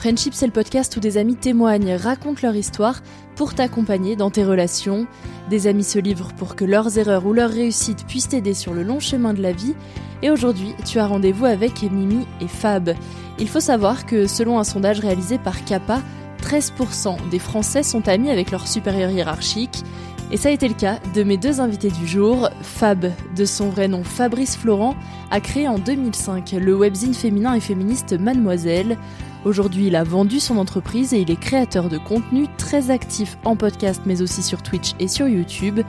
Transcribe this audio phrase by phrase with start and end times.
[0.00, 3.02] Friendship, c'est le podcast où des amis témoignent, racontent leur histoire
[3.36, 5.06] pour t'accompagner dans tes relations.
[5.50, 8.82] Des amis se livrent pour que leurs erreurs ou leurs réussites puissent t'aider sur le
[8.82, 9.74] long chemin de la vie.
[10.22, 12.94] Et aujourd'hui, tu as rendez-vous avec Mimi et Fab.
[13.38, 16.00] Il faut savoir que selon un sondage réalisé par Kappa,
[16.44, 19.84] 13% des Français sont amis avec leur supérieur hiérarchique.
[20.32, 22.48] Et ça a été le cas de mes deux invités du jour.
[22.62, 24.94] Fab, de son vrai nom Fabrice Florent,
[25.30, 28.96] a créé en 2005 le webzine féminin et féministe Mademoiselle.
[29.46, 33.56] Aujourd'hui, il a vendu son entreprise et il est créateur de contenu très actif en
[33.56, 35.80] podcast mais aussi sur Twitch et sur YouTube.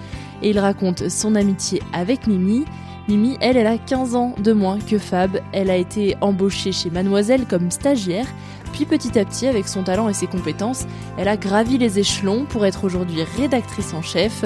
[0.42, 2.64] Et il raconte son amitié avec Mimi.
[3.10, 5.42] Mimi, elle, elle a 15 ans de moins que Fab.
[5.52, 8.28] Elle a été embauchée chez Mademoiselle comme stagiaire.
[8.72, 10.86] Puis petit à petit, avec son talent et ses compétences,
[11.18, 14.46] elle a gravi les échelons pour être aujourd'hui rédactrice en chef.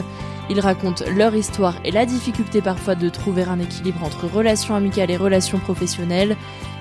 [0.50, 5.12] Ils racontent leur histoire et la difficulté parfois de trouver un équilibre entre relations amicales
[5.12, 6.36] et relations professionnelles.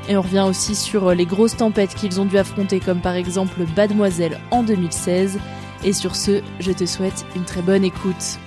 [0.08, 3.64] Et on revient aussi sur les grosses tempêtes qu'ils ont dû affronter, comme par exemple
[3.76, 5.38] Mademoiselle en 2016.
[5.82, 8.38] Et sur ce, je te souhaite une très bonne écoute.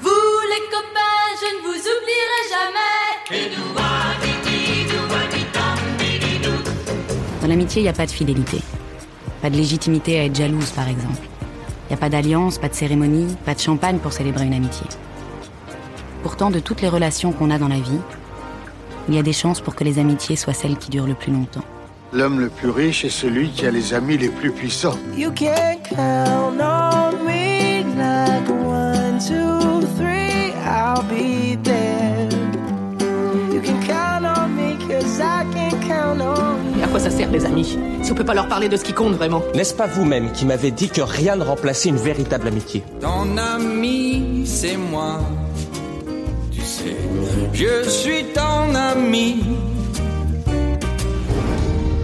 [0.00, 2.94] Vous les copains, je ne vous oublierai jamais.
[7.42, 8.60] Dans l'amitié, il n'y a pas de fidélité.
[9.42, 11.20] Pas de légitimité à être jalouse, par exemple.
[11.84, 14.86] Il n'y a pas d'alliance, pas de cérémonie, pas de champagne pour célébrer une amitié.
[16.22, 18.00] Pourtant, de toutes les relations qu'on a dans la vie,
[19.08, 21.32] il y a des chances pour que les amitiés soient celles qui durent le plus
[21.32, 21.64] longtemps.
[22.12, 24.96] L'homme le plus riche est celui qui a les amis les plus puissants.
[25.16, 32.28] You can count on me like one, two, three, I'll be there.
[33.52, 36.80] You can count on me cause I can count on you.
[36.80, 38.84] Et à quoi ça sert les amis Si on peut pas leur parler de ce
[38.84, 39.42] qui compte vraiment?
[39.56, 42.84] N'est-ce pas vous-même qui m'avez dit que rien ne remplaçait une véritable amitié?
[43.00, 45.18] Ton ami, c'est moi.
[47.54, 49.42] Je suis ton ami.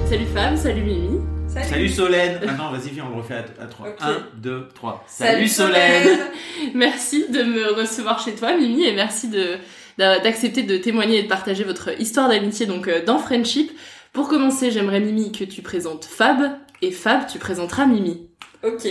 [0.09, 1.21] Salut Fab, salut Mimi.
[1.49, 3.89] Salut Solène Maintenant, vas-y, viens, on le refait à, 3.
[3.89, 3.95] Ok.
[4.01, 5.05] 1, 2, 3.
[5.09, 6.19] Salut Solène
[6.75, 9.57] Merci de me recevoir chez toi Mimi et merci de
[9.99, 13.71] d'accepter de témoigner et de partager votre histoire d'amitié donc euh, dans Friendship.
[14.15, 16.41] Pour commencer, j'aimerais Mimi que tu présentes Fab
[16.81, 18.29] et Fab tu présenteras Mimi.
[18.65, 18.87] Ok.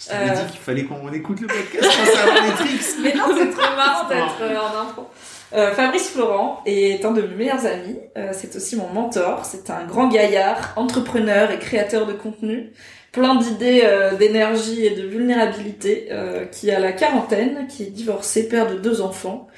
[0.00, 0.44] Je t'avais Euh.
[0.44, 2.82] dit qu'il fallait qu'on écoute le podcast pour savoir les tricks.
[3.02, 5.10] Mais non, c'est trop marrant d'être euh, en impro.
[5.54, 7.98] Euh, Fabrice Florent est un de mes meilleurs amis.
[8.16, 9.44] Euh, c'est aussi mon mentor.
[9.44, 12.72] C'est un grand gaillard, entrepreneur et créateur de contenu.
[13.12, 16.08] Plein d'idées, euh, d'énergie et de vulnérabilité.
[16.52, 19.48] qui a la quarantaine, qui est divorcé, père de deux enfants.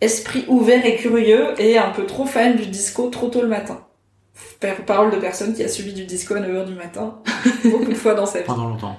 [0.00, 3.84] Esprit ouvert et curieux et un peu trop fan du disco trop tôt le matin.
[4.86, 7.20] Parole de personne qui a subi du disco à 9h du matin.
[7.64, 8.44] Beaucoup de fois dans sa vie.
[8.44, 8.96] Pendant longtemps.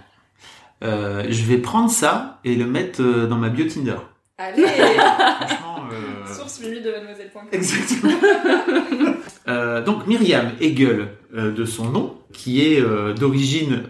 [0.81, 3.97] Je vais prendre ça et le mettre dans ma bio Tinder.
[4.37, 7.41] Allez Franchement, euh, Source Mimi de mademoiselle.com.
[7.51, 8.13] Exactement.
[9.47, 12.83] Euh, donc Myriam Hegel, euh, de son nom, qui est
[13.17, 13.81] d'origine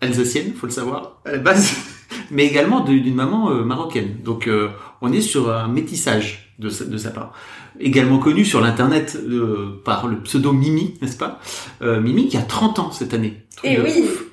[0.00, 1.74] alsacienne, faut le savoir, à la base,
[2.30, 4.16] mais également d'une maman marocaine.
[4.24, 4.48] Donc
[5.02, 7.34] on est sur un métissage de sa, de sa part.
[7.80, 9.18] Également connu sur l'internet
[9.84, 11.38] par le pseudo Mimi, n'est-ce pas?
[11.82, 13.42] Mimi qui a 30 ans cette année.
[13.56, 14.04] Truc Eh oui.
[14.04, 14.24] ouf.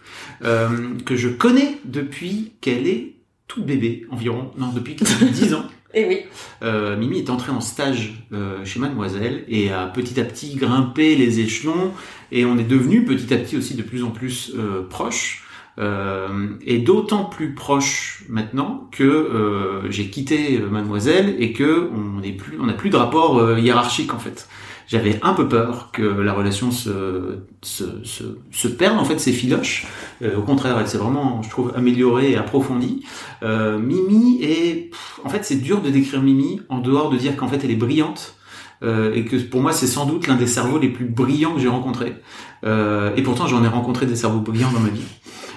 [1.05, 3.15] Que je connais depuis qu'elle est
[3.49, 5.65] toute bébé, environ, non, depuis qu'elle a 10 ans.
[5.94, 6.21] Et oui.
[6.62, 11.15] Euh, Mimi est entrée en stage euh, chez Mademoiselle et a petit à petit grimpé
[11.15, 11.94] les échelons
[12.31, 15.45] et on est devenu petit à petit aussi de plus en plus euh, proches.
[15.80, 22.57] Euh, et d'autant plus proche maintenant que j'ai quitté Mademoiselle et que on n'est plus,
[22.57, 24.47] n'a plus de rapport hiérarchique en fait.
[24.89, 29.86] J'avais un peu peur que la relation se se, se, se perde en fait, s'effiloche.
[30.24, 33.06] Euh, au contraire, elle s'est vraiment, je trouve, améliorée et approfondie.
[33.44, 37.38] Euh, Mimi est, pff, en fait, c'est dur de décrire Mimi en dehors de dire
[37.38, 38.36] qu'en fait elle est brillante.
[38.81, 41.59] Euh, et que pour moi c'est sans doute l'un des cerveaux les plus brillants que
[41.59, 42.15] j'ai rencontrés.
[42.63, 45.03] Euh, et pourtant j'en ai rencontré des cerveaux brillants dans ma vie.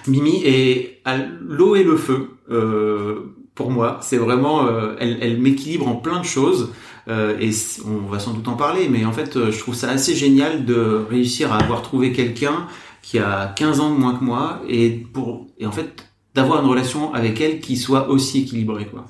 [0.09, 1.01] Mimi est
[1.41, 3.99] l'eau et le feu euh, pour moi.
[4.03, 6.73] C'est vraiment, euh, elle, elle m'équilibre en plein de choses.
[7.09, 7.51] Euh, et
[7.85, 10.65] on va sans doute en parler, mais en fait, euh, je trouve ça assez génial
[10.65, 12.67] de réussir à avoir trouvé quelqu'un
[13.03, 16.69] qui a 15 ans de moins que moi et pour et en fait d'avoir une
[16.69, 19.07] relation avec elle qui soit aussi équilibrée quoi.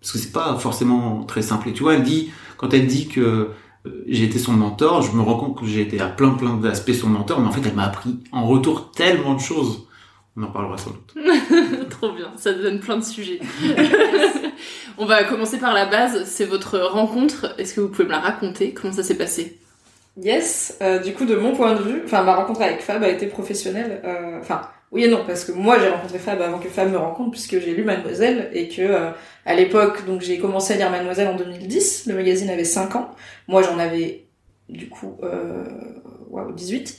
[0.00, 1.68] Parce que c'est pas forcément très simple.
[1.68, 3.50] Et tu vois, elle dit quand elle dit que
[3.86, 6.54] euh, j'ai été son mentor, je me rends compte que j'ai été à plein plein
[6.54, 9.86] d'aspects son mentor, mais en fait, elle m'a appris en retour tellement de choses.
[10.36, 11.14] On en parlera sans doute.
[11.98, 13.40] Trop bien, ça donne plein de sujets.
[14.98, 17.54] On va commencer par la base, c'est votre rencontre.
[17.58, 18.74] Est-ce que vous pouvez me la raconter?
[18.74, 19.58] Comment ça s'est passé?
[20.20, 23.08] Yes, euh, du coup de mon point de vue, enfin ma rencontre avec Fab a
[23.08, 24.00] été professionnelle.
[24.04, 24.62] euh, Enfin
[24.92, 27.58] oui et non parce que moi j'ai rencontré Fab avant que Fab me rencontre puisque
[27.60, 29.10] j'ai lu Mademoiselle et que euh,
[29.44, 32.06] à l'époque donc j'ai commencé à lire Mademoiselle en 2010.
[32.06, 33.10] Le magazine avait 5 ans.
[33.48, 34.24] Moi j'en avais
[34.70, 35.64] du coup euh,
[36.30, 36.98] waouh 18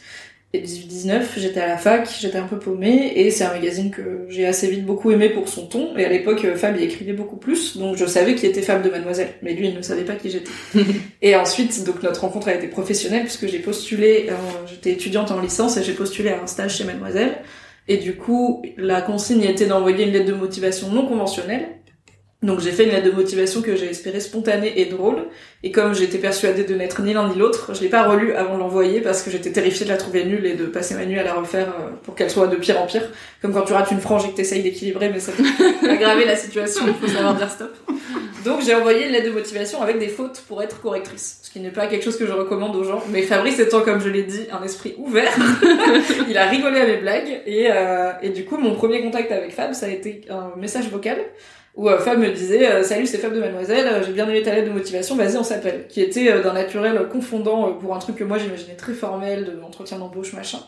[0.54, 4.26] et 18-19 j'étais à la fac, j'étais un peu paumée et c'est un magazine que
[4.30, 7.14] j'ai assez vite beaucoup aimé pour son ton et à l'époque euh, Fab y écrivait
[7.14, 10.04] beaucoup plus donc je savais qui était Fab de Mademoiselle mais lui il ne savait
[10.04, 10.52] pas qui j'étais.
[11.22, 14.34] Et ensuite, donc notre rencontre a été professionnelle puisque j'ai postulé, euh,
[14.68, 17.38] j'étais étudiante en licence et j'ai postulé à un stage chez Mademoiselle.
[17.88, 21.77] Et du coup, la consigne était d'envoyer une lettre de motivation non conventionnelle.
[22.44, 25.26] Donc j'ai fait une lettre de motivation que j'ai espérée spontanée et drôle.
[25.64, 28.54] Et comme j'étais persuadée de n'être ni l'un ni l'autre, je l'ai pas relue avant
[28.54, 31.18] de l'envoyer parce que j'étais terrifiée de la trouver nulle et de passer ma nuit
[31.18, 33.10] à la refaire euh, pour qu'elle soit de pire en pire.
[33.42, 35.44] Comme quand tu rates une frange et que t'essayes d'équilibrer, mais ça peut
[35.90, 37.76] aggraver la situation, il faut savoir dire stop.
[38.46, 41.60] Donc j'ai envoyé une lettre de motivation avec des fautes pour être correctrice, ce qui
[41.60, 43.04] n'est pas quelque chose que je recommande aux gens.
[43.10, 45.34] Mais Fabrice étant, comme je l'ai dit, un esprit ouvert,
[46.30, 49.54] il a rigolé à mes blagues et, euh, et du coup mon premier contact avec
[49.54, 51.18] Fab, ça a été un message vocal
[51.78, 54.42] où euh, Fab me disait euh, salut c'est Fab de Mademoiselle, euh, j'ai bien aimé
[54.42, 58.16] ta lettre de motivation, vas-y on s'appelle, qui était d'un naturel confondant pour un truc
[58.16, 60.60] que moi j'imaginais très formel, de entretien d'embauche machin.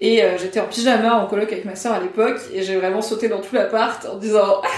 [0.00, 3.00] Et euh, j'étais en pyjama en coloc avec ma sœur à l'époque et j'ai vraiment
[3.00, 4.68] sauté dans tout l'appart en disant ah,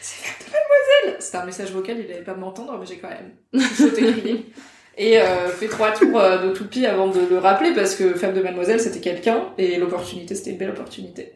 [0.00, 1.20] c'est Fab de Mademoiselle.
[1.20, 4.46] C'était un message vocal, il allait pas m'entendre mais j'ai quand même sauté.
[4.96, 8.40] Et euh, fait trois tours de toupie avant de le rappeler parce que Fab de
[8.40, 11.32] Mademoiselle c'était quelqu'un et l'opportunité c'était une belle opportunité.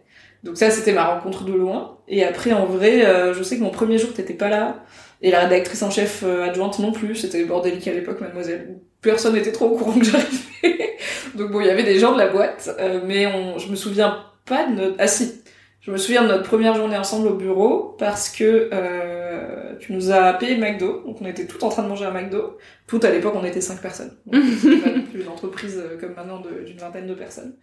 [0.46, 1.98] Donc ça c'était ma rencontre de loin.
[2.08, 4.84] Et après en vrai, euh, je sais que mon premier jour t'étais pas là
[5.22, 7.14] et la rédactrice en chef euh, adjointe non plus.
[7.16, 8.78] C'était bordélique à l'époque Mademoiselle.
[9.00, 10.96] Personne n'était trop au courant que j'arrivais.
[11.34, 13.76] Donc bon il y avait des gens de la boîte, euh, mais on, je me
[13.76, 14.96] souviens pas de notre.
[14.98, 15.42] Ah si.
[15.80, 20.10] Je me souviens de notre première journée ensemble au bureau parce que euh, tu nous
[20.10, 22.58] as payé McDo, donc on était tout en train de manger à McDo.
[22.88, 24.16] Tout à l'époque on était cinq personnes.
[24.26, 27.54] Donc c'était pas non plus une entreprise comme maintenant d'une vingtaine de personnes.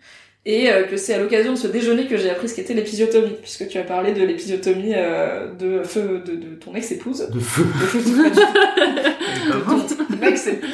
[0.45, 3.37] Et euh, que c'est à l'occasion de ce déjeuner que j'ai appris ce qu'était l'épisiotomie,
[3.41, 7.29] puisque tu as parlé de l'épisiotomie euh, de feu de, de ton ex-épouse.
[7.31, 7.63] De feu.
[7.63, 7.99] De feu
[8.29, 10.69] de ton ex-épouse.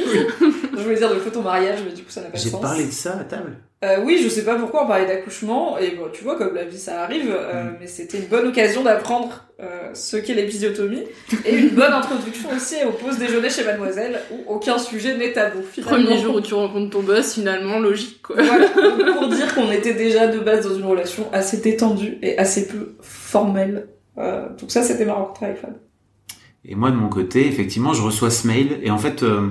[0.76, 2.50] Je voulais dire de feu ton mariage, mais du coup ça n'a pas de J'ai
[2.50, 2.62] sens.
[2.62, 3.58] parlé de ça à table.
[3.86, 6.66] Euh, oui, je sais pas pourquoi on parlait d'accouchement, et bon, tu vois, comme la
[6.66, 7.78] vie ça arrive, euh, Mm.
[7.80, 11.04] mais c'était une bonne occasion d'apprendre euh, ce qu'est l'épisiotomie,
[11.46, 15.62] et une bonne introduction aussi au pause déjeuner chez Mademoiselle, où aucun sujet n'est tabou.
[15.72, 16.04] finalement.
[16.04, 18.36] Premier jour où tu rencontres ton boss, finalement, logique quoi.
[18.42, 22.38] Voilà, donc pour dire qu'on était déjà de base dans une relation assez détendue et
[22.38, 23.88] assez peu formelle.
[24.18, 25.74] Euh, donc ça, c'était ma rencontre avec Fab.
[26.66, 28.80] Et moi, de mon côté, effectivement, je reçois ce mail.
[28.84, 29.48] Et en fait, euh,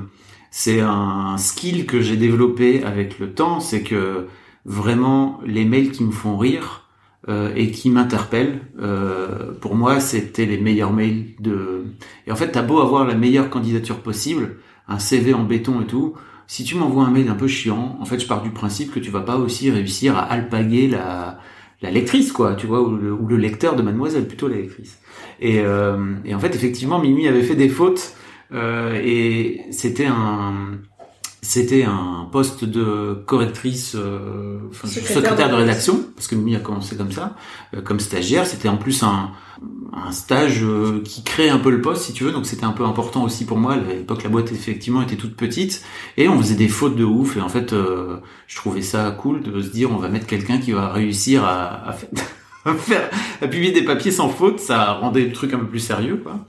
[0.50, 3.60] c'est un skill que j'ai développé avec le temps.
[3.60, 4.26] C'est que
[4.64, 6.88] vraiment, les mails qui me font rire
[7.28, 11.84] euh, et qui m'interpellent, euh, pour moi, c'était les meilleurs mails de...
[12.26, 14.56] Et en fait, t'as beau avoir la meilleure candidature possible,
[14.88, 16.14] un CV en béton et tout,
[16.46, 19.00] si tu m'envoies un mail un peu chiant, en fait, je pars du principe que
[19.00, 21.38] tu vas pas aussi réussir à alpaguer la,
[21.82, 24.98] la lectrice, quoi, tu vois, ou le, ou le lecteur de Mademoiselle, plutôt la lectrice.
[25.40, 28.14] Et, euh, et en fait, effectivement, Mimi avait fait des fautes
[28.52, 30.78] et c'était un
[31.48, 36.60] c'était un poste de correctrice, euh, enfin, Secrétaire secrétaire, de rédaction, parce que Mimi a
[36.60, 37.36] commencé comme ça,
[37.74, 38.44] euh, comme stagiaire.
[38.44, 39.30] C'était en plus un,
[39.94, 42.72] un stage euh, qui crée un peu le poste, si tu veux, donc c'était un
[42.72, 43.74] peu important aussi pour moi.
[43.74, 45.82] À l'époque, la boîte effectivement était toute petite
[46.16, 47.36] et on faisait des fautes de ouf.
[47.36, 50.58] Et en fait, euh, je trouvais ça cool de se dire on va mettre quelqu'un
[50.58, 51.92] qui va réussir à, à
[52.74, 53.08] faire,
[53.42, 56.44] à publier des papiers sans faute, ça rendait le truc un peu plus sérieux, quoi.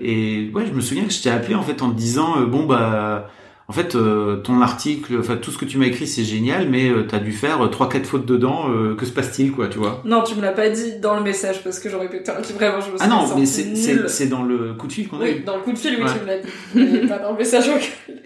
[0.00, 2.46] Et ouais, je me souviens que je t'ai appelé en fait en te disant, euh,
[2.46, 3.28] bon bah,
[3.68, 6.88] en fait, euh, ton article, enfin tout ce que tu m'as écrit, c'est génial, mais
[6.88, 8.68] euh, t'as dû faire trois quatre fautes dedans.
[8.70, 10.02] euh, que se passe-t-il, quoi, tu vois?
[10.04, 12.80] Non, tu me l'as pas dit dans le message parce que j'aurais pu te vraiment
[12.80, 15.36] je me suis Ah non, mais c'est dans le coup de fil qu'on a Oui,
[15.38, 15.44] eu.
[15.44, 16.10] dans le coup de fil, oui, Ouais.
[16.12, 17.06] tu me l'as dit.
[17.06, 17.82] Pas dans le message vocal.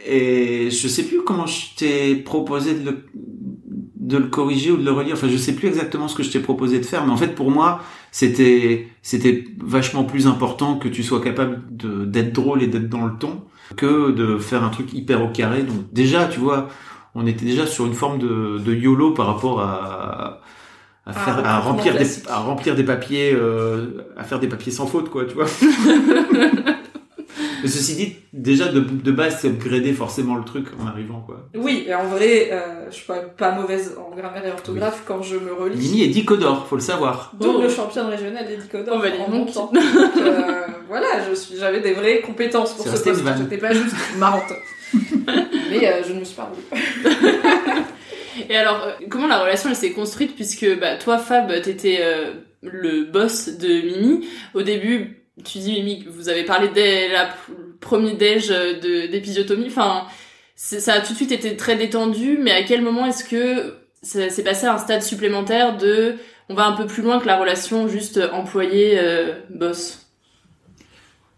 [0.06, 3.04] Et je sais plus comment je t'ai proposé de le,
[3.96, 5.14] de le corriger ou de le relire.
[5.14, 7.34] Enfin, je sais plus exactement ce que je t'ai proposé de faire, mais en fait,
[7.34, 7.80] pour moi,
[8.14, 13.06] c'était, c'était vachement plus important que tu sois capable de, d'être drôle et d'être dans
[13.06, 13.42] le ton
[13.76, 15.64] que de faire un truc hyper au carré.
[15.64, 16.68] Donc, déjà, tu vois,
[17.16, 20.42] on était déjà sur une forme de, de YOLO par rapport à,
[21.06, 24.86] à faire, à remplir des, à remplir des papiers, euh, à faire des papiers sans
[24.86, 25.46] faute, quoi, tu vois.
[27.64, 31.48] Mais ceci dit, déjà de, de base, c'est upgrader forcément le truc en arrivant, quoi.
[31.56, 35.22] Oui, et en vrai, euh, je suis pas, pas mauvaise en grammaire et orthographe quand
[35.22, 35.76] je me relis.
[35.76, 37.32] Mimi est dicodore, faut le savoir.
[37.40, 39.52] Double championne régionale des Dicodor Oh, bah, en donc.
[39.52, 43.22] Donc, euh, voilà, je suis, j'avais des vraies compétences pour ce poste.
[43.38, 44.52] J'étais pas juste marrante.
[44.92, 46.84] Mais euh, je ne me suis pas rendue.
[48.48, 52.32] Et alors, euh, comment la relation elle s'est construite puisque bah, toi, Fab, t'étais euh,
[52.62, 54.28] le boss de Mimi.
[54.54, 57.32] Au début, tu dis Mimi, vous avez parlé dès la pr-
[57.80, 59.66] premier déj euh, d'épisiotomie.
[59.66, 60.04] Enfin,
[60.54, 62.38] c'est- ça a tout de suite été très détendu.
[62.40, 66.16] Mais à quel moment est-ce que ça s'est passé à un stade supplémentaire de
[66.48, 70.00] on va un peu plus loin que la relation juste euh, boss?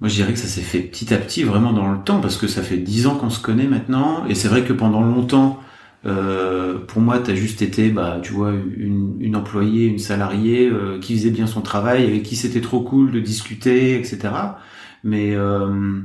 [0.00, 2.36] Moi, je dirais que ça s'est fait petit à petit, vraiment dans le temps, parce
[2.36, 5.58] que ça fait dix ans qu'on se connaît maintenant, et c'est vrai que pendant longtemps,
[6.06, 11.00] euh, pour moi, t'as juste été, bah, tu vois, une, une employée, une salariée euh,
[11.00, 14.56] qui faisait bien son travail, avec qui c'était trop cool de discuter, etc.
[15.04, 16.00] Mais euh,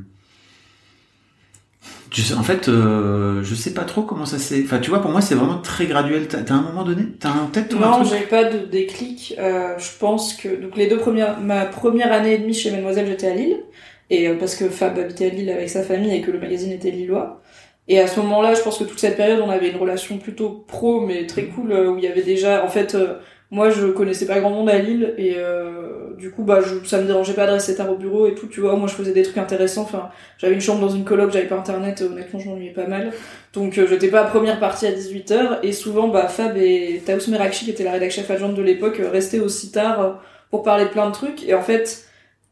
[2.12, 4.62] sais- en fait, je sais pas trop comment ça s'est.
[4.64, 6.28] Enfin, tu vois, pour moi, c'est vraiment très graduel.
[6.28, 9.34] T'as un moment donné, t'as un tête Non, j'ai pas de déclic.
[9.38, 13.28] Je pense que donc les deux premières, ma première année et demie chez Mademoiselle, j'étais
[13.28, 13.64] à Lille,
[14.10, 16.92] et parce que Fab habitait à Lille avec sa famille et que le magazine était
[16.92, 17.41] lillois.
[17.88, 20.50] Et à ce moment-là, je pense que toute cette période, on avait une relation plutôt
[20.68, 23.16] pro, mais très cool, euh, où il y avait déjà, en fait, euh,
[23.50, 27.02] moi, je connaissais pas grand monde à Lille, et euh, du coup, bah, je, ça
[27.02, 28.76] me dérangeait pas de rester tard au bureau et tout, tu vois.
[28.78, 29.82] Moi, je faisais des trucs intéressants.
[29.82, 32.88] Enfin, j'avais une chambre dans une coloc, j'avais pas internet, et honnêtement, je m'ennuyais pas
[32.88, 33.12] mal.
[33.54, 37.30] Donc, euh, j'étais pas à première partie à 18h, et souvent, bah, Fab et Taous
[37.30, 40.12] Merakchi, qui était la rédac chef adjointe de l'époque, euh, restaient aussi tard euh,
[40.50, 41.44] pour parler de plein de trucs.
[41.46, 42.06] Et en fait,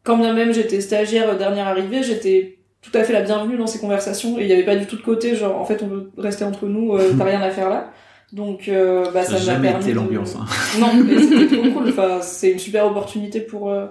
[0.04, 3.68] quand bien même j'étais stagiaire euh, dernière arrivée, j'étais tout à fait la bienvenue dans
[3.68, 5.88] ces conversations et il n'y avait pas du tout de côté genre en fait on
[5.88, 7.92] veut rester entre nous euh, t'as rien à faire là.
[8.32, 10.46] Donc euh, bah Ça m'a jamais permis été de- l'ambiance, hein.
[10.80, 11.90] non mais c'était trop cool.
[11.90, 13.88] Enfin c'est une super opportunité pour euh,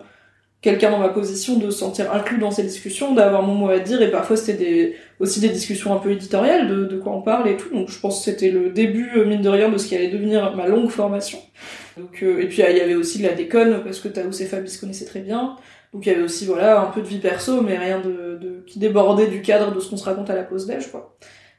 [0.62, 3.78] quelqu'un dans ma position de se sentir inclus dans ces discussions d'avoir mon mot à
[3.80, 7.20] dire et parfois c'était des aussi des discussions un peu éditoriales de, de quoi on
[7.22, 7.68] parle et tout.
[7.74, 10.08] Donc je pense que c'était le début euh, mine de rien de ce qui allait
[10.08, 11.38] devenir ma longue formation.
[11.96, 14.46] Donc euh, et puis il y avait aussi de la déconne parce que Taous et
[14.46, 15.56] Fabi se connaissaient très bien
[15.92, 18.64] donc il y avait aussi voilà un peu de vie perso, mais rien de, de
[18.66, 21.16] qui débordait du cadre de ce qu'on se raconte à la pause déj quoi.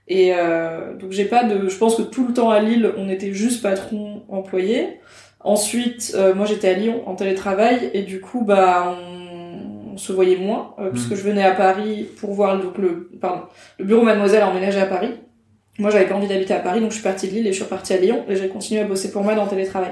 [0.07, 3.09] Et euh, donc j'ai pas de, je pense que tout le temps à Lille on
[3.09, 4.99] était juste patron employé.
[5.41, 10.11] Ensuite euh, moi j'étais à Lyon en télétravail et du coup bah on, on se
[10.13, 11.15] voyait moins euh, puisque Mhm.
[11.17, 13.43] je venais à Paris pour voir donc le pardon
[13.77, 15.11] le bureau Mademoiselle a emménagé à Paris.
[15.77, 17.55] Moi j'avais pas envie d'habiter à Paris donc je suis partie de Lille et je
[17.55, 19.91] suis repartie à Lyon et j'ai continué à bosser pour moi dans le télétravail.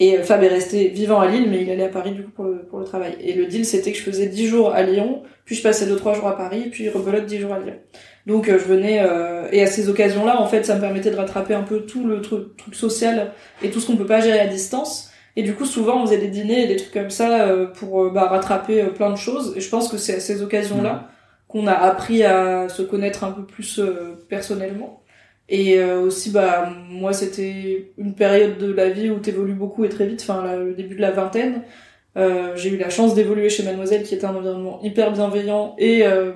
[0.00, 2.30] Et euh, Fab est resté vivant à Lille, mais il allait à Paris du coup
[2.30, 3.16] pour le, pour le travail.
[3.20, 6.16] Et le deal, c'était que je faisais 10 jours à Lyon, puis je passais 2-3
[6.16, 7.76] jours à Paris, puis rebelote 10 jours à Lyon.
[8.26, 11.16] Donc euh, je venais, euh, et à ces occasions-là, en fait, ça me permettait de
[11.16, 13.32] rattraper un peu tout le truc, truc social
[13.62, 15.10] et tout ce qu'on peut pas gérer à distance.
[15.36, 18.04] Et du coup, souvent, on faisait des dîners et des trucs comme ça euh, pour
[18.04, 19.54] euh, bah, rattraper plein de choses.
[19.56, 21.10] Et je pense que c'est à ces occasions-là
[21.48, 25.03] qu'on a appris à se connaître un peu plus euh, personnellement.
[25.48, 29.88] Et euh, aussi, bah, moi, c'était une période de la vie où t'évolues beaucoup et
[29.88, 31.62] très vite, enfin, le début de la vingtaine.
[32.16, 36.06] Euh, j'ai eu la chance d'évoluer chez Mademoiselle, qui était un environnement hyper bienveillant et
[36.06, 36.32] euh,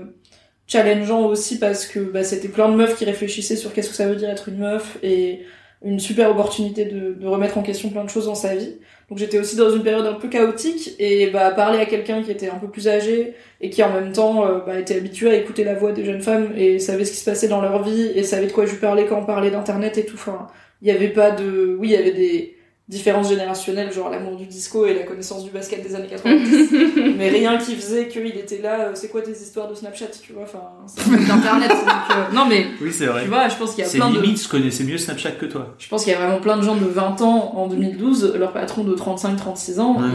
[0.66, 4.08] challengeant aussi parce que bah, c'était plein de meufs qui réfléchissaient sur qu'est-ce que ça
[4.08, 5.42] veut dire être une meuf et
[5.84, 8.76] une super opportunité de, de remettre en question plein de choses dans sa vie.
[9.08, 12.30] Donc j'étais aussi dans une période un peu chaotique et bah parler à quelqu'un qui
[12.30, 15.34] était un peu plus âgé et qui en même temps euh, bah, était habitué à
[15.34, 18.12] écouter la voix des jeunes femmes et savait ce qui se passait dans leur vie
[18.14, 20.16] et savait de quoi je parlais quand on parlait d'internet et tout.
[20.16, 20.46] Enfin,
[20.82, 22.57] il y avait pas de, oui, il y avait des
[22.88, 26.70] différences générationnelles, genre l'amour du disco et la connaissance du basket des années 90,
[27.18, 28.86] mais rien qui faisait qu'il était là.
[28.86, 31.68] euh, c'est quoi tes histoires de Snapchat, tu vois Enfin, c'est un truc d'internet.
[31.70, 31.78] donc,
[32.16, 33.22] euh, non mais Oui, c'est vrai.
[33.24, 35.44] tu vois, je pense qu'il y a plein de limite, je connaissais mieux Snapchat que
[35.46, 35.74] toi.
[35.78, 38.52] je pense qu'il y a vraiment plein de gens de 20 ans en 2012, leur
[38.52, 40.08] patron de 35-36 ans, Ouais.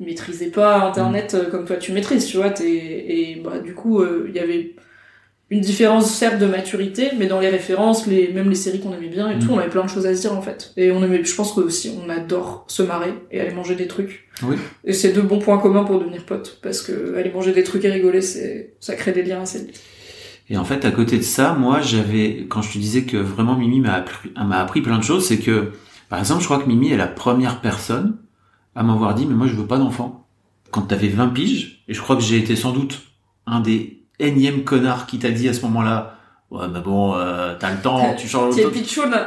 [0.00, 2.50] ils maîtrisaient pas Internet euh, comme toi tu maîtrises, tu vois.
[2.50, 4.74] t'es- Et bah, du coup, euh, il y avait
[5.50, 9.08] une différence certes de maturité, mais dans les références, les même les séries qu'on aimait
[9.08, 10.72] bien et tout, on avait plein de choses à se dire en fait.
[10.76, 13.86] Et on aimait, je pense que aussi on adore se marrer et aller manger des
[13.86, 14.28] trucs.
[14.42, 14.56] Oui.
[14.84, 17.84] Et c'est deux bons points communs pour devenir potes, parce que aller manger des trucs
[17.84, 19.80] et rigoler, c'est ça crée des liens assez vite.
[20.50, 23.54] Et en fait, à côté de ça, moi, j'avais, quand je te disais que vraiment
[23.54, 25.72] Mimi m'a appris, m'a appris plein de choses, c'est que,
[26.08, 28.16] par exemple, je crois que Mimi est la première personne
[28.74, 30.26] à m'avoir dit, mais moi, je veux pas d'enfant.
[30.70, 33.02] Quand t'avais 20 piges, et je crois que j'ai été sans doute
[33.46, 36.18] un des énièmes connards qui t'a dit à ce moment-là,
[36.50, 38.54] ouais, mais bon, euh, t'as le temps, tu changes,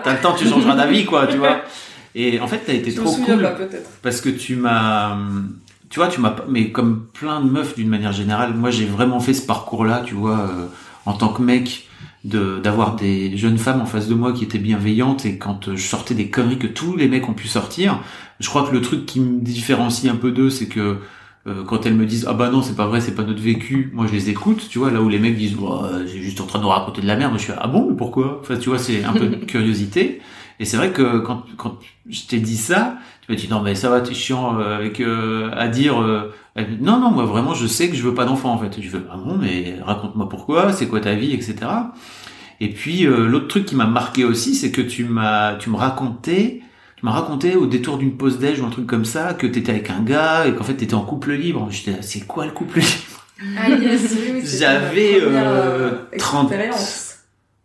[0.03, 1.61] t'as le temps, tu changeras d'avis, quoi, tu vois.
[2.15, 3.51] Et en fait, t'as été Je trop cool pas,
[4.01, 5.15] parce que tu m'as,
[5.89, 8.85] tu vois, tu m'as, pas- mais comme plein de meufs d'une manière générale, moi j'ai
[8.85, 10.65] vraiment fait ce parcours-là, tu vois, euh,
[11.05, 11.87] en tant que mec,
[12.25, 15.75] de d'avoir des jeunes femmes en face de moi qui étaient bienveillantes et quand euh,
[15.75, 17.99] je sortais des conneries que tous les mecs ont pu sortir,
[18.41, 20.97] je crois que le truc qui me différencie un peu d'eux, c'est que
[21.47, 23.89] euh, quand elles me disent ah bah non c'est pas vrai c'est pas notre vécu
[23.93, 26.39] moi je les écoute tu vois là où les mecs disent oh, euh, c'est juste
[26.41, 28.39] en train de nous raconter de la merde moi je suis ah bon mais pourquoi?
[28.41, 30.21] Enfin tu vois c'est un peu de curiosité.
[30.59, 33.73] Et c'est vrai que quand quand je t'ai dit ça tu m'as dit non mais
[33.75, 36.31] ça va t'es chiant euh, avec euh, à dire euh,
[36.79, 38.79] non non moi vraiment je sais que je veux pas d'enfant en fait.
[38.79, 41.55] Je veux ah bon mais raconte-moi pourquoi c'est quoi ta vie etc
[42.61, 45.75] et puis euh, l'autre truc qui m'a marqué aussi c'est que tu m'as tu me
[45.75, 46.61] racontais
[47.01, 49.71] tu m'as raconté au détour d'une pause déj ou un truc comme ça que t'étais
[49.71, 51.67] avec un gars et qu'en fait t'étais en couple libre.
[51.71, 52.91] J'étais là, c'est quoi le couple libre?
[53.57, 57.15] Ah yes, oui, J'avais euh, euh, 30, expérience.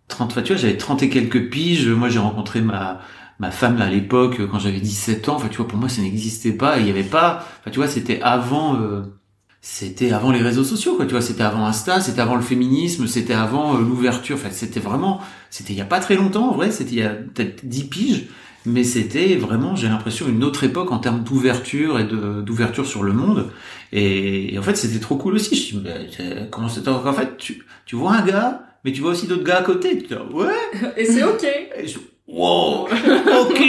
[0.09, 1.87] 30, enfin, tu vois, j'avais 30 et quelques piges.
[1.89, 3.01] Moi, j'ai rencontré ma
[3.39, 5.37] ma femme là, à l'époque quand j'avais 17 ans.
[5.37, 6.79] Enfin, tu vois, pour moi, ça n'existait pas.
[6.79, 7.47] Il y avait pas.
[7.61, 8.77] Enfin, tu vois, c'était avant.
[8.81, 9.03] euh,
[9.61, 11.07] c'était avant les réseaux sociaux, quoi.
[11.07, 14.37] Tu vois, c'était avant Insta, c'était avant le féminisme, c'était avant euh, l'ouverture.
[14.37, 15.21] Enfin, c'était vraiment.
[15.51, 16.71] C'était il y a pas très longtemps, en vrai.
[16.71, 18.27] C'était il y a peut-être 10 piges.
[18.67, 23.03] Mais c'était vraiment, j'ai l'impression, une autre époque en termes d'ouverture et de d'ouverture sur
[23.05, 23.51] le monde.
[23.93, 25.55] Et, et en fait, c'était trop cool aussi.
[25.57, 28.93] Je me dis, mais, euh, comment c'est En fait, tu, tu vois un gars, mais
[28.93, 29.99] tu vois aussi d'autres gars à côté.
[29.99, 30.93] Tu dis, ouais.
[30.97, 31.45] Et c'est ok.
[31.77, 32.89] Et je- wow,
[33.41, 33.61] ok.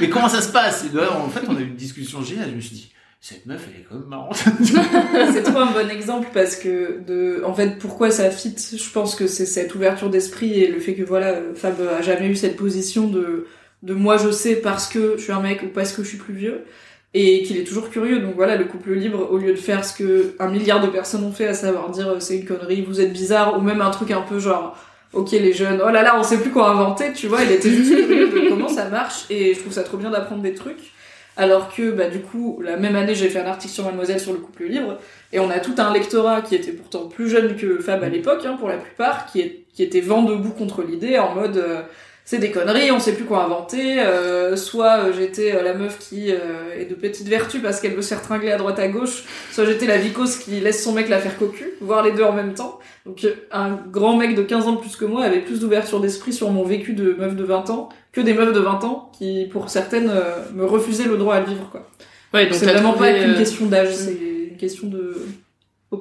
[0.00, 0.84] Mais comment ça se passe?
[0.84, 2.50] Et là, En fait, on a eu une discussion géniale.
[2.50, 4.36] Je me suis dit, cette meuf, elle est quand même marrante.
[5.32, 8.54] c'est trop un bon exemple parce que de en fait pourquoi ça fit?
[8.76, 12.28] Je pense que c'est cette ouverture d'esprit et le fait que voilà Fab a jamais
[12.28, 13.46] eu cette position de
[13.84, 16.18] de moi je sais parce que je suis un mec ou parce que je suis
[16.18, 16.64] plus vieux
[17.12, 18.18] et qu'il est toujours curieux.
[18.18, 21.24] Donc voilà le couple libre au lieu de faire ce que un milliard de personnes
[21.24, 23.90] ont fait à savoir dire euh, c'est une connerie vous êtes bizarre ou même un
[23.90, 24.76] truc un peu genre
[25.12, 27.70] ok les jeunes oh là là on sait plus quoi inventer tu vois il était
[27.70, 30.92] juste curieux de comment ça marche et je trouve ça trop bien d'apprendre des trucs.
[31.36, 34.32] Alors que bah du coup la même année j'ai fait un article sur Mademoiselle sur
[34.32, 34.98] le couple libre
[35.32, 38.46] et on a tout un lectorat qui était pourtant plus jeune que Fab à l'époque
[38.46, 39.40] hein, pour la plupart qui,
[39.76, 41.82] était vent debout contre l'idée en mode euh,
[42.24, 45.98] c'est des conneries on sait plus quoi inventer euh, soit euh, j'étais euh, la meuf
[45.98, 48.88] qui euh, est de petite vertu parce qu'elle veut se faire tringler à droite à
[48.88, 52.24] gauche soit j'étais la vicose qui laisse son mec la faire cocu voire les deux
[52.24, 55.24] en même temps donc euh, un grand mec de 15 ans de plus que moi
[55.24, 58.54] avait plus d'ouverture d'esprit sur mon vécu de meuf de 20 ans que des meufs
[58.54, 61.90] de 20 ans qui, pour certaines, euh, me refusaient le droit à le vivre, quoi.
[62.32, 64.18] Ouais, donc c'est vraiment trouvé, pas euh, question d'âge, c'est
[64.50, 65.16] une question de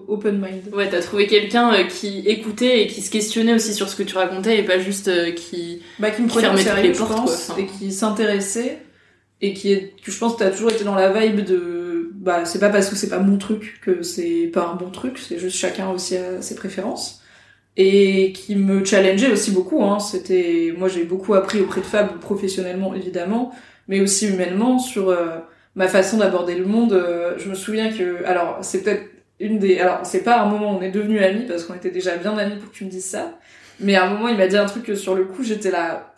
[0.07, 0.73] open mind.
[0.73, 4.03] Ouais, t'as trouvé quelqu'un euh, qui écoutait et qui se questionnait aussi sur ce que
[4.03, 7.11] tu racontais et pas juste euh, qui, Bah, qui me qui fermait toutes les portes,
[7.11, 7.55] pense, quoi.
[7.55, 8.79] Enfin, et qui s'intéressait,
[9.41, 12.59] et qui est, je pense que t'as toujours été dans la vibe de, bah, c'est
[12.59, 15.57] pas parce que c'est pas mon truc que c'est pas un bon truc, c'est juste
[15.57, 17.19] chacun aussi a ses préférences.
[17.75, 19.99] Et qui me challengeait aussi beaucoup, hein.
[19.99, 23.51] C'était, moi j'ai beaucoup appris auprès de Fab, professionnellement évidemment,
[23.87, 25.39] mais aussi humainement sur euh,
[25.75, 26.93] ma façon d'aborder le monde.
[26.93, 29.03] Euh, je me souviens que, alors c'est peut-être
[29.43, 32.15] une des, alors c'est pas un moment on est devenus amis parce qu'on était déjà
[32.15, 33.37] bien amis pour que tu me dises ça,
[33.79, 36.13] mais à un moment il m'a dit un truc que sur le coup j'étais là,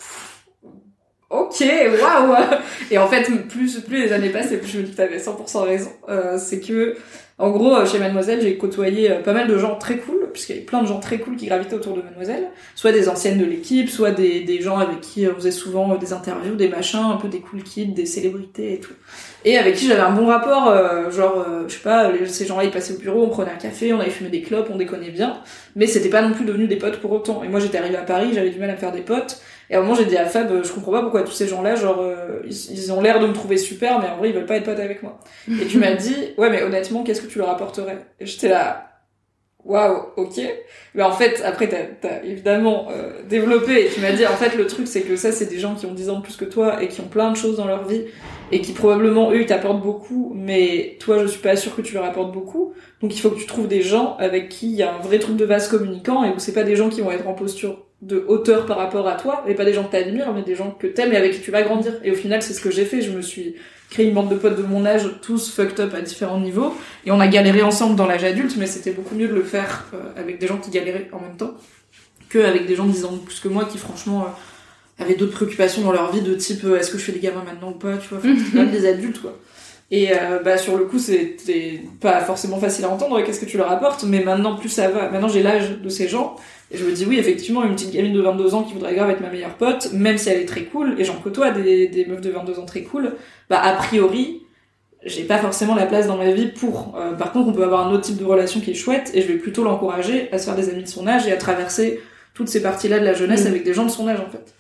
[1.42, 1.64] ok,
[2.02, 2.36] waouh.
[2.92, 5.64] Et en fait plus plus les années passent et plus je me dis t'avais 100%
[5.64, 5.92] raison.
[6.10, 6.96] Euh, c'est que
[7.38, 10.54] en gros, euh, chez Mademoiselle, j'ai côtoyé euh, pas mal de gens très cool, puisqu'il
[10.54, 13.38] y avait plein de gens très cool qui gravitaient autour de Mademoiselle, soit des anciennes
[13.38, 17.00] de l'équipe, soit des, gens avec qui euh, on faisait souvent des interviews, des machins,
[17.00, 18.94] un peu des cool kids, des célébrités et tout.
[19.44, 22.64] Et avec qui j'avais un bon rapport, euh, genre, euh, je sais pas, ces gens-là
[22.64, 25.12] ils passaient au bureau, on prenait un café, on avait fumé des clopes, on déconnait
[25.12, 25.42] bien,
[25.76, 27.44] mais c'était pas non plus devenu des potes pour autant.
[27.44, 29.80] Et moi j'étais arrivée à Paris, j'avais du mal à faire des potes, et à
[29.80, 32.02] un moment j'ai dit à Fab, euh, je comprends pas pourquoi tous ces gens-là, genre,
[32.02, 34.58] euh, ils, ils ont l'air de me trouver super, mais en vrai ils veulent pas
[34.58, 35.20] être potes avec moi.
[35.62, 37.98] Et tu m'as dit, ouais, mais honnêtement, qu'est-ce que tu leur apporterais?
[38.20, 38.96] Et j'étais là,
[39.66, 40.40] waouh, ok.
[40.94, 44.56] Mais en fait, après, t'as t'as évidemment euh, développé et tu m'as dit, en fait,
[44.56, 46.46] le truc, c'est que ça, c'est des gens qui ont 10 ans de plus que
[46.46, 48.04] toi et qui ont plein de choses dans leur vie
[48.52, 51.96] et qui probablement, eux, ils t'apportent beaucoup, mais toi, je suis pas sûre que tu
[51.96, 52.74] leur apportes beaucoup.
[53.02, 55.20] Donc, il faut que tu trouves des gens avec qui il y a un vrai
[55.20, 57.86] truc de vase communicant et où c'est pas des gens qui vont être en posture
[58.06, 60.72] de hauteur par rapport à toi, et pas des gens que t'admires, mais des gens
[60.72, 61.94] que t'aimes et avec qui tu vas grandir.
[62.04, 63.02] Et au final, c'est ce que j'ai fait.
[63.02, 63.56] Je me suis
[63.90, 67.12] créé une bande de potes de mon âge, tous fucked up à différents niveaux, et
[67.12, 69.98] on a galéré ensemble dans l'âge adulte, mais c'était beaucoup mieux de le faire euh,
[70.20, 71.56] avec des gens qui galéraient en même temps
[72.30, 75.16] que avec des gens de 10 ans de plus que moi qui franchement euh, avaient
[75.16, 77.70] d'autres préoccupations dans leur vie de type euh, est-ce que je fais des gamins maintenant
[77.70, 78.20] ou pas, tu vois,
[78.54, 79.38] même des adultes quoi.
[79.92, 83.58] Et euh, bah sur le coup c'était pas forcément facile à entendre qu'est-ce que tu
[83.58, 85.10] leur apportes, mais maintenant plus ça va.
[85.12, 86.36] Maintenant j'ai l'âge de ces gens
[86.72, 89.10] et je me dis oui effectivement une petite gamine de 22 ans qui voudrait grave
[89.10, 92.06] être ma meilleure pote, même si elle est très cool et j'en côtoie des, des
[92.06, 93.14] meufs de 22 ans très cool,
[93.50, 94.42] bah a priori
[95.06, 96.96] j'ai pas forcément la place dans ma vie pour.
[96.98, 99.22] Euh, par contre, on peut avoir un autre type de relation qui est chouette et
[99.22, 102.02] je vais plutôt l'encourager à se faire des amis de son âge et à traverser
[102.34, 103.48] toutes ces parties-là de la jeunesse Mm.
[103.48, 104.54] avec des gens de son âge en fait.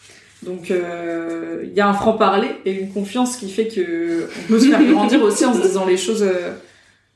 [0.43, 4.47] Donc euh, il y a un franc parler et une confiance qui fait que on
[4.47, 6.51] peut se faire grandir aussi en se disant les choses euh,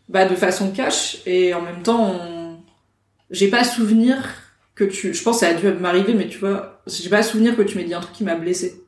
[0.08, 2.58] bah, de façon cash et en même temps on...
[3.30, 4.18] j'ai pas souvenir
[4.80, 7.56] que tu je pense que ça a dû m'arriver mais tu vois j'ai pas souvenir
[7.56, 8.82] que tu m'aies dit un truc qui m'a blessé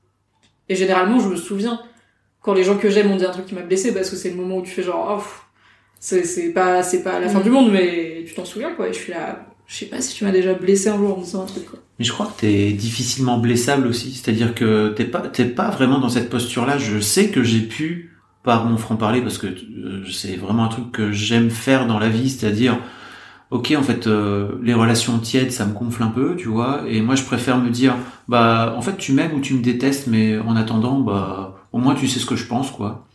[0.70, 1.80] et généralement je me souviens
[2.42, 4.30] quand les gens que j'aime ont dit un truc qui m'a blessé parce que c'est
[4.30, 5.24] le moment où tu fais genre oh,
[6.00, 7.44] c'est c'est pas c'est pas la fin Mm.
[7.44, 10.16] du monde mais tu t'en souviens quoi et je suis là je sais pas si
[10.16, 12.26] tu m'as déjà blessé un jour en me disant un truc quoi Mais je crois
[12.26, 14.12] que t'es difficilement blessable aussi.
[14.14, 16.78] C'est-à-dire que t'es pas, t'es pas vraiment dans cette posture-là.
[16.78, 18.12] Je sais que j'ai pu,
[18.44, 22.10] par mon franc-parler, parce que euh, c'est vraiment un truc que j'aime faire dans la
[22.10, 22.80] vie, c'est-à-dire,
[23.52, 27.02] ok, en fait, euh, les relations tièdes, ça me gonfle un peu, tu vois, et
[27.02, 27.96] moi je préfère me dire,
[28.28, 31.94] bah, en fait, tu m'aimes ou tu me détestes, mais en attendant, bah, au moins
[31.94, 33.06] tu sais ce que je pense, quoi.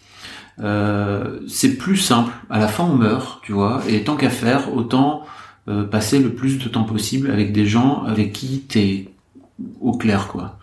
[0.61, 2.33] Euh, c'est plus simple.
[2.51, 5.25] À la fin, on meurt, tu vois, et tant qu'à faire, autant
[5.69, 9.09] euh, passer le plus de temps possible avec des gens avec qui t'es
[9.81, 10.59] au clair, quoi.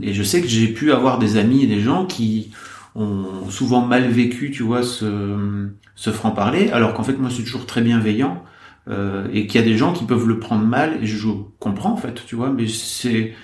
[0.00, 2.52] Et je sais que j'ai pu avoir des amis et des gens qui
[2.96, 7.66] ont souvent mal vécu, tu vois, ce, ce franc-parler, alors qu'en fait, moi, c'est toujours
[7.66, 8.42] très bienveillant,
[8.88, 11.28] euh, et qu'il y a des gens qui peuvent le prendre mal, et je
[11.58, 13.34] comprends, en fait, tu vois, mais c'est...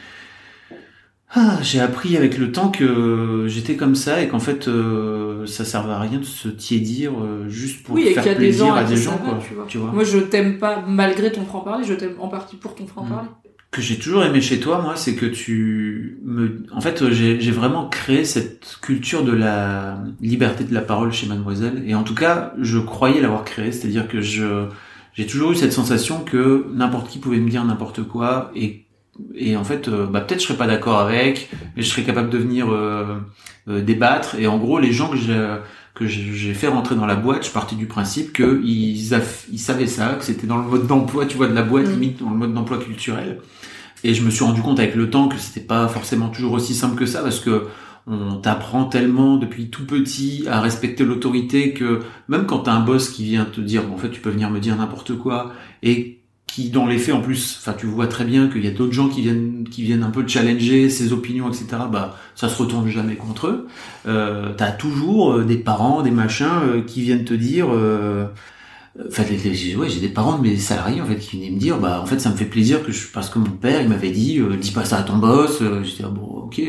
[1.35, 5.65] Ah, j'ai appris avec le temps que j'étais comme ça et qu'en fait euh, ça
[5.65, 8.39] servait à rien de se tiédir euh, juste pour oui et faire qu'il y a
[8.39, 9.39] des plaisir gens à à des gens va, quoi.
[9.41, 9.65] tu vois.
[9.67, 9.93] tu vois.
[9.93, 13.07] moi je t'aime pas malgré ton franc parler je t'aime en partie pour ton franc
[13.07, 13.31] parler
[13.73, 17.89] que j'ai toujours aimé chez toi, moi, c'est que tu me, en fait, j'ai vraiment
[17.89, 21.83] créé cette culture de la liberté de la parole chez Mademoiselle.
[21.87, 24.67] Et en tout cas, je croyais l'avoir créée, c'est-à-dire que je,
[25.15, 28.85] j'ai toujours eu cette sensation que n'importe qui pouvait me dire n'importe quoi et
[29.35, 32.31] et en fait, euh, bah, peut-être je serais pas d'accord avec, mais je serais capable
[32.31, 33.19] de venir euh,
[33.69, 34.37] euh, débattre.
[34.37, 35.39] Et en gros, les gens que j'ai
[35.95, 40.15] que j'ai fait rentrer dans la boîte, je partais du principe que ils, savaient ça,
[40.15, 42.55] que c'était dans le mode d'emploi, tu vois, de la boîte, limite dans le mode
[42.55, 43.41] d'emploi culturel.
[44.05, 46.75] Et je me suis rendu compte avec le temps que c'était pas forcément toujours aussi
[46.75, 47.67] simple que ça, parce que
[48.07, 53.11] on t'apprend tellement depuis tout petit à respecter l'autorité que même quand t'as un boss
[53.11, 55.53] qui vient te dire, bon, en fait, tu peux venir me dire n'importe quoi,
[55.83, 56.22] et
[56.53, 58.93] qui dans les faits en plus, enfin tu vois très bien qu'il y a d'autres
[58.93, 61.65] gens qui viennent qui viennent un peu challenger ses opinions, etc.
[61.91, 63.67] Bah ça se retourne jamais contre eux.
[64.07, 67.69] Euh, T'as toujours euh, des parents, des machins euh, qui viennent te dire.
[67.73, 68.27] euh,
[69.09, 71.79] Enfin, j'ai- ouais, j'ai des parents de mes salariés en fait qui venaient me dire,
[71.79, 74.11] bah en fait ça me fait plaisir que je, parce que mon père il m'avait
[74.11, 75.61] dit, euh, dis pas ça à ton boss.
[75.63, 76.61] Euh, J'étais ah, bon, ok,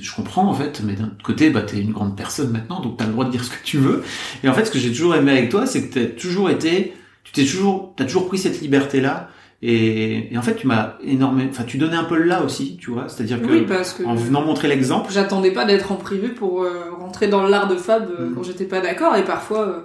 [0.00, 3.06] je comprends en fait, mais d'un côté, bah t'es une grande personne maintenant, donc t'as
[3.06, 4.02] le droit de dire ce que tu veux.
[4.42, 6.92] Et en fait, ce que j'ai toujours aimé avec toi, c'est que t'as toujours été,
[7.24, 9.28] tu t'es toujours, t'as toujours pris cette liberté là.
[9.62, 12.76] Et, et en fait, tu m'as énormément, enfin, tu donnais un peu le là aussi,
[12.76, 13.08] tu vois.
[13.08, 16.62] C'est-à-dire que, Oui, parce que- en venant montrer l'exemple, J'attendais pas d'être en privé pour
[16.62, 18.34] euh, rentrer dans l'art de Fab euh, Mm.
[18.34, 19.80] quand j'étais pas d'accord et parfois euh,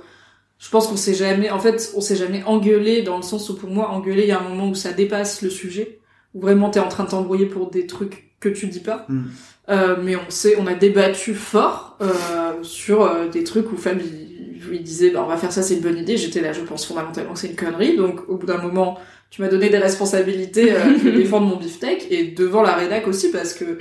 [0.58, 3.56] je pense qu'on s'est jamais en fait on s'est jamais engueulé dans le sens où
[3.56, 6.00] pour moi engueuler il y a un moment où ça dépasse le sujet
[6.34, 9.22] où vraiment t'es en train de t'embrouiller pour des trucs que tu dis pas Mm.
[9.70, 12.10] Euh, mais on sait on a débattu fort euh,
[12.64, 14.39] sur euh, des trucs où Fab il,
[14.72, 16.18] il disait bah on va faire ça c'est une bonne idée.
[16.18, 17.96] J'étais là je pense fondamentalement que c'est une connerie.
[17.96, 18.98] Donc au bout d'un moment
[19.30, 23.32] tu m'as donné des responsabilités euh, de défendre mon beefsteak et devant la rédac aussi
[23.32, 23.78] parce que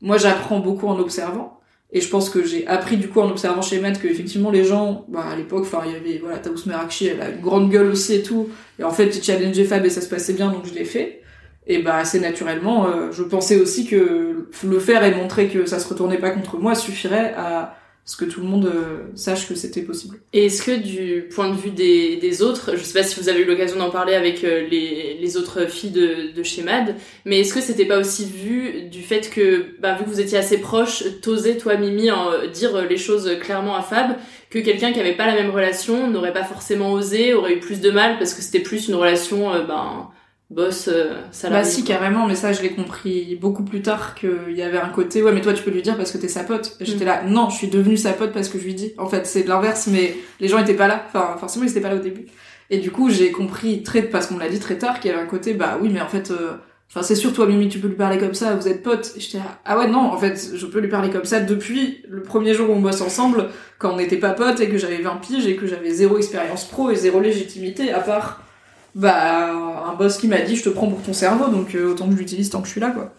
[0.00, 1.60] moi j'apprends beaucoup en observant.
[1.92, 4.64] Et je pense que j'ai appris du coup en observant chez Matt que effectivement les
[4.64, 7.70] gens bah à l'époque enfin il y avait voilà Taous Merakchi elle a une grande
[7.70, 8.48] gueule aussi et tout.
[8.78, 11.22] Et en fait il challengeait Fab et ça se passait bien donc je l'ai fait.
[11.66, 15.78] Et bah assez naturellement euh, je pensais aussi que le faire et montrer que ça
[15.78, 19.54] se retournait pas contre moi suffirait à ce que tout le monde euh, sache que
[19.54, 20.18] c'était possible.
[20.34, 23.40] Et est-ce que du point de vue des, autres, je sais pas si vous avez
[23.40, 27.54] eu l'occasion d'en parler avec euh, les, autres filles de, de chez Mad, mais est-ce
[27.54, 31.02] que c'était pas aussi vu du fait que, bah, vu que vous étiez assez proches,
[31.22, 34.16] t'osais toi Mimi euh, dire les choses clairement à Fab,
[34.50, 37.80] que quelqu'un qui avait pas la même relation n'aurait pas forcément osé, aurait eu plus
[37.80, 40.10] de mal parce que c'était plus une relation, ben,
[40.50, 41.64] boss, euh, salarié.
[41.64, 44.88] Bah si carrément, mais ça je l'ai compris beaucoup plus tard qu'il y avait un
[44.90, 46.76] côté ouais mais toi tu peux lui dire parce que t'es sa pote.
[46.80, 47.08] J'étais Mm.
[47.08, 48.92] là non je suis devenue sa pote parce que je lui dis.
[48.98, 51.04] En fait c'est de l'inverse mais les gens étaient pas là.
[51.08, 52.26] Enfin forcément ils étaient pas là au début.
[52.70, 55.14] Et du coup j'ai compris très parce qu'on me l'a dit très tard qu'il y
[55.14, 56.52] avait un côté bah oui mais en fait euh,
[56.90, 59.12] enfin c'est sûr toi Mimi tu peux lui parler comme ça vous êtes potes.
[59.16, 62.02] Et j'étais là ah ouais non en fait je peux lui parler comme ça depuis
[62.08, 64.98] le premier jour où on bosse ensemble quand on n'était pas potes et que j'avais
[65.02, 68.42] 20 piges et que j'avais zéro expérience pro et zéro légitimité à part
[68.94, 69.50] bah
[69.88, 72.12] un boss qui m'a dit je te prends pour ton cerveau donc euh, autant que
[72.12, 73.12] je l'utilise tant que je suis là quoi.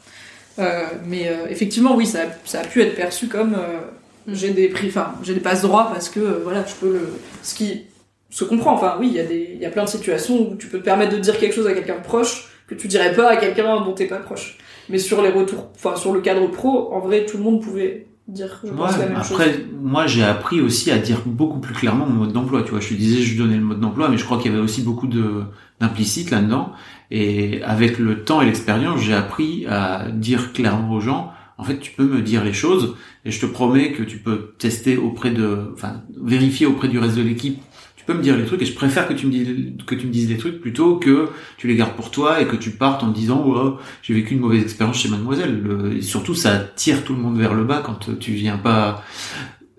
[0.60, 3.80] Euh, mais euh, effectivement oui ça, a- ça a pu être perçu comme euh,
[4.28, 7.10] j'ai des prix enfin j'ai des passe droits parce que voilà je peux le
[7.44, 7.84] ce qui
[8.30, 10.56] se comprend enfin oui il y a des il y a plein de situations où
[10.56, 13.14] tu peux te permettre de dire quelque chose à quelqu'un de proche que tu dirais
[13.14, 14.58] pas à quelqu'un dont t'es pas proche.
[14.88, 18.08] Mais sur les retours enfin sur le cadre pro en vrai tout le monde pouvait
[18.28, 19.32] dire je pense Ouais, la même chose.
[19.32, 22.64] après, moi, j'ai appris aussi à dire beaucoup plus clairement mon mode d'emploi.
[22.64, 24.54] Tu vois, je te disais, je donnais le mode d'emploi, mais je crois qu'il y
[24.54, 25.44] avait aussi beaucoup de
[25.80, 26.72] d'implicite là-dedans.
[27.12, 31.80] Et avec le temps et l'expérience, j'ai appris à dire clairement aux gens, en fait,
[31.80, 35.32] tu peux me dire les choses, et je te promets que tu peux tester auprès
[35.32, 37.62] de, enfin, vérifier auprès du reste de l'équipe.
[38.06, 39.48] Peux me dire les trucs, et je préfère que tu me dises
[39.88, 42.56] que tu me dises les trucs plutôt que tu les gardes pour toi et que
[42.56, 45.98] tu partes en disant, oh, j'ai vécu une mauvaise expérience chez Mademoiselle.
[46.02, 49.04] Surtout, ça tire tout le monde vers le bas quand tu viens pas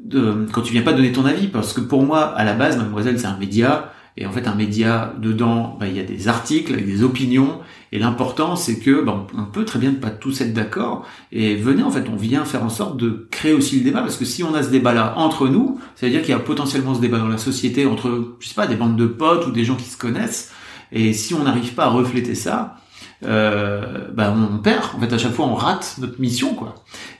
[0.05, 2.77] de, quand tu viens pas donner ton avis, parce que pour moi, à la base,
[2.77, 6.29] Mademoiselle, c'est un média, et en fait, un média, dedans, bah, il y a des
[6.29, 7.61] articles avec des opinions,
[7.93, 11.55] et l'important, c'est que, bah, on peut très bien ne pas tous être d'accord, et
[11.55, 14.25] venez, en fait, on vient faire en sorte de créer aussi le débat, parce que
[14.25, 17.01] si on a ce débat-là entre nous, ça veut dire qu'il y a potentiellement ce
[17.01, 19.77] débat dans la société entre, je sais pas, des bandes de potes ou des gens
[19.77, 20.51] qui se connaissent,
[20.93, 22.77] et si on n'arrive pas à refléter ça,
[23.25, 24.95] euh, bah on perd.
[24.95, 26.75] En fait, à chaque fois, on rate notre mission, quoi.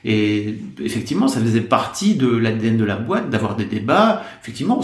[0.05, 4.23] Et effectivement, ça faisait partie de l'ADN de la boîte d'avoir des débats.
[4.41, 4.81] Effectivement,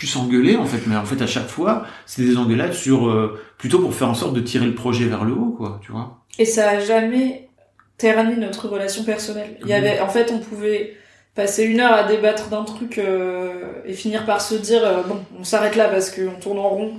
[0.00, 3.38] pu s'engueuler, en fait, mais en fait, à chaque fois, c'est des engueulades sur euh,
[3.58, 5.78] plutôt pour faire en sorte de tirer le projet vers le haut, quoi.
[5.82, 6.22] Tu vois.
[6.38, 7.50] Et ça a jamais
[7.98, 9.58] terni notre relation personnelle.
[9.60, 10.94] Il y avait, en fait, on pouvait
[11.34, 15.20] passer une heure à débattre d'un truc euh, et finir par se dire euh, bon,
[15.38, 16.92] on s'arrête là parce qu'on tourne en rond.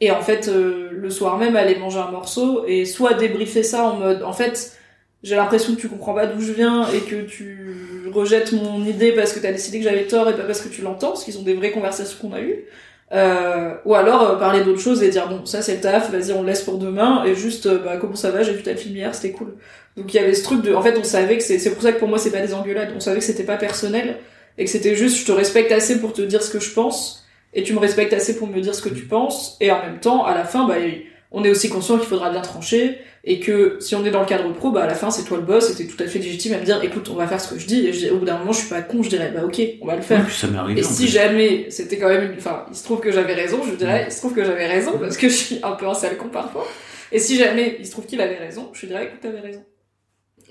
[0.00, 3.98] Et en fait, le soir même, aller manger un morceau et soit débriefer ça en
[3.98, 4.76] mode, en fait,
[5.22, 9.12] j'ai l'impression que tu comprends pas d'où je viens et que tu rejettes mon idée
[9.12, 11.38] parce que t'as décidé que j'avais tort et pas parce que tu l'entends, parce qu'ils
[11.38, 12.64] ont des vraies conversations qu'on a eues.
[13.12, 16.32] Euh, ou alors euh, parler d'autre chose et dire bon ça c'est le taf, vas-y
[16.32, 18.74] on le laisse pour demain et juste euh, bah comment ça va, j'ai vu ta
[18.74, 19.54] film hier, c'était cool.
[19.98, 21.82] Donc il y avait ce truc de, en fait on savait que c'est, c'est pour
[21.82, 24.16] ça que pour moi c'est pas des engueulades, on savait que c'était pas personnel
[24.56, 27.26] et que c'était juste je te respecte assez pour te dire ce que je pense
[27.52, 30.00] et tu me respectes assez pour me dire ce que tu penses et en même
[30.00, 30.76] temps à la fin bah
[31.32, 34.26] on est aussi conscient qu'il faudra bien trancher et que si on est dans le
[34.26, 36.18] cadre pro bah à la fin c'est toi le boss et t'es tout à fait
[36.18, 37.86] légitime à me dire écoute on va faire ce que je dis.
[37.86, 39.60] Et je dis- au bout d'un moment je suis pas con je dirais bah ok
[39.80, 40.18] on va le faire.
[40.20, 41.12] Ouais, puis ça m'est arrivé, et si plus.
[41.12, 42.38] jamais c'était quand même une...
[42.38, 44.98] enfin il se trouve que j'avais raison je dirais il se trouve que j'avais raison
[44.98, 46.66] parce que je suis un peu un sale con parfois.
[47.12, 49.64] Et si jamais il se trouve qu'il avait raison je dirais écoute t'avais raison.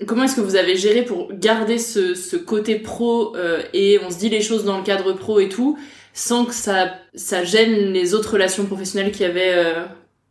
[0.06, 4.10] Comment est-ce que vous avez géré pour garder ce, ce côté pro euh, et on
[4.10, 5.78] se dit les choses dans le cadre pro et tout,
[6.14, 9.84] sans que ça, ça gêne les autres relations professionnelles qu'il y avait euh,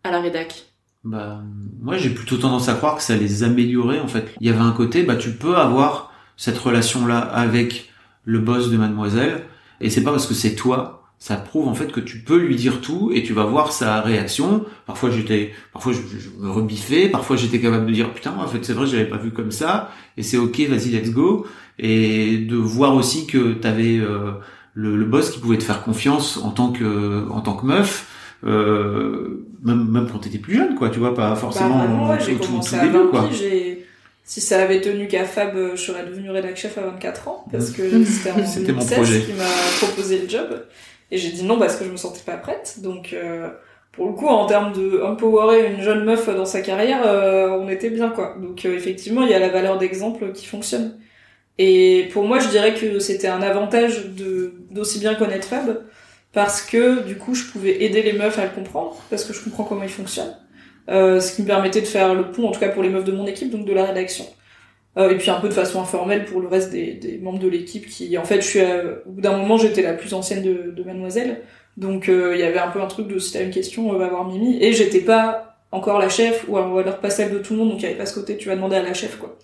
[0.03, 0.65] à la rédac?
[1.03, 1.41] Bah,
[1.81, 4.35] moi, j'ai plutôt tendance à croire que ça les améliorait, en fait.
[4.39, 7.89] Il y avait un côté, bah, tu peux avoir cette relation-là avec
[8.23, 9.45] le boss de mademoiselle,
[9.79, 12.55] et c'est pas parce que c'est toi, ça prouve, en fait, que tu peux lui
[12.55, 14.63] dire tout, et tu vas voir sa réaction.
[14.85, 15.99] Parfois, j'étais, parfois, je,
[16.39, 19.31] me rebiffais, parfois, j'étais capable de dire, putain, en fait, c'est vrai, je pas vu
[19.31, 21.47] comme ça, et c'est ok, vas-y, let's go.
[21.79, 24.33] Et de voir aussi que t'avais, euh,
[24.75, 28.07] le, le boss qui pouvait te faire confiance en tant que, en tant que meuf,
[28.43, 32.17] euh, même, même quand t'étais plus jeune, quoi, tu vois, pas forcément bah, vraiment, ouais,
[32.17, 33.29] tout, commencé tout à début, 20 quoi.
[34.23, 37.45] si ça avait tenu qu'à Fab euh, je serais devenue rédac chef à 24 ans
[37.51, 38.05] parce que Mmh.
[38.05, 39.21] c'était en C'était mon 2016 projet.
[39.21, 39.43] qui m'a
[39.85, 40.65] proposé le job
[41.11, 43.49] et j'ai dit non parce que je me sentais pas prête donc euh,
[43.91, 47.67] pour le coup en termes de empowerer une jeune meuf dans sa carrière euh, on
[47.69, 50.97] était bien quoi donc euh, effectivement il y a la valeur d'exemple qui fonctionne
[51.57, 55.81] et pour moi je dirais que c'était un avantage de d'aussi bien connaître Fab
[56.33, 59.43] parce que du coup je pouvais aider les meufs à le comprendre parce que je
[59.43, 60.35] comprends comment il fonctionne
[60.89, 63.03] euh, ce qui me permettait de faire le pont en tout cas pour les meufs
[63.05, 64.25] de mon équipe donc de la rédaction.
[64.97, 67.47] Euh, et puis un peu de façon informelle pour le reste des, des membres de
[67.47, 70.43] l'équipe qui en fait je suis à- au bout d'un moment j'étais la plus ancienne
[70.43, 71.41] de, de mademoiselle.
[71.77, 73.97] Donc euh, il y avait un peu un truc de si t'as une question euh,
[73.97, 74.61] va voir Mimi.
[74.61, 77.79] Et j'étais pas encore la chef ou alors pas celle de tout le monde donc
[77.79, 79.37] il y avait pas ce côté tu vas demander à la chef quoi.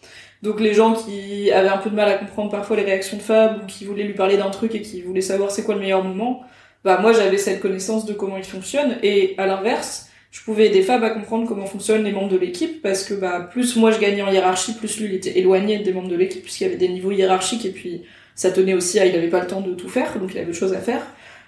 [0.43, 3.21] Donc les gens qui avaient un peu de mal à comprendre parfois les réactions de
[3.21, 5.82] Fab ou qui voulaient lui parler d'un truc et qui voulaient savoir c'est quoi le
[5.82, 6.43] meilleur moment
[6.84, 10.82] bah moi j'avais cette connaissance de comment il fonctionne et à l'inverse je pouvais aider
[10.82, 14.00] Fab à comprendre comment fonctionnent les membres de l'équipe parce que bah plus moi je
[14.00, 16.78] gagnais en hiérarchie plus lui il était éloigné des membres de l'équipe puisqu'il y avait
[16.78, 18.04] des niveaux hiérarchiques et puis
[18.36, 20.50] ça tenait aussi à il avait pas le temps de tout faire donc il avait
[20.50, 21.02] autre chose à faire.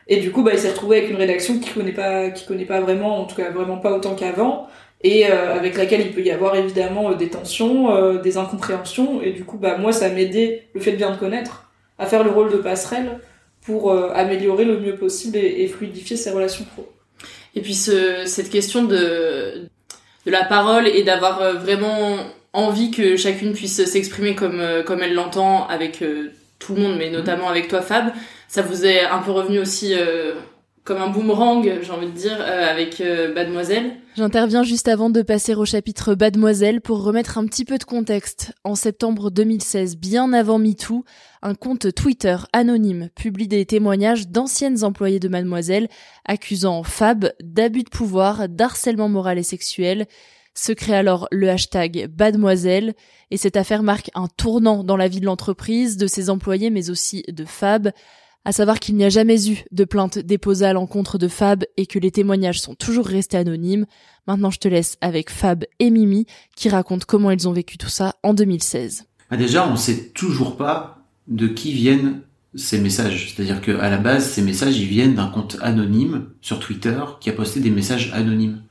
[0.07, 2.65] Et du coup bah il s'est retrouvé avec une rédaction qui connaît pas qui connaît
[2.65, 4.67] pas vraiment en tout cas vraiment pas autant qu'avant
[5.01, 9.21] et euh, avec laquelle il peut y avoir évidemment euh, des tensions euh, des incompréhensions
[9.21, 12.23] et du coup bah moi ça m'aidait le fait de bien te connaître à faire
[12.23, 13.19] le rôle de passerelle
[13.69, 16.91] pour euh, améliorer le mieux possible et, et fluidifier ses relations pro.
[17.53, 19.69] Et puis ce, cette question de,
[20.25, 22.17] de la parole et d'avoir euh, vraiment
[22.51, 26.03] envie que chacune puisse s'exprimer comme, euh, comme elle l'entend avec
[26.57, 28.11] tout le monde, mais notamment avec toi Fab,
[28.47, 29.93] ça vous est un peu revenu aussi
[30.83, 33.91] comme un boomerang, j'ai envie de dire, euh, avec euh, Mademoiselle.
[34.15, 38.53] J'interviens juste avant de passer au chapitre Mademoiselle pour remettre un petit peu de contexte.
[38.63, 41.05] En septembre 2016, bien avant MeToo,
[41.41, 45.89] un compte Twitter anonyme publie des témoignages d'anciennes employées de Mademoiselle
[46.25, 50.07] accusant Fab d'abus de pouvoir, d'harcèlement moral et sexuel.
[50.53, 52.93] Se crée alors le hashtag Mademoiselle
[53.31, 56.89] et cette affaire marque un tournant dans la vie de l'entreprise, de ses employés mais
[56.89, 57.91] aussi de Fab.
[58.49, 61.85] À savoir qu'il n'y a jamais eu de plainte déposée à l'encontre de Fab et
[61.85, 63.85] que les témoignages sont toujours restés anonymes.
[64.25, 67.89] Maintenant, je te laisse avec Fab et Mimi qui racontent comment ils ont vécu tout
[67.89, 69.05] ça en 2016.
[69.29, 72.21] Bah déjà, on sait toujours pas de qui viennent
[72.55, 73.35] ces messages.
[73.35, 77.29] C'est-à-dire que à la base, ces messages, ils viennent d'un compte anonyme sur Twitter qui
[77.29, 78.63] a posté des messages anonymes.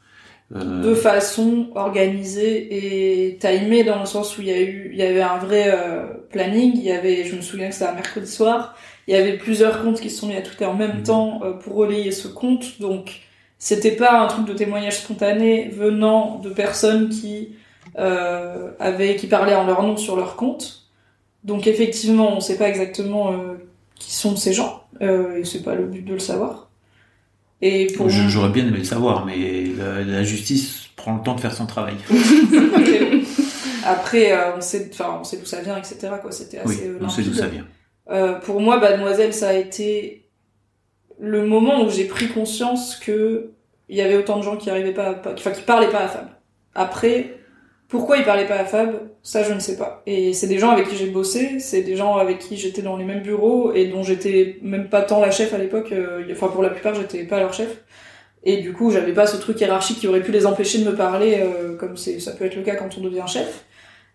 [0.56, 0.82] Euh...
[0.82, 5.02] De façon organisée et timée dans le sens où il y a eu, il y
[5.02, 6.72] avait un vrai euh, planning.
[6.74, 8.74] Il y avait, je me souviens que c'était un mercredi soir
[9.08, 11.02] il y avait plusieurs comptes qui se sont mis à Twitter en même mhm.
[11.02, 13.22] temps euh, pour relayer ce compte, donc
[13.58, 17.54] c'était pas un truc de témoignage spontané venant de personnes qui
[17.98, 20.88] euh, avaient, qui parlaient en leur nom sur leur compte.
[21.42, 23.54] Donc effectivement, on sait pas exactement euh,
[23.96, 26.68] qui sont ces gens, euh, et c'est pas le but de le savoir.
[27.60, 29.36] Et pour j'aurais bien aimé le savoir, mais
[29.76, 31.96] la, justice prend le temps de faire son travail.
[33.84, 36.10] Après, on sait, enfin, on sait d'où ça vient, etc.
[36.22, 36.88] Quoi, c'était assez.
[36.88, 37.64] Oui, on sait d'où ça vient.
[38.10, 40.28] Euh, pour moi, Mademoiselle, ça a été
[41.18, 43.50] le moment où j'ai pris conscience que
[43.88, 46.08] il y avait autant de gens qui arrivaient pas, à, enfin qui parlaient pas à
[46.08, 46.28] Fab.
[46.74, 47.38] Après,
[47.88, 50.02] pourquoi ils parlaient pas à Fab, ça je ne sais pas.
[50.06, 52.96] Et c'est des gens avec qui j'ai bossé, c'est des gens avec qui j'étais dans
[52.96, 55.92] les mêmes bureaux et dont j'étais même pas tant la chef à l'époque.
[55.92, 57.82] Euh, enfin pour la plupart, j'étais pas leur chef.
[58.44, 60.94] Et du coup, j'avais pas ce truc hiérarchique qui aurait pu les empêcher de me
[60.94, 63.64] parler, euh, comme c'est ça peut être le cas quand on devient chef.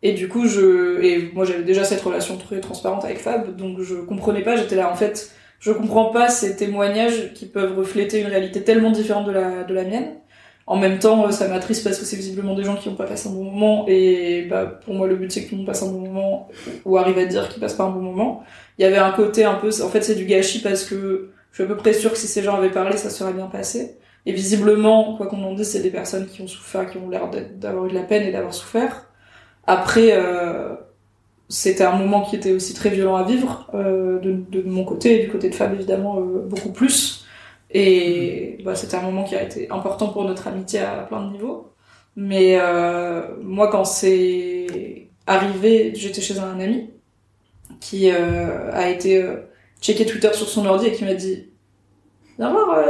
[0.03, 3.79] Et du coup, je, et moi j'avais déjà cette relation très transparente avec Fab, donc
[3.79, 8.19] je comprenais pas, j'étais là en fait, je comprends pas ces témoignages qui peuvent refléter
[8.19, 10.15] une réalité tellement différente de la, de la mienne.
[10.67, 13.29] En même temps, ça m'attriste parce que c'est visiblement des gens qui ont pas passé
[13.29, 15.83] un bon moment, et bah, pour moi le but c'est que tout le monde passe
[15.83, 16.49] un bon moment,
[16.85, 18.43] ou arrive à dire qu'ils passent pas un bon moment.
[18.77, 21.55] Il y avait un côté un peu, en fait c'est du gâchis parce que je
[21.55, 23.97] suis à peu près sûre que si ces gens avaient parlé, ça serait bien passé.
[24.25, 27.29] Et visiblement, quoi qu'on en dise, c'est des personnes qui ont souffert, qui ont l'air
[27.57, 29.05] d'avoir eu de la peine et d'avoir souffert.
[29.67, 30.75] Après, euh,
[31.49, 35.19] c'était un moment qui était aussi très violent à vivre, euh, de, de, mon côté,
[35.19, 37.25] et du côté de Fab évidemment euh, beaucoup plus.
[37.71, 41.31] Et bah, c'était un moment qui a été important pour notre amitié à plein de
[41.33, 41.73] niveaux.
[42.15, 46.91] Mais euh, moi, quand c'est arrivé, j'étais chez un ami
[47.79, 49.37] qui euh, a été euh,
[49.81, 51.49] checker Twitter sur son ordi et qui m'a dit
[52.37, 52.83] Viens voir,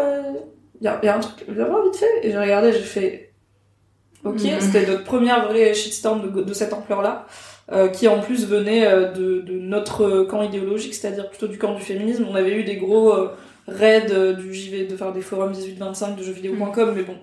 [0.81, 2.27] il y a, y, a, un truc, viens voir vite fait.
[2.27, 3.32] Et j'ai regardé, j'ai fait
[4.25, 4.59] Ok, mhm.
[4.59, 7.25] c'était notre première vraie shitstorm de, de cette ampleur-là,
[7.71, 11.75] euh, qui en plus venait euh, de, de, notre camp idéologique, c'est-à-dire plutôt du camp
[11.75, 12.25] du féminisme.
[12.29, 13.31] On avait eu des gros euh,
[13.67, 16.95] raids euh, du JV, de faire des forums 18-25 de jeuxvideo.com, mhm.
[16.95, 17.15] mais bon,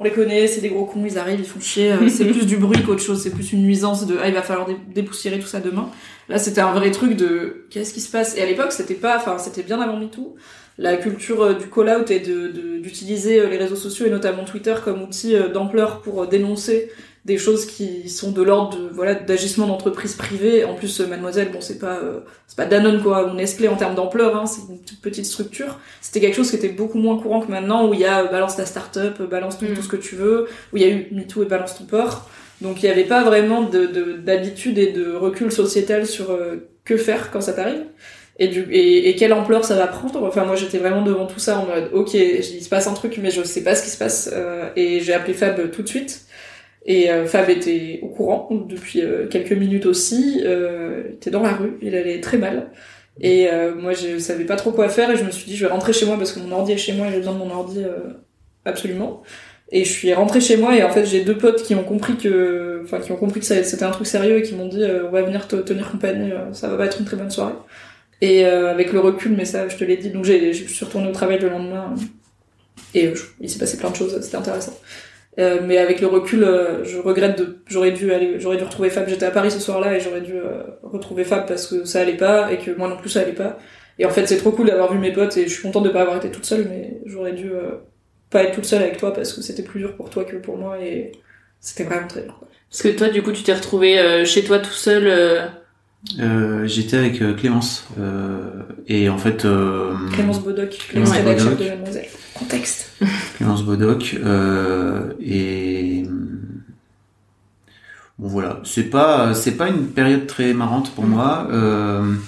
[0.00, 2.56] on les connaît, c'est des gros cons, ils arrivent, ils font chier, c'est plus du
[2.56, 5.60] bruit qu'autre chose, c'est plus une nuisance de ah il va falloir dépoussiérer tout ça
[5.60, 5.90] demain.
[6.28, 8.36] Là c'était un vrai truc de qu'est-ce qui se passe?
[8.36, 10.36] Et à l'époque c'était pas, enfin c'était bien avant MeToo,
[10.78, 14.74] la culture euh, du call-out et de, d'utiliser euh, les réseaux sociaux et notamment Twitter
[14.82, 16.90] comme outil euh, d'ampleur pour dénoncer
[17.24, 21.60] des choses qui sont de l'ordre de voilà d'agissement d'entreprise privée en plus mademoiselle bon
[21.60, 22.00] c'est pas
[22.46, 23.30] c'est pas Danone quoi.
[23.30, 25.78] Ou Nestlé en termes d'ampleur hein, c'est une toute petite structure.
[26.00, 28.56] C'était quelque chose qui était beaucoup moins courant que maintenant où il y a balance
[28.56, 29.74] ta start-up balance tout, mm.
[29.74, 32.30] tout ce que tu veux où il y a eu MeToo et balance ton port
[32.62, 36.36] donc il n'y avait pas vraiment de, d'habitude et de recul sociétal sur
[36.84, 37.84] que faire quand ça t'arrive
[38.38, 40.22] et, du, et, et, quelle ampleur ça va prendre?
[40.24, 43.18] Enfin, moi, j'étais vraiment devant tout ça en mode, ok, il se passe un truc,
[43.20, 44.30] mais je sais pas ce qui se passe.
[44.32, 46.28] Euh, et j'ai appelé Fab tout de suite.
[46.88, 50.40] Et euh, Fab était au courant depuis euh, quelques minutes aussi.
[50.44, 52.70] Euh, il était dans la rue, il allait très mal.
[53.20, 55.72] Et moi, je savais pas trop quoi faire et je me suis dit, je vais
[55.72, 57.50] rentrer chez moi parce que mon ordi est chez moi et j'ai besoin de mon
[57.50, 57.84] ordi
[58.64, 59.24] absolument.
[59.72, 62.16] Et je suis rentrée chez moi et en fait j'ai deux potes qui ont compris
[62.16, 65.10] que, enfin qui ont compris que c'était un truc sérieux et qui m'ont dit on
[65.10, 67.54] va venir te tenir compagnie, ça va pas être une très bonne soirée.
[68.20, 70.84] Et euh, avec le recul, mais ça, je te l'ai dit, donc j'ai, je suis
[70.84, 71.94] retournée au travail le lendemain.
[72.94, 74.74] Et il s'est passé plein de choses, c'était intéressant.
[75.38, 78.90] Euh, mais avec le recul, euh, je regrette de, j'aurais dû aller, j'aurais dû retrouver
[78.90, 79.08] Fab.
[79.08, 82.16] J'étais à Paris ce soir-là et j'aurais dû euh, retrouver Fab parce que ça allait
[82.16, 83.58] pas et que moi non plus ça allait pas.
[84.00, 85.90] Et en fait, c'est trop cool d'avoir vu mes potes et je suis contente de
[85.90, 87.52] pas avoir été toute seule, mais j'aurais dû
[88.30, 90.56] pas être toute seule avec toi parce que c'était plus dur pour toi que pour
[90.56, 91.12] moi et
[91.60, 92.40] c'était vraiment très dur.
[92.70, 95.50] Parce que toi, du coup, tu t'es retrouvé chez toi tout seul
[96.20, 101.64] euh, J'étais avec euh, Clémence euh, et en fait euh, Clémence Bodoc, Clémence Bodoc, de
[101.68, 102.08] Mademoiselle.
[102.34, 102.92] Contexte.
[103.36, 104.14] Clémence Bodoc
[105.20, 106.04] et
[108.18, 111.48] bon voilà, c'est pas c'est pas une période très marrante pour moi.
[111.50, 112.18] le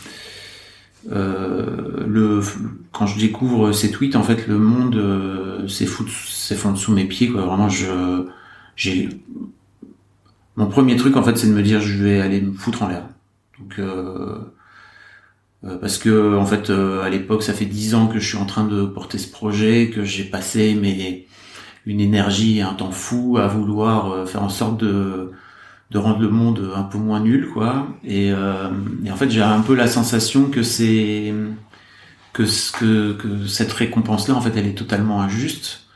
[1.08, 2.40] le
[2.92, 7.28] quand je découvre ces tweets, en fait, le monde euh, s'effondre sous mes pieds.
[7.28, 7.42] Quoi.
[7.42, 8.26] Vraiment, je
[8.76, 9.08] j'ai
[10.56, 12.88] mon premier truc, en fait, c'est de me dire je vais aller me foutre en
[12.88, 13.04] l'air.
[13.60, 14.38] Donc euh,
[15.64, 18.38] euh, parce que en fait, euh, à l'époque, ça fait dix ans que je suis
[18.38, 21.26] en train de porter ce projet, que j'ai passé mais
[21.86, 25.32] une énergie et un temps fou à vouloir faire en sorte de
[25.92, 27.88] de rendre le monde un peu moins nul quoi.
[28.04, 28.70] Et, euh,
[29.04, 31.34] et en fait j'ai un peu la sensation que c'est
[32.32, 32.44] que,
[32.78, 35.86] que que cette récompense là en fait elle est totalement injuste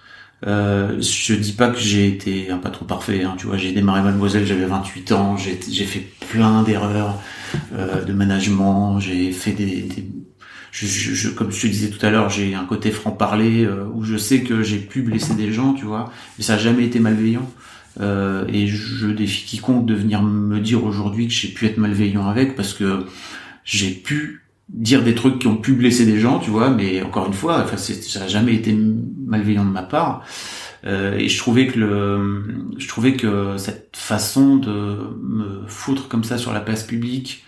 [0.47, 3.73] euh, je dis pas que j'ai été un pas trop parfait hein, tu vois j'ai
[3.73, 5.55] démarré mademoiselle j'avais 28 ans j'ai
[5.85, 7.19] fait plein d'erreurs
[7.75, 10.05] euh, de management j'ai fait des, des
[10.75, 13.65] je, je, je, comme je te disais tout à l'heure, j'ai un côté franc parler
[13.65, 16.59] euh, où je sais que j'ai pu blesser des gens, tu vois, mais ça a
[16.59, 17.49] jamais été malveillant.
[18.01, 22.27] Euh, et je défie quiconque de venir me dire aujourd'hui que j'ai pu être malveillant
[22.27, 23.07] avec parce que
[23.65, 27.27] j'ai pu dire des trucs qui ont pu blesser des gens, tu vois, mais encore
[27.27, 28.77] une fois, enfin, ça n'a jamais été
[29.27, 30.25] malveillant de ma part.
[30.87, 36.25] Euh, et je trouvais que le, je trouvais que cette façon de me foutre comme
[36.25, 37.45] ça sur la place publique,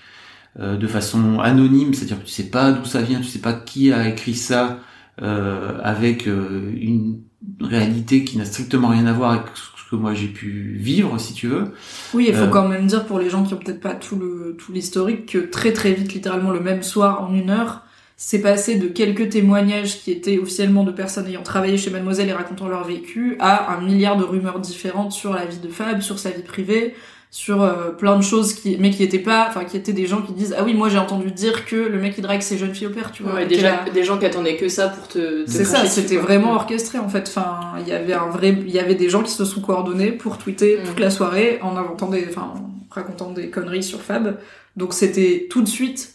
[0.59, 3.53] euh, de façon anonyme, c'est-à-dire que tu sais pas d'où ça vient, tu sais pas
[3.53, 4.81] qui a écrit ça,
[5.21, 7.21] euh, avec euh, une
[7.61, 9.45] réalité qui n'a strictement rien à voir avec
[9.87, 11.73] ce que moi j'ai pu vivre, si tu veux.
[12.13, 14.17] Oui, il faut Euh, quand même dire pour les gens qui ont peut-être pas tout
[14.17, 17.83] le tout l'historique que très très vite, littéralement le même soir en une heure,
[18.17, 22.33] c'est passé de quelques témoignages qui étaient officiellement de personnes ayant travaillé chez Mademoiselle et
[22.33, 26.19] racontant leur vécu à un milliard de rumeurs différentes sur la vie de Fab, sur
[26.19, 26.95] sa vie privée,
[27.37, 30.23] sur euh, plein de choses qui mais qui étaient pas enfin qui étaient des gens
[30.23, 32.75] qui disent ah oui moi j'ai entendu dire que le mec il drague ses jeunes
[32.75, 35.45] filles au père tu vois Ouais, déjà, des gens qui attendaient que ça pour te.
[35.45, 37.29] te c'est ça, c'était vraiment orchestré en fait.
[37.29, 40.13] Enfin, il y avait un vrai, il y avait des gens qui se sont coordonnés
[40.13, 44.39] pour tweeter toute la soirée en inventant des, enfin, en racontant des conneries sur Fab.
[44.77, 46.15] Donc c'était tout de suite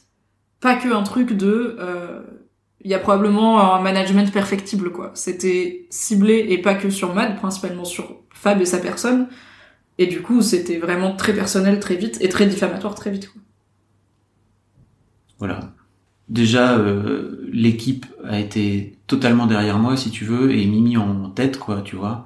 [0.60, 2.22] pas que un truc de, euh,
[2.84, 5.12] il y a probablement un management perfectible quoi.
[5.14, 9.28] C'était ciblé et pas que sur Mad, principalement sur Fab et sa personne.
[10.02, 13.30] Et du coup, c'était vraiment très personnel très vite et très diffamatoire très vite.
[13.32, 13.40] quoi.
[15.38, 15.60] Voilà.
[16.28, 21.60] Déjà, euh, l'équipe a été totalement derrière moi, si tu veux, et Mimi en tête,
[21.60, 22.26] quoi, tu vois.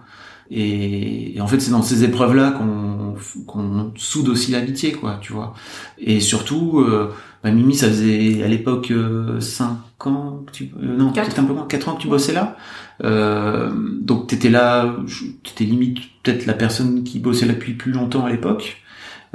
[0.49, 3.15] Et, et en fait, c'est dans ces épreuves-là qu'on
[3.45, 5.53] qu'on soude aussi l'amitié, quoi, tu vois.
[5.97, 7.13] Et surtout, euh,
[7.43, 8.93] bah, Mimi, ça faisait à l'époque
[9.41, 12.31] 5 ans, que tu, euh, non, peut-être un peu moins, 4 ans que tu bossais
[12.31, 12.55] là.
[13.03, 14.95] Euh, donc t'étais là,
[15.43, 18.81] t'étais limite peut-être la personne qui bossait là depuis plus longtemps à l'époque.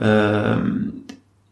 [0.02, 0.56] Euh,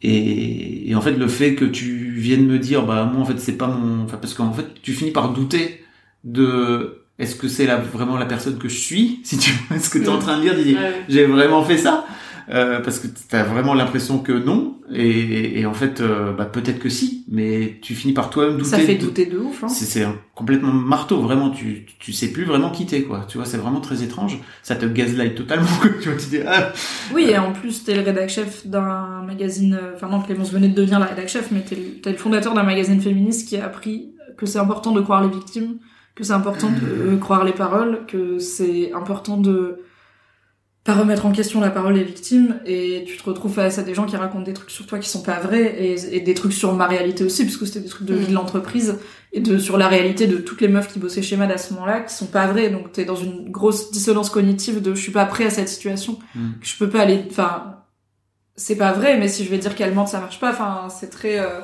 [0.01, 3.39] et, et en fait, le fait que tu viennes me dire, bah moi en fait
[3.39, 5.85] c'est pas mon, enfin parce qu'en fait tu finis par douter
[6.25, 9.99] de, est-ce que c'est vraiment la personne que je suis, si tu vois ce que
[9.99, 10.79] tu es en train de dire.
[11.09, 12.07] J'ai vraiment fait ça,
[12.51, 16.79] Euh, parce que t'as vraiment l'impression que non, et, et en fait euh, bah peut-être
[16.79, 18.71] que si, mais tu finis par toi-même douter.
[18.71, 19.65] Ça fait douter de ouf.
[19.65, 19.69] Hein.
[19.69, 21.51] c'est complètement marteau, vraiment.
[21.51, 23.27] Tu tu sais plus vraiment quitter quoi.
[23.29, 24.39] Tu vois, c'est vraiment très étrange.
[24.63, 25.67] Ça te gaslight totalement.
[25.81, 25.91] quoi.
[26.01, 26.73] Tu vois, tu dis ah.
[27.15, 29.75] Oui, et en plus, t'es le rédac chef d'un magazine.
[29.75, 32.17] euh, Enfin, non, Clémence venait de devenir la rédac chef, mais t'es le, t'es le
[32.17, 35.79] fondateur d'un magazine féministe qui a appris que c'est important de croire les victimes,
[36.15, 39.81] que c'est important de croire les paroles, que c'est important de
[40.89, 43.93] pas remettre en question la parole des victimes, et tu te retrouves face à des
[43.95, 46.55] gens qui racontent des trucs sur toi qui sont pas vrais, et, et des trucs
[46.55, 48.99] sur ma réalité aussi, puisque c'était des trucs de vie de l'entreprise,
[49.35, 51.75] et de sur la réalité de toutes les meufs qui bossaient chez Mad à ce
[51.75, 55.13] moment-là, qui sont pas vraies, donc t'es dans une grosse dissonance cognitive de je suis
[55.13, 56.53] pas prêt à cette situation, Mm.
[56.61, 57.75] que je peux pas aller, enfin,
[58.57, 60.51] c'est pas vrai, mais si je vais dire qu'elle mente, ça marche pas.
[60.51, 61.39] Enfin, c'est très.
[61.39, 61.61] euh,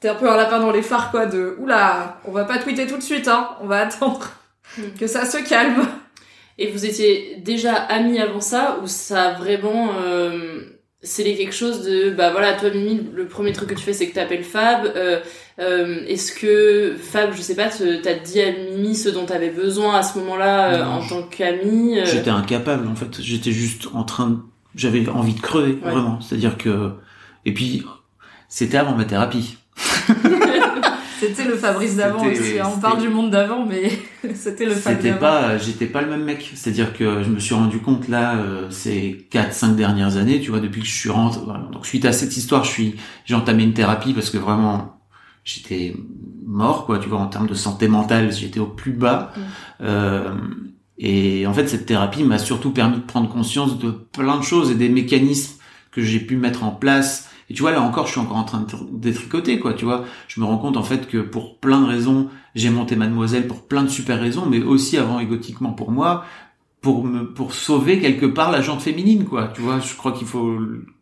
[0.00, 1.26] T'es un peu un lapin dans les phares, quoi.
[1.26, 3.50] De oula, on va pas tweeter tout de suite, hein.
[3.62, 4.30] On va attendre
[4.98, 5.86] que ça se calme.
[6.58, 10.60] Et vous étiez déjà amis avant ça ou ça a vraiment euh,
[11.02, 14.08] scellé quelque chose de bah voilà toi Mimi le premier truc que tu fais c'est
[14.08, 15.20] que t'appelles Fab euh,
[15.60, 19.96] euh, est-ce que Fab je sais pas t'as dit à Mimi ce dont t'avais besoin
[19.98, 23.20] à ce moment-là euh, en tant qu'ami euh, J'étais incapable en fait.
[23.20, 24.36] J'étais juste en train de...
[24.74, 25.90] J'avais envie de crever, Ouais.
[25.90, 26.20] vraiment.
[26.20, 26.90] C'est-à-dire que...
[27.46, 27.82] Et puis,
[28.48, 29.56] c'était avant ma thérapie.
[31.20, 32.58] C'était le Fabrice d'avant aussi.
[32.58, 32.68] hein.
[32.74, 33.90] On parle du monde d'avant, mais
[34.34, 35.20] c'était le Fab C'était d'avant.
[35.20, 35.58] pas...
[35.58, 36.52] J'étais pas le même mec.
[36.54, 40.60] C'est-à-dire que je me suis rendu compte là, euh, ces 4-5 dernières années, tu vois,
[40.60, 41.40] depuis que je suis rentré...
[41.44, 41.68] voilà.
[41.72, 42.94] Donc suite à cette histoire, je suis...
[43.24, 44.98] J'ai entamé une thérapie parce que vraiment,
[45.44, 45.94] j'étais
[46.44, 49.32] mort, quoi, tu vois, en termes de santé mentale, j'étais au plus bas.
[49.80, 50.32] Euh,
[50.98, 54.70] et en fait, cette thérapie m'a surtout permis de prendre conscience de plein de choses
[54.70, 55.56] et des mécanismes
[55.92, 57.30] que j'ai pu mettre en place.
[57.50, 59.84] Et tu vois, là encore, je suis encore en train de tr- détricoter, quoi, tu
[59.84, 60.04] vois.
[60.28, 63.66] Je me rends compte, en fait, que pour plein de raisons, j'ai monté Mademoiselle pour
[63.66, 66.24] plein de super raisons, mais aussi avant égotiquement pour moi,
[66.80, 69.48] pour me pour sauver quelque part la jante féminine quoi.
[69.54, 70.56] Tu vois je crois qu'il faut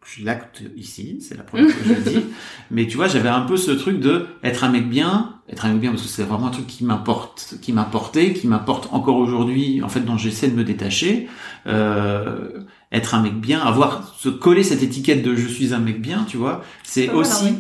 [0.07, 2.25] je l'acte ici c'est la première fois que je le dis.
[2.71, 5.73] Mais tu vois j'avais un peu ce truc de être un mec bien être un
[5.73, 9.17] mec bien parce que c'est vraiment un truc qui m'importe qui m'importait qui m'importe encore
[9.17, 11.29] aujourd'hui en fait dont j'essaie de me détacher.
[11.67, 12.61] Euh,
[12.93, 16.25] être un mec bien avoir se coller cette étiquette de je suis un mec bien
[16.29, 17.57] tu vois c'est aussi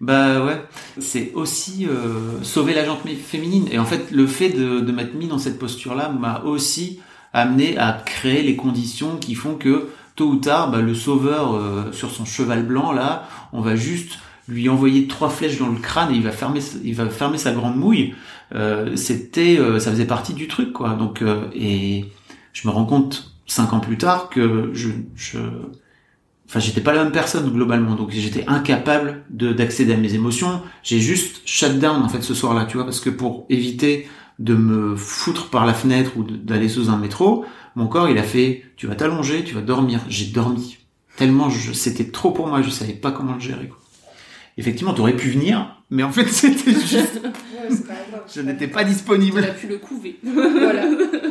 [0.00, 0.64] bah ouais,
[0.98, 3.68] c'est aussi euh, sauver la jante féminine.
[3.70, 7.00] Et en fait, le fait de, de m'être mis dans cette posture-là m'a aussi
[7.34, 11.92] amené à créer les conditions qui font que tôt ou tard, bah, le sauveur euh,
[11.92, 16.12] sur son cheval blanc là, on va juste lui envoyer trois flèches dans le crâne
[16.12, 18.14] et il va fermer, il va fermer sa grande mouille.
[18.54, 20.94] Euh, c'était, euh, ça faisait partie du truc quoi.
[20.94, 21.22] Donc
[21.54, 22.06] et
[22.54, 25.38] je me rends compte cinq ans plus tard que je, je
[26.48, 30.62] enfin j'étais pas la même personne globalement donc j'étais incapable de d'accéder à mes émotions
[30.82, 34.08] j'ai juste shut down en fait ce soir-là tu vois parce que pour éviter
[34.40, 37.44] de me foutre par la fenêtre ou d'aller sous un métro,
[37.76, 40.00] mon corps il a fait tu vas t'allonger, tu vas dormir.
[40.08, 40.78] J'ai dormi
[41.16, 43.70] tellement c'était trop pour moi, je savais pas comment le gérer.
[44.58, 47.20] Effectivement, tu aurais pu venir, mais en fait c'était juste
[48.34, 49.42] je n'étais pas disponible.
[49.42, 50.18] Tu as pu le couver.
[50.22, 50.82] voilà.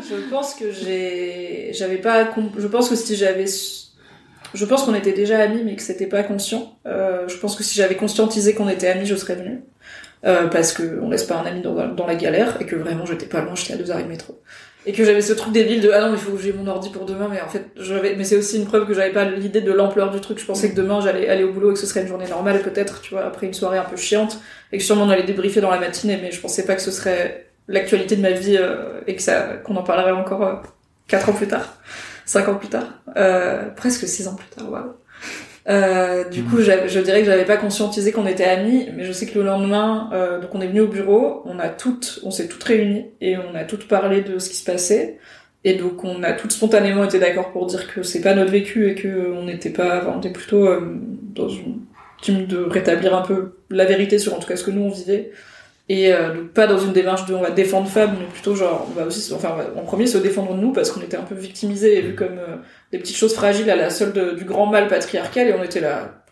[0.10, 3.46] Je pense que j'ai j'avais pas je pense que si j'avais
[4.54, 6.78] je pense qu'on était déjà amis mais que c'était pas conscient.
[6.86, 9.62] Euh, je pense que si j'avais conscientisé qu'on était amis, je serais venue.
[10.26, 13.06] Euh, parce que on laisse pas un ami dans, dans, la galère et que vraiment
[13.06, 14.42] j'étais pas loin, j'étais à deux arrêts de métro.
[14.86, 16.66] Et que j'avais ce truc débile de ah non mais il faut que j'ai mon
[16.66, 19.26] ordi pour demain mais en fait j'avais mais c'est aussi une preuve que j'avais pas
[19.26, 20.40] l'idée de l'ampleur du truc.
[20.40, 22.62] Je pensais que demain j'allais aller au boulot et que ce serait une journée normale
[22.62, 24.40] peut-être tu vois après une soirée un peu chiante
[24.72, 26.92] et que sûrement on allait débriefer dans la matinée mais je pensais pas que ce
[26.92, 30.56] serait l'actualité de ma vie euh, et que ça qu'on en parlerait encore euh,
[31.08, 31.78] quatre ans plus tard
[32.26, 34.94] cinq ans plus tard euh, presque six ans plus tard waouh
[35.70, 39.28] euh, du coup, je dirais que j'avais pas conscientisé qu'on était amis, mais je sais
[39.28, 42.48] que le lendemain, euh, donc on est venu au bureau, on a toutes, on s'est
[42.48, 45.20] toutes réunies et on a toutes parlé de ce qui se passait.
[45.64, 48.90] Et donc on a toutes spontanément été d'accord pour dire que c'est pas notre vécu
[48.90, 50.98] et que on n'était pas, enfin, on était plutôt euh,
[51.36, 51.82] dans une
[52.22, 54.90] team de rétablir un peu la vérité sur en tout cas ce que nous on
[54.90, 55.32] vivait
[55.90, 58.88] et euh, donc pas dans une démarche de on va défendre Fab mais plutôt genre
[58.90, 61.98] on va aussi enfin en premier se défendre nous parce qu'on était un peu victimisés
[61.98, 62.58] et vu comme euh,
[62.92, 66.24] des petites choses fragiles à la solde du grand mal patriarcal et on était là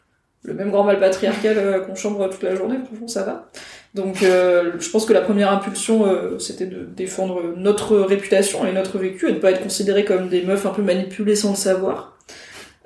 [0.43, 3.47] le même grand mal patriarcal euh, qu'on chambre toute la journée franchement ça va.
[3.93, 6.05] Donc je pense que la première impulsion
[6.39, 10.43] c'était de défendre notre réputation et notre vécu et de pas être considérés comme des
[10.43, 12.16] meufs un peu manipulées sans le savoir.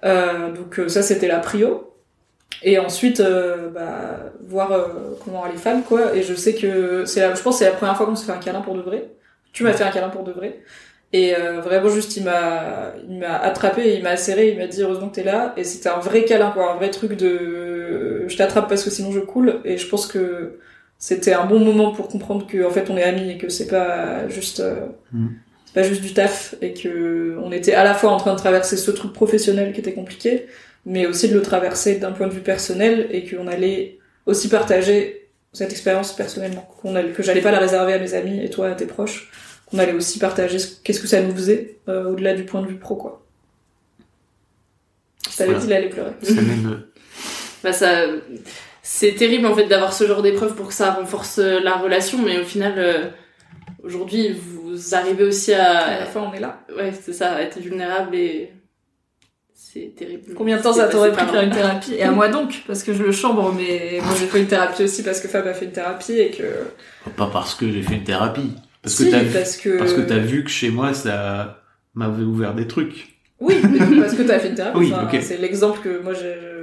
[0.04, 1.92] Donc ça c'était la prio.
[2.64, 4.88] Et ensuite euh, bah, voir euh,
[5.24, 6.16] comment les femmes quoi.
[6.16, 8.38] Et je sais que c'est je pense c'est la première fois qu'on se fait un
[8.38, 9.10] câlin pour de vrai.
[9.52, 10.60] Tu m'as fait un câlin pour de vrai
[11.14, 14.82] et euh, vraiment juste il m'a il m'a attrapé il m'a serré il m'a dit
[14.82, 15.54] heureusement que t'es là.
[15.58, 19.12] Et c'était un vrai câlin quoi un vrai truc de je t'attrape parce que sinon
[19.12, 19.60] je coule.
[19.66, 20.60] Et je pense que
[20.98, 23.68] c'était un bon moment pour comprendre que en fait on est amis et que c'est
[23.68, 24.64] pas juste
[25.12, 25.28] mm.
[25.66, 28.40] c'est pas juste du taf et que on était à la fois en train de
[28.40, 30.48] traverser ce truc professionnel qui était compliqué
[30.86, 35.30] mais aussi de le traverser d'un point de vue personnel et qu'on allait aussi partager
[35.54, 38.76] cette expérience personnellement, qu'on que j'allais pas la réserver à mes amis et toi à
[38.76, 39.32] tes proches,
[39.72, 42.76] qu'on allait aussi partager qu'est-ce que ça nous faisait euh, au-delà du point de vue
[42.76, 43.26] pro quoi.
[45.38, 46.12] Dire qu'il allait pleurer.
[46.22, 46.34] Ça
[47.64, 48.06] bah ça,
[48.84, 52.20] c'est terrible en fait d'avoir ce genre d'épreuve pour que ça renforce euh, la relation,
[52.22, 53.08] mais au final, euh,
[53.84, 55.80] aujourd'hui, vous arrivez aussi à.
[55.80, 56.62] À la fin, on est là.
[56.76, 58.52] Ouais, c'est ça, être vulnérable et
[59.54, 60.34] c'est terrible.
[60.36, 61.94] Combien de temps ça t'aurait pris de faire une thérapie?
[61.94, 64.84] Et à moi donc, parce que je le chambre, mais moi j'ai fait une thérapie
[64.84, 66.44] aussi parce que Fab a fait une thérapie et que.
[67.16, 68.52] Pas parce que j'ai fait une thérapie.
[68.82, 69.78] Parce que t'as parce que...
[69.78, 71.64] parce que t'as vu que chez moi ça
[71.94, 73.08] m'avait ouvert des trucs.
[73.40, 73.56] Oui,
[74.00, 74.78] parce que t'as fait une thérapie.
[74.78, 76.14] Oui, C'est l'exemple que moi,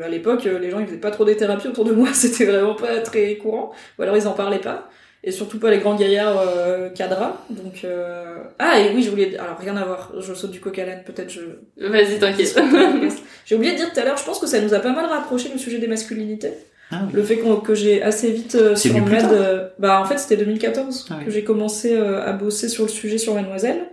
[0.04, 2.74] à l'époque, les gens ils faisaient pas trop des thérapies autour de moi, c'était vraiment
[2.74, 4.88] pas très courant, ou alors ils en parlaient pas
[5.24, 7.44] et surtout pas les grands gaillards euh, cadras.
[7.50, 8.38] Donc euh...
[8.58, 10.12] ah et oui, je voulais alors rien à voir.
[10.18, 11.40] Je saute du coq à l'âne, peut-être je.
[11.76, 12.58] Vas-y, t'inquiète.
[13.44, 14.16] j'ai oublié de dire tout à l'heure.
[14.16, 16.52] Je pense que ça nous a pas mal rapproché le sujet des masculinités.
[16.90, 20.38] Ah, Le fait que j'ai assez vite euh, sur Med, euh, bah en fait c'était
[20.38, 23.90] 2014 ah que j'ai commencé euh, à bosser sur le sujet sur Mademoiselle,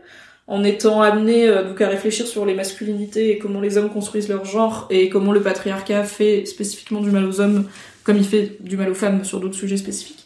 [0.48, 4.46] en étant amené donc à réfléchir sur les masculinités et comment les hommes construisent leur
[4.46, 7.66] genre et comment le patriarcat fait spécifiquement du mal aux hommes
[8.04, 10.26] comme il fait du mal aux femmes sur d'autres sujets spécifiques.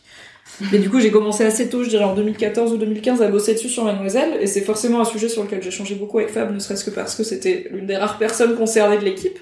[0.72, 3.53] Mais du coup, j'ai commencé assez tôt, je dirais en 2014 ou 2015, à bosser
[3.53, 6.53] dessus sur Mademoiselle, et c'est forcément un sujet sur lequel j'ai changé beaucoup avec Fab,
[6.53, 9.39] ne serait-ce que parce que c'était l'une des rares personnes concernées de l'équipe.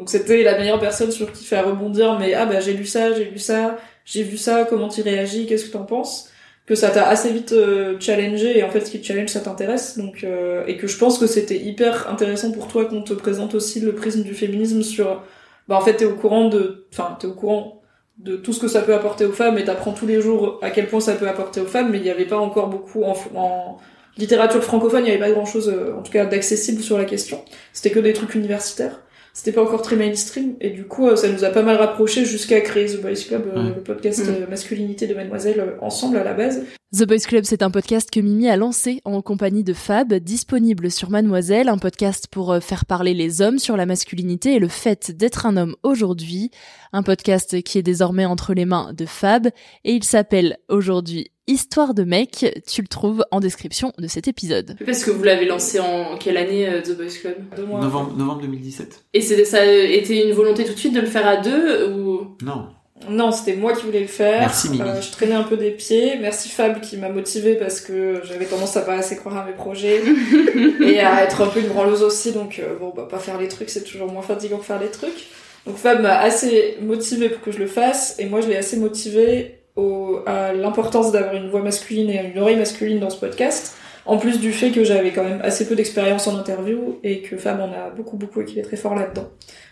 [0.00, 3.12] Donc c'était la meilleure personne sur qui faire rebondir, mais ah bah j'ai lu ça,
[3.12, 3.76] j'ai lu ça,
[4.06, 6.30] j'ai vu ça, comment tu réagis, qu'est-ce que t'en penses?
[6.64, 9.40] Que ça t'a assez vite euh, challengé, et en fait ce qui te challenge ça
[9.40, 13.12] t'intéresse, donc euh, et que je pense que c'était hyper intéressant pour toi qu'on te
[13.12, 15.22] présente aussi le prisme du féminisme sur...
[15.68, 16.86] Bah en fait t'es au courant de...
[16.90, 17.82] Enfin t'es au courant
[18.16, 20.70] de tout ce que ça peut apporter aux femmes et t'apprends tous les jours à
[20.70, 23.14] quel point ça peut apporter aux femmes mais il n'y avait pas encore beaucoup en,
[23.34, 23.76] en
[24.16, 27.44] littérature francophone, il y avait pas grand chose, en tout cas, d'accessible sur la question.
[27.74, 31.44] C'était que des trucs universitaires c'était pas encore très mainstream et du coup ça nous
[31.44, 34.50] a pas mal rapprochés jusqu'à créer The Boys Club, le podcast Mm.
[34.50, 36.64] masculinité de Mademoiselle euh, ensemble à la base.
[36.92, 40.90] The Boys Club, c'est un podcast que Mimi a lancé en compagnie de Fab, disponible
[40.90, 44.66] sur Mademoiselle, un podcast pour euh, faire parler les hommes sur la masculinité et le
[44.66, 46.50] fait d'être un homme aujourd'hui.
[46.92, 49.46] Un podcast qui est désormais entre les mains de Fab
[49.84, 52.60] et il s'appelle aujourd'hui Histoire de mec.
[52.66, 54.76] Tu le trouves en description de cet épisode.
[54.84, 57.36] Parce que vous l'avez lancé en quelle année, euh, The Boys Club?
[57.56, 59.04] Novembre, novembre 2017.
[59.14, 62.36] Et ça a été une volonté tout de suite de le faire à deux ou?
[62.42, 62.66] Non.
[63.08, 64.40] Non, c'était moi qui voulais le faire.
[64.40, 64.82] Merci, Mimi.
[64.82, 66.18] Euh, je traînais un peu des pieds.
[66.20, 69.52] Merci Fab qui m'a motivée parce que j'avais tendance à pas assez croire à mes
[69.52, 70.02] projets
[70.80, 72.32] et à être un peu une branleuse aussi.
[72.32, 74.90] Donc euh, bon, bah pas faire les trucs, c'est toujours moins fatigant que faire les
[74.90, 75.28] trucs.
[75.66, 78.76] Donc Fab m'a assez motivée pour que je le fasse et moi je l'ai assez
[78.76, 83.76] motivée au, à l'importance d'avoir une voix masculine et une oreille masculine dans ce podcast.
[84.06, 87.36] En plus du fait que j'avais quand même assez peu d'expérience en interview et que
[87.36, 89.28] Fab en a beaucoup beaucoup et qu'il est très fort là-dedans.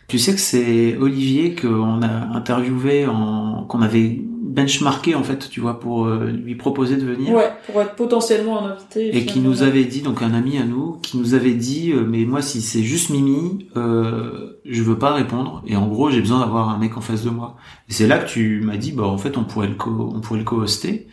[0.08, 3.64] Tu sais que c'est Olivier qu'on a interviewé, en...
[3.68, 7.34] qu'on avait benchmarké en fait, tu vois, pour euh, lui proposer de venir.
[7.34, 9.16] Ouais, pour être potentiellement un invité.
[9.16, 12.04] Et qui nous avait dit, donc un ami à nous, qui nous avait dit, euh,
[12.08, 15.62] mais moi si c'est juste Mimi, euh, je veux pas répondre.
[15.66, 17.56] Et en gros, j'ai besoin d'avoir un mec en face de moi.
[17.88, 20.20] Et c'est là que tu m'as dit, bah en fait, on pourrait le co, on
[20.20, 21.06] pourrait le co-hoster.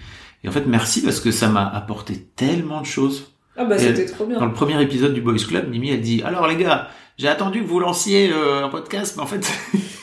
[0.44, 3.34] Et en fait, merci parce que ça m'a apporté tellement de choses.
[3.58, 4.40] Ah bah c'était trop bien.
[4.40, 6.88] Dans le premier épisode du Boys Club, Mimi a dit, alors les gars,
[7.18, 9.50] j'ai attendu que vous lanciez euh, un podcast, mais en fait,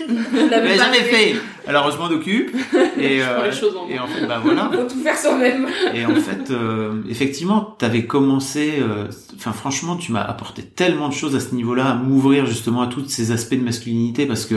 [0.01, 1.35] je l'avais jamais fait.
[1.67, 2.57] Alors je m'en occupe.
[2.99, 4.71] Et, en et en fait, bah voilà.
[4.73, 5.69] Faut tout faire soi-même.
[5.95, 8.75] Et en fait, euh, effectivement, t'avais commencé.
[8.81, 9.07] euh,
[9.37, 12.87] Enfin, franchement, tu m'as apporté tellement de choses à ce niveau-là, à m'ouvrir justement à
[12.87, 14.55] tous ces aspects de masculinité, parce que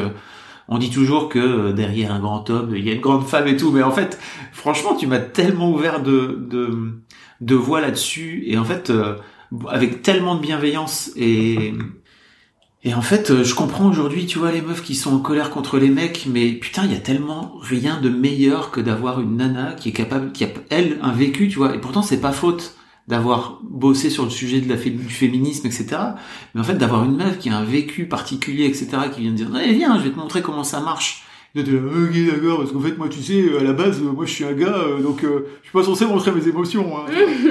[0.67, 3.47] on dit toujours que euh, derrière un grand homme, il y a une grande femme
[3.47, 4.19] et tout, mais en fait,
[4.51, 6.69] franchement, tu m'as tellement ouvert de de,
[7.41, 9.15] de voix là-dessus, et en fait, euh,
[9.69, 11.73] avec tellement de bienveillance et
[12.87, 15.49] et en fait, euh, je comprends aujourd'hui, tu vois, les meufs qui sont en colère
[15.49, 19.37] contre les mecs, mais putain, il y a tellement rien de meilleur que d'avoir une
[19.37, 22.31] nana qui est capable, qui a, elle, un vécu, tu vois, et pourtant, c'est pas
[22.31, 22.75] faute
[23.07, 25.87] d'avoir bossé sur le sujet de la fé- du féminisme, etc.
[26.53, 29.35] Mais en fait, d'avoir une meuf qui a un vécu particulier, etc., qui vient de
[29.35, 31.23] dire, allez, viens, je vais te montrer comment ça marche.
[31.55, 34.31] Et ok, d'accord, parce qu'en fait, moi, tu sais, à la base, euh, moi, je
[34.31, 36.97] suis un gars, euh, donc euh, je suis pas censé montrer mes émotions.
[36.97, 37.05] hein.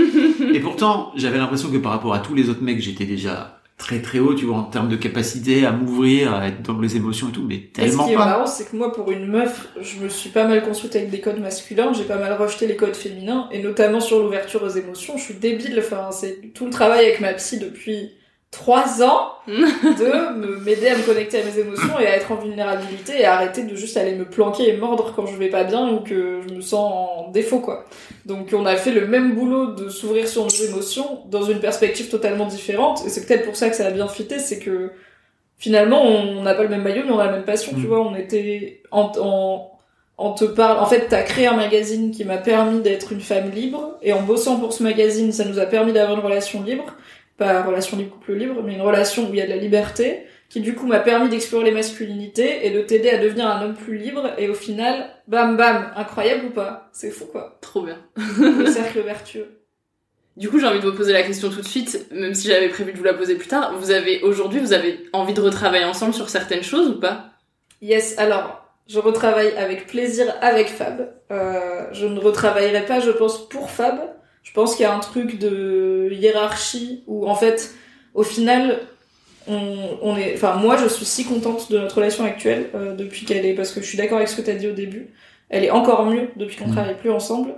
[0.53, 4.01] Et pourtant, j'avais l'impression que par rapport à tous les autres mecs, j'étais déjà très
[4.01, 7.29] très haut, tu vois, en termes de capacité à m'ouvrir, à être dans les émotions
[7.29, 8.25] et tout, mais Et ce tellement qui est pas.
[8.25, 11.21] marrant, c'est que moi, pour une meuf, je me suis pas mal construite avec des
[11.21, 15.19] codes masculins, j'ai pas mal rejeté les codes féminins, et notamment sur l'ouverture aux émotions.
[15.19, 18.13] Je suis débile, enfin, c'est tout le travail avec ma psy depuis
[18.55, 22.37] trois ans de me m'aider à me connecter à mes émotions et à être en
[22.37, 25.65] vulnérabilité et à arrêter de juste aller me planquer et mordre quand je vais pas
[25.65, 26.93] bien ou que je me sens
[27.27, 27.85] en défaut, quoi.
[28.25, 32.09] Donc, on a fait le même boulot de s'ouvrir sur nos émotions dans une perspective
[32.09, 34.93] totalement différente, et c'est peut-être pour ça que ça a bien fité, c'est que
[35.59, 37.87] finalement, on n'a pas le même maillot, mais on a la même passion, tu Mm.
[37.87, 38.01] vois.
[38.01, 39.71] On était en, en,
[40.17, 40.79] en te parle.
[40.79, 44.23] En fait, t'as créé un magazine qui m'a permis d'être une femme libre, et en
[44.23, 46.85] bossant pour ce magazine, ça nous a permis d'avoir une relation libre,
[47.37, 50.25] pas relation libre couple libre, mais une relation où il y a de la liberté,
[50.49, 53.75] qui du coup m'a permis d'explorer les masculinités et de t'aider à devenir un homme
[53.75, 54.31] plus libre.
[54.39, 56.89] Et au final, bam bam, incroyable ou pas?
[56.93, 57.59] C'est fou quoi.
[57.61, 57.99] Trop bien.
[58.17, 59.61] Le cercle vertueux.
[60.37, 62.69] Du coup, j'ai envie de vous poser la question tout de suite, même si j'avais
[62.69, 63.77] prévu de vous la poser plus tard.
[63.79, 67.31] Vous avez aujourd'hui, vous avez envie de retravailler ensemble sur certaines choses ou pas?
[67.81, 71.15] Yes, alors, je retravaille avec plaisir avec Fab.
[71.31, 74.01] Euh, je ne retravaillerai pas, je pense, pour Fab.
[74.45, 77.75] Je pense qu'il y a un truc de hiérarchie où, en fait,
[78.15, 78.79] au final,
[79.49, 83.25] on, on est, enfin, moi, je suis si contente de notre relation actuelle euh, depuis
[83.27, 85.09] qu'elle est, parce que je suis d'accord avec ce que t'as dit au début.
[85.51, 86.73] Elle est encore mieux depuis qu'on Mm.
[86.73, 87.55] travaille plus ensemble.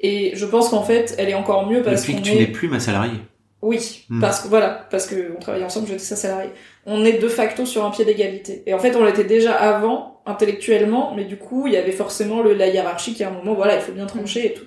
[0.00, 2.38] Et je pense qu'en fait, elle est encore mieux parce Depuis que tu est...
[2.40, 3.20] n'es plus ma salariée.
[3.62, 4.20] Oui, Mm.
[4.20, 6.50] parce que voilà, parce que on travaille ensemble, j'étais sa salariée.
[6.84, 8.62] On est de facto sur un pied d'égalité.
[8.66, 12.42] Et en fait, on l'était déjà avant, intellectuellement, mais du coup, il y avait forcément
[12.42, 14.64] le, la hiérarchie qui à un moment, voilà, il faut bien trancher et tout.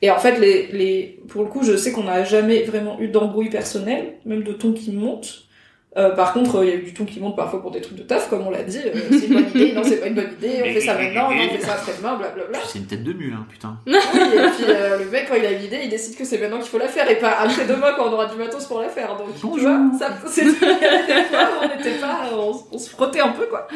[0.00, 3.08] Et en fait, les, les, pour le coup, je sais qu'on n'a jamais vraiment eu
[3.08, 5.47] d'embrouille personnelle, même de ton qui monte.
[5.98, 7.80] Euh, par contre, euh, il y a eu du ton qui monte parfois pour des
[7.80, 8.78] trucs de taf, comme on l'a dit.
[8.86, 11.30] euh, c'est une bonne idée, non, c'est pas une bonne idée, on fait ça maintenant,
[11.30, 12.58] non, on fait ça après-demain, blablabla.
[12.66, 13.78] C'est une tête de mule, hein, putain.
[13.86, 16.58] Oui, et puis euh, le mec, quand il a l'idée, il décide que c'est maintenant
[16.58, 19.16] qu'il faut la faire et pas après-demain quand on aura du matos pour la faire.
[19.16, 23.66] Donc, tu vois, ça, c'est on n'était pas, on, on se frottait un peu, quoi.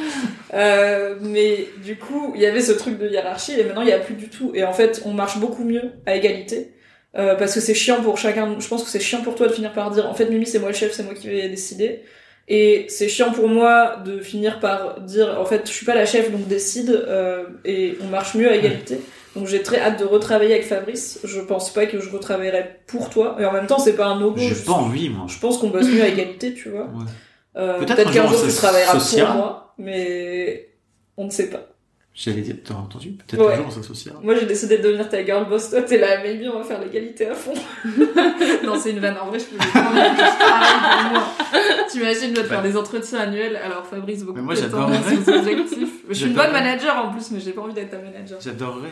[0.55, 3.93] Euh, mais du coup, il y avait ce truc de hiérarchie et maintenant il y
[3.93, 4.53] a plus du tout.
[4.55, 6.73] Et en fait, on marche beaucoup mieux à égalité.
[7.17, 8.57] Euh, parce que c'est chiant pour chacun.
[8.59, 10.59] Je pense que c'est chiant pour toi de finir par dire en fait Mimi c'est
[10.59, 12.03] moi le chef, c'est moi qui vais décider.
[12.49, 16.07] Et c'est chiant pour moi de finir par dire en fait je suis pas la
[16.07, 19.01] chef donc décide euh, et on marche mieux à égalité.
[19.37, 21.21] Donc j'ai très hâte de retravailler avec Fabrice.
[21.25, 23.37] Je pense pas que je retravaillerai pour toi.
[23.41, 24.37] Et en même temps, c'est pas un no-go.
[24.39, 25.25] J'ai pas envie, moi.
[25.27, 26.83] Je pense qu'on bosse mieux à égalité, tu vois.
[26.83, 27.07] Ouais.
[27.57, 30.69] Euh, Peut-être un qu'un jour, tu travailleras pour moi, mais
[31.17, 31.72] on ne sait pas.
[32.15, 33.13] J'allais dire, t'as entendu?
[33.13, 33.55] Peut-être Ouais.
[33.55, 34.21] un jour on s'associera.
[34.23, 36.79] Moi j'ai décidé de devenir ta girl boss, toi t'es là, maybe on va faire
[36.81, 37.55] l'égalité à fond.
[38.65, 41.23] non, c'est une vanne, en vrai je peux pas envie de pareil pour moi.
[41.91, 45.39] T'imagines de faire des entretiens annuels, alors Fabrice beaucoup Mais moi, de temps sur ses
[45.39, 45.91] objectifs.
[46.09, 48.39] Je suis une bonne manager en plus, mais j'ai pas envie d'être ta manager.
[48.41, 48.91] J'adorerais.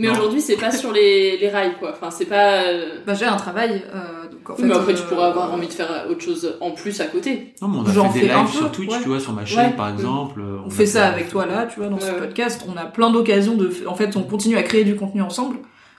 [0.00, 1.92] Mais aujourd'hui, c'est pas sur les, les rails, quoi.
[1.92, 2.62] Enfin, c'est pas.
[2.64, 4.62] euh, Bah j'ai un travail, euh, donc en fait.
[4.64, 7.54] mais après, euh, tu pourrais avoir envie de faire autre chose en plus à côté.
[7.62, 8.98] Non, mais on a J'en fait des lives sur Twitch, ouais.
[9.02, 9.76] tu vois, sur ma chaîne Ouais.
[9.76, 10.40] par exemple.
[10.64, 12.64] On, a fait ça avec toi là, tu vois, dans ce podcast.
[12.68, 13.70] On a plein d'occasions de.
[13.86, 15.56] En fait, on continue à créer du contenu ensemble.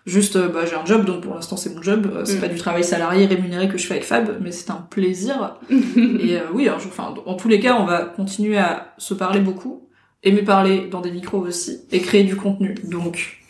[0.07, 2.11] Juste, euh, bah, j'ai un job, donc pour l'instant c'est mon job.
[2.11, 2.41] Euh, C'est Mm.
[2.41, 5.57] pas du travail salarié rémunéré que je fais avec Fab, mais c'est un plaisir.
[5.69, 9.87] Et euh, oui, enfin, en tous les cas, on va continuer à se parler beaucoup,
[10.23, 12.73] aimer parler dans des micros aussi, et créer du contenu.
[12.83, 13.40] Donc,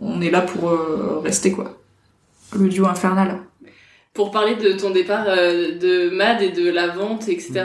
[0.00, 1.76] on est là pour euh, rester quoi.
[2.56, 3.38] Le duo infernal.
[4.12, 7.64] Pour parler de ton départ euh, de MAD et de la vente, etc.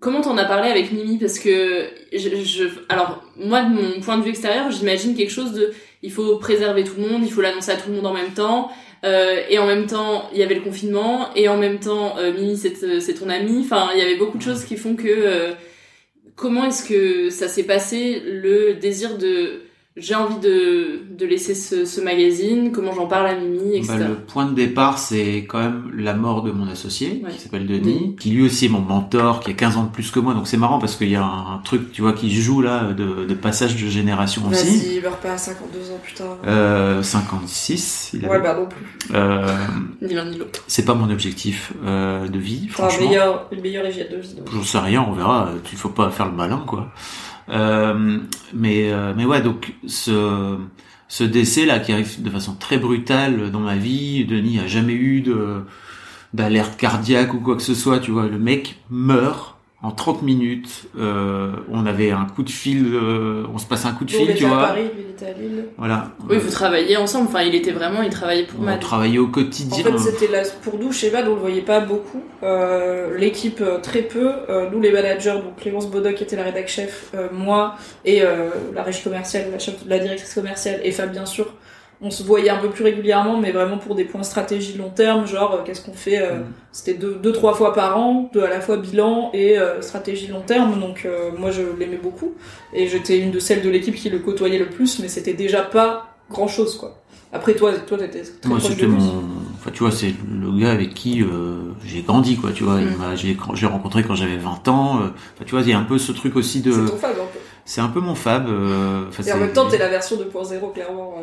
[0.00, 1.18] Comment t'en as parlé avec Mimi?
[1.18, 5.52] Parce que je, je, alors moi de mon point de vue extérieur, j'imagine quelque chose
[5.52, 8.14] de, il faut préserver tout le monde, il faut l'annoncer à tout le monde en
[8.14, 8.70] même temps,
[9.04, 12.32] euh, et en même temps il y avait le confinement, et en même temps euh,
[12.32, 13.62] Mimi c'est c'est ton amie.
[13.64, 15.52] Enfin il y avait beaucoup de choses qui font que euh,
[16.36, 19.62] comment est-ce que ça s'est passé le désir de
[19.98, 23.94] j'ai envie de, de laisser ce, ce magazine, comment j'en parle à Mimi, etc.
[23.98, 27.30] Bah, le point de départ, c'est quand même la mort de mon associé, Ouais.
[27.32, 30.10] qui s'appelle Denis, qui lui aussi est mon mentor, qui a 15 ans de plus
[30.10, 30.34] que moi.
[30.34, 32.92] Donc c'est marrant parce qu'il y a un, un truc, tu vois, qui joue là
[32.92, 34.78] de, de passage de génération aussi.
[34.78, 36.24] Vas-y, meurs pas à 52 ans, putain.
[36.46, 38.40] Euh, 56, il ouais, avait.
[38.40, 38.86] bah non plus.
[39.14, 39.46] Euh,
[40.02, 40.62] Ni l'un ni l'autre.
[40.66, 43.06] c'est pas mon objectif euh, de vie, franchement.
[43.08, 44.36] meilleur, une meilleure hygiène de vie.
[44.52, 45.50] J'en sais rien, on verra.
[45.72, 46.92] Il faut pas faire le malin, quoi.
[47.50, 48.18] Euh,
[48.54, 50.58] mais euh, mais ouais, donc ce
[51.08, 54.92] ce décès là qui arrive de façon très brutale dans ma vie, Denis a jamais
[54.92, 55.24] eu
[56.34, 58.26] d'alerte cardiaque ou quoi que ce soit, tu vois.
[58.28, 60.86] Le mec meurt en 30 minutes.
[60.98, 64.18] Euh, on avait un coup de fil, euh, on se passe un coup de on
[64.18, 64.58] fil, était tu à vois.
[64.66, 65.64] Paris, lui, il était à Lille.
[65.76, 66.10] Voilà.
[66.28, 67.28] Oui, vous travaillez ensemble.
[67.28, 68.80] Enfin, il était vraiment, il travaillait pour on Mad.
[68.80, 69.84] travaillait au En quotidien.
[69.84, 72.22] fait, c'était là pour nous chez Mad, on le voyait pas beaucoup.
[72.42, 74.32] Euh, L'équipe très peu.
[74.48, 78.22] Euh, nous, les managers, donc Clémence Bodoc qui était la rédac chef, euh, moi et
[78.22, 81.54] euh, la régie commerciale, la, chef, la directrice commerciale et Fab bien sûr.
[82.00, 85.26] On se voyait un peu plus régulièrement, mais vraiment pour des points stratégie long terme,
[85.26, 86.22] genre euh, qu'est-ce qu'on fait.
[86.22, 89.82] euh, C'était deux, deux trois fois par an, de à la fois bilan et euh,
[89.82, 90.78] stratégie long terme.
[90.78, 92.34] Donc euh, moi, je l'aimais beaucoup
[92.72, 95.62] et j'étais une de celles de l'équipe qui le côtoyait le plus, mais c'était déjà
[95.62, 97.02] pas grand chose quoi.
[97.32, 98.92] Après toi, toi t'étais très Moi, proche de c'était lui.
[98.94, 99.22] mon,
[99.56, 101.22] enfin, tu vois, c'est le gars avec qui
[101.84, 102.52] j'ai grandi, quoi.
[102.52, 103.16] Tu vois, Mm.
[103.54, 104.94] j'ai, rencontré quand j'avais 20 ans.
[105.00, 106.70] Enfin, tu vois, il y a un peu ce truc aussi de.
[106.72, 107.38] C'est ton un peu.
[107.70, 108.48] C'est un peu mon fab.
[108.48, 111.16] euh, Et en même temps, t'es la version 2.0, clairement.
[111.18, 111.22] euh,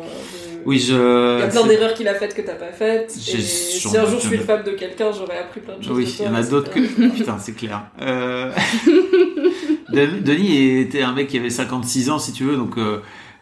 [0.54, 0.94] de- Oui, je.
[1.38, 3.12] Il y a plein d'erreurs qu'il a faites que t'as pas faites.
[3.16, 5.96] Et si un jour je suis le fab de quelqu'un, j'aurais appris plein de choses.
[5.96, 6.78] Oui, il y en a d'autres que.
[7.16, 7.82] Putain, c'est clair.
[8.00, 8.52] Euh...
[9.92, 12.98] Den- Denis était un mec qui avait 56 ans, si tu veux, donc euh,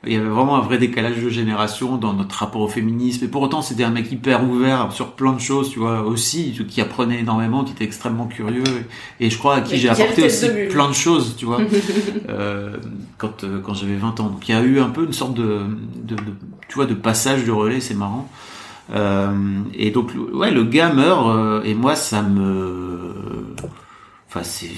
[0.07, 3.25] il y avait vraiment un vrai décalage de génération dans notre rapport au féminisme.
[3.25, 6.53] Et pour autant, c'était un mec hyper ouvert sur plein de choses, tu vois, aussi,
[6.69, 8.65] qui apprenait énormément, qui était extrêmement curieux.
[9.21, 11.61] Et, je crois à qui j'ai apporté aussi de plein de choses, tu vois,
[12.29, 12.77] euh,
[13.19, 14.29] quand, euh, quand j'avais 20 ans.
[14.29, 15.63] Donc il y a eu un peu une sorte de,
[16.03, 16.23] de, de
[16.69, 18.29] tu vois, de passage de relais, c'est marrant.
[18.93, 23.55] Euh, et donc, ouais, le gars meurt, euh, et moi, ça me,
[24.29, 24.71] enfin, c'est,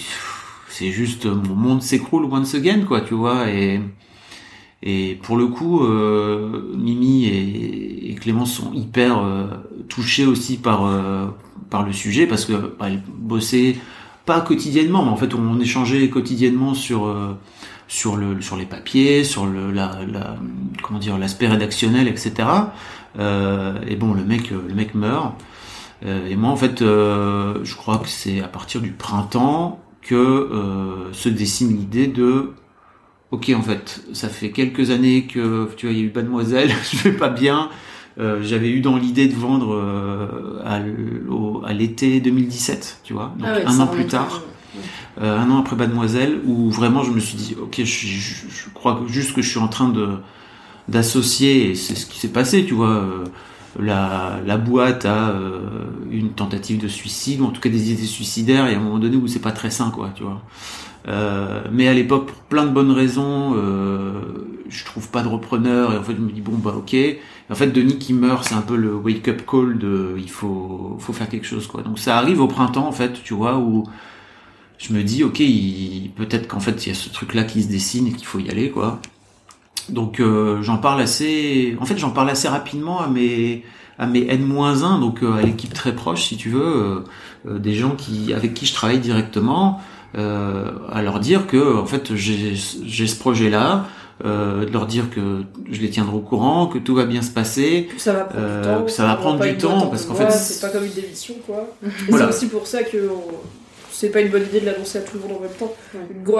[0.68, 3.80] c'est juste mon monde s'écroule once again, quoi, tu vois, et,
[4.88, 9.48] et pour le coup, euh, Mimi et, et Clémence sont hyper euh,
[9.88, 11.26] touchés aussi par, euh,
[11.70, 13.76] par le sujet, parce que, bah, elles bossaient
[14.26, 17.36] pas quotidiennement, mais en fait, on échangeait quotidiennement sur, euh,
[17.88, 20.36] sur le, sur les papiers, sur le, la, la,
[20.84, 22.48] comment dire, l'aspect rédactionnel, etc.
[23.18, 25.34] Euh, et bon, le mec, le mec meurt.
[26.04, 30.14] Euh, et moi, en fait, euh, je crois que c'est à partir du printemps que
[30.14, 32.52] euh, se dessine l'idée de
[33.30, 36.70] ok, en fait, ça fait quelques années que tu vois, il y a eu Mademoiselle,
[36.92, 37.68] je vais pas bien.
[38.18, 43.70] Euh, J'avais eu dans l'idée de vendre euh, à l'été 2017, tu vois, donc Ah
[43.70, 44.42] un an plus tard.
[45.20, 48.70] Euh, un an après Mademoiselle, où vraiment je me suis dit, ok, je, je, je
[48.74, 50.08] crois que juste que je suis en train de
[50.88, 53.24] d'associer, et c'est ce qui s'est passé, tu vois, euh,
[53.80, 55.60] la, la boîte a euh,
[56.10, 58.98] une tentative de suicide, ou en tout cas des idées suicidaires, et à un moment
[58.98, 60.42] donné où c'est pas très sain, quoi, tu vois.
[61.08, 64.12] Euh, mais à l'époque, pour plein de bonnes raisons, euh,
[64.68, 66.96] je trouve pas de repreneur, et en fait je me dis, bon bah ok.
[67.50, 71.12] En fait, Denis qui meurt, c'est un peu le wake-up call de, il faut, faut
[71.12, 71.82] faire quelque chose, quoi.
[71.82, 73.84] Donc ça arrive au printemps, en fait, tu vois, où
[74.78, 75.38] je me dis ok
[76.16, 78.38] peut-être qu'en fait il y a ce truc là qui se dessine et qu'il faut
[78.38, 79.00] y aller quoi
[79.88, 83.64] donc euh, j'en parle assez, en fait j'en parle assez rapidement à mes
[83.98, 87.04] à mes N-1, donc euh, à l'équipe très proche si tu veux,
[87.46, 89.80] euh, des gens qui avec qui je travaille directement,
[90.16, 92.54] euh, à leur dire que en fait j'ai
[93.06, 93.86] ce projet là.
[94.24, 97.30] Euh, de leur dire que je les tiendrai au courant, que tout va bien se
[97.30, 98.84] passer, Que ça va prendre euh, du temps.
[98.86, 101.34] que ça va on prendre du temps parce qu'en fait c'est pas comme une démission
[101.44, 101.68] quoi.
[102.08, 102.24] Voilà.
[102.32, 103.34] c'est aussi pour ça que on-
[103.90, 105.74] c'est pas une bonne idée de l'annoncer à tout le monde en même temps.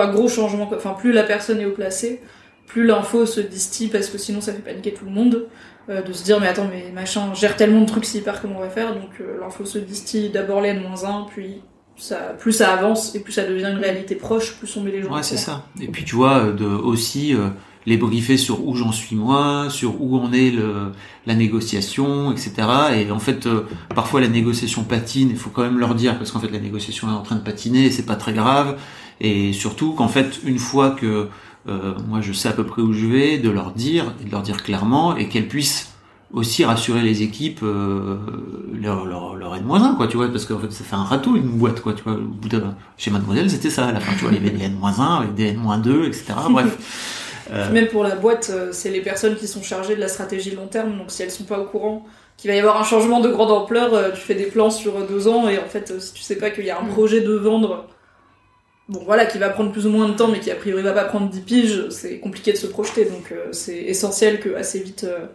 [0.00, 2.22] Un gros changement, enfin plus la personne est haut placée,
[2.66, 5.44] plus l'info se distille parce que sinon ça fait paniquer tout le monde.
[5.90, 8.56] Euh, de se dire mais attends mais machin gère tellement de trucs s'il part comment
[8.56, 8.94] on va faire?
[8.94, 11.60] Donc euh, l'info se distille d'abord les N-1 puis
[11.96, 15.02] ça plus ça avance et plus ça devient une réalité proche plus on met les
[15.02, 15.66] gens Ouais, c'est ça.
[15.80, 17.48] Et puis tu vois, euh, de aussi euh,
[17.86, 20.92] les briefer sur où j'en suis moi, sur où en est le,
[21.24, 22.52] la négociation, etc.
[22.96, 23.62] Et en fait, euh,
[23.94, 25.30] parfois la négociation patine.
[25.30, 27.42] Il faut quand même leur dire parce qu'en fait la négociation est en train de
[27.42, 28.76] patiner, et c'est pas très grave.
[29.20, 31.28] Et surtout qu'en fait, une fois que
[31.68, 34.30] euh, moi je sais à peu près où je vais, de leur dire et de
[34.30, 35.95] leur dire clairement et qu'elles puissent
[36.32, 38.16] aussi rassurer les équipes euh,
[38.74, 41.58] leur leur leur N-1 quoi tu vois parce qu'en fait ça fait un râteau une
[41.58, 42.14] boîte quoi tu vois.
[42.14, 42.60] Au bout de
[42.96, 45.34] chez Mademoiselle c'était ça à la fin tu vois il y avait des N-1 avec
[45.34, 46.76] des N-2 etc bref.
[47.52, 50.50] Euh, Même pour la boîte, euh, c'est les personnes qui sont chargées de la stratégie
[50.50, 52.04] long terme, donc si elles sont pas au courant
[52.36, 55.06] qu'il va y avoir un changement de grande ampleur, euh, tu fais des plans sur
[55.06, 57.32] deux ans, et en fait, si tu sais pas qu'il y a un projet de
[57.34, 57.86] vendre,
[58.88, 60.92] bon voilà, qui va prendre plus ou moins de temps, mais qui a priori va
[60.92, 64.80] pas prendre 10 piges, c'est compliqué de se projeter, donc euh, c'est essentiel que assez
[64.80, 65.26] vite euh,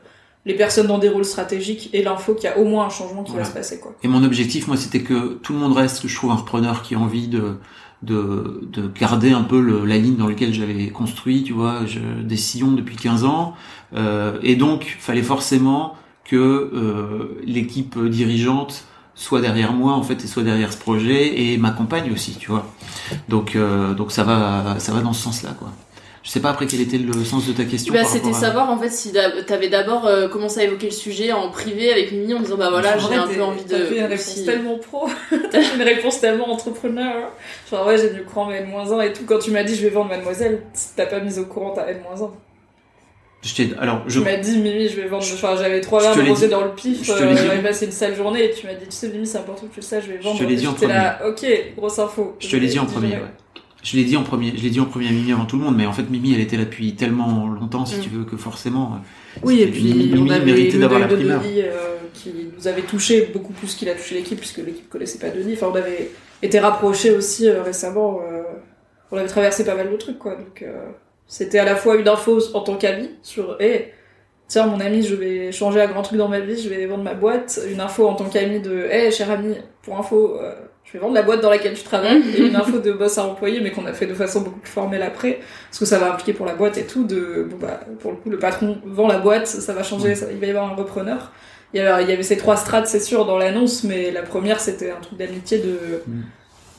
[0.45, 3.23] les personnes dans des rôles stratégiques aient l'info qu'il y a au moins un changement
[3.23, 3.43] qui Voilà.
[3.45, 3.93] va se passer, quoi.
[4.03, 6.81] Et mon objectif, moi, c'était que tout le monde reste, que je trouve un repreneur
[6.81, 7.57] qui a envie de
[8.03, 11.99] de, de garder un peu le, la ligne dans laquelle j'avais construit, tu vois, je,
[12.23, 13.53] des sillons depuis 15 ans.
[13.93, 15.93] Euh, et donc, fallait forcément
[16.25, 21.57] que euh, l'équipe dirigeante soit derrière moi, en fait, et soit derrière ce projet, et
[21.59, 22.65] m'accompagne aussi, tu vois.
[23.29, 25.71] Donc, euh, donc ça va, ça va dans ce sens-là, quoi.
[26.23, 27.91] Je sais pas après quel était le sens de ta question.
[27.93, 29.11] Bah, c'était à- savoir en fait si
[29.47, 32.69] t'avais d'abord euh, commencé à évoquer le sujet en privé avec Mimi en disant bah
[32.69, 35.09] voilà j'ai un peu envie de T'as fait une réponse aussi- tellement pro,
[35.51, 37.31] t'as fait une réponse tellement entrepreneur.
[37.71, 39.23] Genre, ouais, j'ai au courant ma N-1 et tout.
[39.25, 40.61] Quand tu m'as dit je vais vendre Mademoiselle,
[40.95, 42.29] t'as pas mis au courant ta N-1.
[43.43, 45.23] Je t'ai- alors, je, Tu m'as dit Mimi, je vais vendre.
[45.33, 46.51] Enfin, j'avais trois Je verres te de l'ai rosé dit.
[46.51, 46.99] dans le pif.
[47.03, 47.35] Je te euh.
[47.35, 49.73] J'avais passé une sale journée et tu m'as dit tu sais, Mimi, c'est important que
[49.73, 50.37] tu le saches, je vais vendre.
[50.37, 51.43] te l'ai dit en là, ok,
[51.75, 52.35] grosse info.
[52.39, 53.21] Je te l'ai dit en premier, ouais.
[53.83, 55.63] Je l'ai dit en premier, je l'ai dit en premier à Mimi avant tout le
[55.63, 58.01] monde, mais en fait Mimi elle était là depuis tellement longtemps si Mm.
[58.01, 58.93] tu veux que forcément.
[58.93, 61.07] euh, Oui, et puis Mimi, on avait d'avoir la.
[61.07, 65.17] Denis euh, qui nous avait touché beaucoup plus qu'il a touché l'équipe puisque l'équipe connaissait
[65.19, 65.53] pas Denis.
[65.53, 66.11] Enfin, on avait
[66.43, 68.19] été rapprochés aussi euh, récemment.
[68.21, 68.43] euh,
[69.11, 70.35] on avait traversé pas mal de trucs quoi.
[70.35, 70.85] Donc euh,
[71.27, 73.87] c'était à la fois une info en tant qu'ami sur eh
[74.47, 77.03] tiens mon ami je vais changer un grand truc dans ma vie, je vais vendre
[77.03, 77.59] ma boîte.
[77.71, 80.37] Une info en tant qu'ami de eh cher ami pour info.
[80.91, 83.23] Je vais vendre la boîte dans laquelle tu travailles et une info de boss à
[83.25, 85.39] employé mais qu'on a fait de façon beaucoup plus formelle après
[85.69, 88.17] parce que ça va impliquer pour la boîte et tout de bon bah pour le
[88.17, 90.75] coup le patron vend la boîte ça va changer ça- il va y avoir un
[90.75, 91.31] repreneur.
[91.73, 94.21] Il y avait, il y avait ces trois strates c'est sûr dans l'annonce mais la
[94.23, 96.21] première c'était un truc d'amitié de Mm.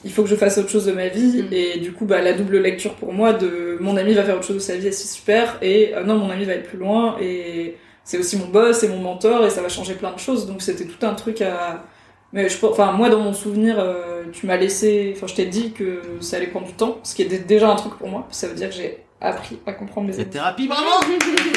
[0.04, 2.32] il faut que je fasse autre chose de ma vie et du coup bah la
[2.34, 4.92] double lecture pour moi de mon ami va faire autre chose de sa vie et
[4.92, 8.46] c'est super et euh, non mon ami va être plus loin et c'est aussi mon
[8.48, 11.14] boss et mon mentor et ça va changer plein de choses donc c'était tout un
[11.14, 11.84] truc à
[12.32, 15.46] mais je pense- enfin moi dans mon souvenir euh, tu m'as laissé enfin je t'ai
[15.46, 18.26] dit que ça allait prendre du temps ce qui était déjà un truc pour moi
[18.30, 20.88] ça veut dire que j'ai appris à comprendre mes Cette émotions thérapie, bravo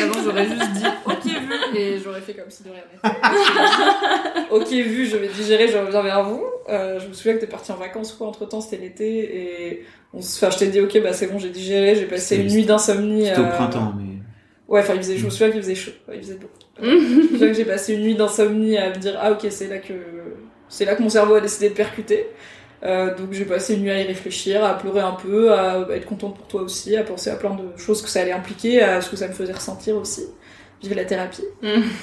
[0.04, 4.46] Avant, j'aurais juste dit ok vu et j'aurais fait comme si de rien n'était.
[4.52, 6.44] ok vu, je vais digérer, je reviens vers vous.
[6.70, 9.38] Euh, je me souviens que t'es parti en vacances quoi entre temps, c'était l'été
[9.70, 10.38] et on se...
[10.38, 13.26] enfin, je t'ai dit ok bah c'est bon j'ai digéré, j'ai passé une nuit d'insomnie.
[13.26, 14.04] C'était au euh, printemps, mais.
[14.68, 16.48] Ouais, enfin il faisait, je me souviens qu'il faisait chaud, Ouais, il faisait beau.
[16.82, 19.68] Je me souviens que j'ai passé une nuit d'insomnie à me dire ah ok c'est
[19.68, 19.94] là que
[20.70, 22.28] c'est là que mon cerveau a décidé de percuter.
[22.84, 26.06] Euh, donc j'ai passé une nuit à y réfléchir, à pleurer un peu, à être
[26.06, 29.02] contente pour toi aussi, à penser à plein de choses que ça allait impliquer, à
[29.02, 30.22] ce que ça me faisait ressentir aussi.
[30.82, 31.44] Vive la thérapie.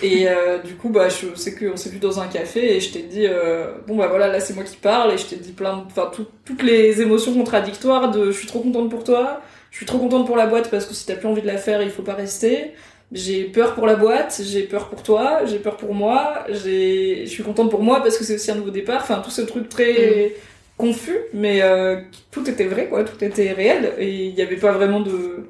[0.01, 2.93] Et euh, du coup, bah, je sais qu'on s'est vu dans un café et je
[2.93, 5.53] t'ai dit, euh, bon bah voilà, là c'est moi qui parle et je t'ai dit
[5.53, 9.41] plein de, enfin tout- toutes les émotions contradictoires de, je suis trop contente pour toi,
[9.71, 11.59] je suis trop contente pour la boîte parce que si t'as plus envie de la
[11.59, 12.73] faire, il faut pas rester.
[13.13, 17.31] J'ai peur pour la boîte, j'ai peur pour toi, j'ai peur pour moi, j'ai, je
[17.31, 19.03] suis contente pour moi parce que c'est aussi un nouveau départ.
[19.03, 20.33] Enfin tout ce truc très
[20.79, 22.01] confus, mais euh,
[22.31, 23.93] tout était vrai quoi, tout était réel.
[23.99, 25.49] Et il n'y avait pas vraiment de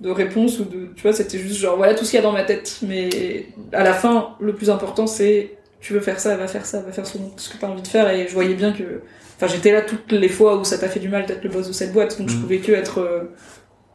[0.00, 2.24] de réponse ou de tu vois c'était juste genre voilà tout ce qu'il y a
[2.24, 2.80] dans ma tête.
[2.82, 6.80] Mais à la fin le plus important c'est tu veux faire ça va faire ça
[6.80, 8.10] va faire ce, ce que t'as envie de faire.
[8.10, 9.02] Et je voyais bien que
[9.36, 11.68] enfin j'étais là toutes les fois où ça t'a fait du mal d'être le boss
[11.68, 12.18] de cette boîte.
[12.18, 12.42] Donc je Mhm.
[12.42, 13.20] pouvais que être euh,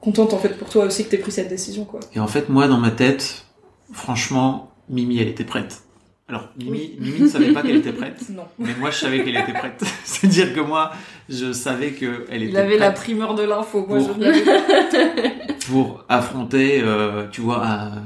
[0.02, 2.50] contente en fait pour toi aussi que t'aies pris cette décision quoi Et en fait,
[2.50, 3.46] moi, dans ma tête,
[3.92, 5.84] franchement, Mimi, elle était prête.
[6.28, 8.22] Alors, Mimi, Mimi ne savait pas qu'elle était prête.
[8.30, 8.44] Non.
[8.60, 9.84] Mais moi, je savais qu'elle était prête.
[10.04, 10.92] C'est-à-dire que moi,
[11.28, 16.82] je savais qu'elle était il avait la primeur de l'info moi Pour- je pour affronter,
[16.84, 18.04] euh, tu vois, un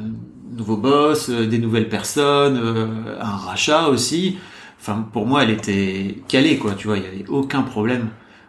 [0.55, 4.37] nouveau boss, euh, des nouvelles personnes, euh, un rachat aussi.
[4.79, 6.73] Enfin, pour moi, elle était calée, quoi.
[6.75, 8.07] Tu vois, il y avait aucun problème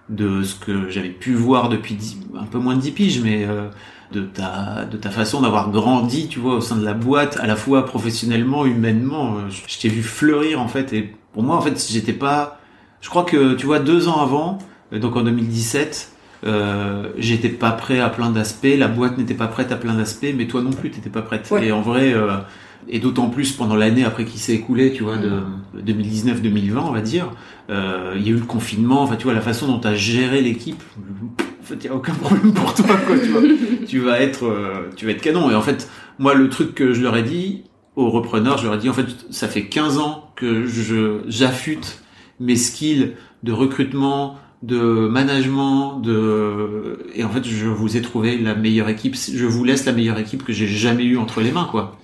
[0.08, 1.96] de ce que j'avais pu voir depuis
[2.38, 3.68] un peu moins de 10 piges, mais euh,
[4.12, 7.46] de ta de ta façon d'avoir grandi, tu vois, au sein de la boîte, à
[7.46, 9.36] la fois professionnellement, humainement.
[9.36, 12.60] Euh, Je, t'ai vu fleurir en fait, et pour moi, en fait, j'étais pas.
[13.00, 14.58] Je crois que tu vois, deux ans avant,
[14.92, 16.10] euh, donc en 2017.
[16.46, 20.26] Euh, j'étais pas prêt à plein d'aspects, la boîte n'était pas prête à plein d'aspects,
[20.36, 21.50] mais toi non plus t'étais pas prête.
[21.50, 21.66] Ouais.
[21.66, 22.36] Et en vrai, euh,
[22.88, 25.40] et d'autant plus pendant l'année après qui s'est écoulée, tu vois, de
[25.80, 27.30] 2019-2020, on va dire,
[27.70, 29.94] euh, il y a eu le confinement, enfin tu vois, la façon dont tu as
[29.94, 30.82] géré l'équipe,
[31.60, 33.42] en fait, il y a aucun problème pour toi, quoi, tu vois.
[33.86, 35.50] tu vas être, euh, tu vas être canon.
[35.50, 37.64] Et en fait, moi, le truc que je leur ai dit
[37.96, 42.02] aux repreneurs, je leur ai dit, en fait, ça fait 15 ans que je j'affûte
[42.40, 43.12] mes skills
[43.44, 49.14] de recrutement, de management, de et en fait, je vous ai trouvé la meilleure équipe.
[49.14, 51.98] Je vous laisse la meilleure équipe que j'ai jamais eu entre les mains, quoi.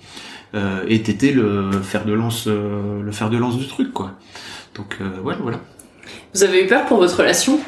[0.53, 4.11] Euh, et t'étais le fer de lance, euh, le fer de lance du truc, quoi.
[4.75, 5.59] Donc euh, ouais, voilà.
[6.33, 7.59] Vous avez eu peur pour votre relation?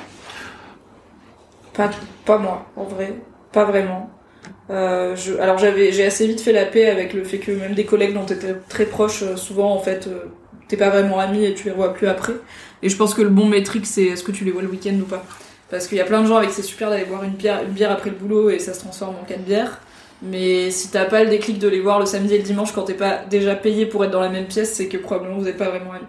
[1.73, 1.89] Pas,
[2.25, 3.15] pas moi, en vrai.
[3.51, 4.09] Pas vraiment.
[4.69, 7.73] Euh, je, alors j'avais, j'ai assez vite fait la paix avec le fait que même
[7.73, 10.25] des collègues dont t'étais très proche, euh, souvent en fait, euh,
[10.67, 12.33] t'es pas vraiment ami et tu les vois plus après.
[12.81, 14.95] Et je pense que le bon métrique c'est est-ce que tu les vois le week-end
[14.95, 15.23] ou pas?
[15.69, 17.63] Parce qu'il y a plein de gens avec qui c'est super d'aller boire une bière,
[17.63, 19.81] une bière après le boulot et ça se transforme en quatre bières.
[20.23, 22.83] Mais si t'as pas le déclic de les voir le samedi et le dimanche quand
[22.83, 25.57] t'es pas déjà payé pour être dans la même pièce, c'est que probablement vous êtes
[25.57, 26.05] pas vraiment amis.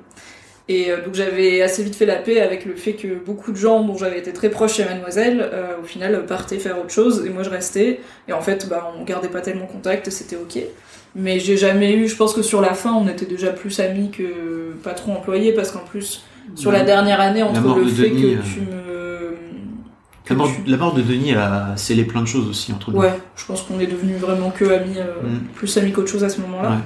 [0.69, 3.57] Et euh, donc j'avais assez vite fait la paix avec le fait que beaucoup de
[3.57, 7.25] gens dont j'avais été très proche chez Mademoiselle, euh, au final, partaient faire autre chose
[7.27, 8.01] et moi je restais.
[8.29, 10.59] Et en fait, bah, on gardait pas tellement contact c'était ok.
[11.17, 14.11] Mais j'ai jamais eu, je pense que sur la fin, on était déjà plus amis
[14.11, 16.25] que patron-employé parce qu'en plus,
[16.57, 18.84] sur la La- dernière année, entre le de fait Denis, que euh, tu me...
[20.31, 22.99] La mort, la mort de Denis a scellé plein de choses aussi entre nous.
[22.99, 25.39] Ouais, je pense qu'on est devenus vraiment que amis, euh, Mm.
[25.55, 26.71] plus amis qu'autre chose à ce moment-là.
[26.71, 26.77] Ouais.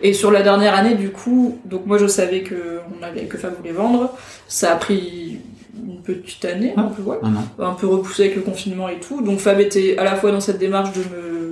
[0.00, 3.36] Et sur la dernière année, du coup, donc moi je savais que on allait que
[3.36, 4.10] Fab voulait vendre.
[4.46, 5.38] Ça a pris
[5.76, 7.18] une petite année, un peu, ouais.
[7.22, 7.44] Un an.
[7.58, 9.20] un peu repoussé avec le confinement et tout.
[9.22, 11.47] Donc Fab était à la fois dans cette démarche de me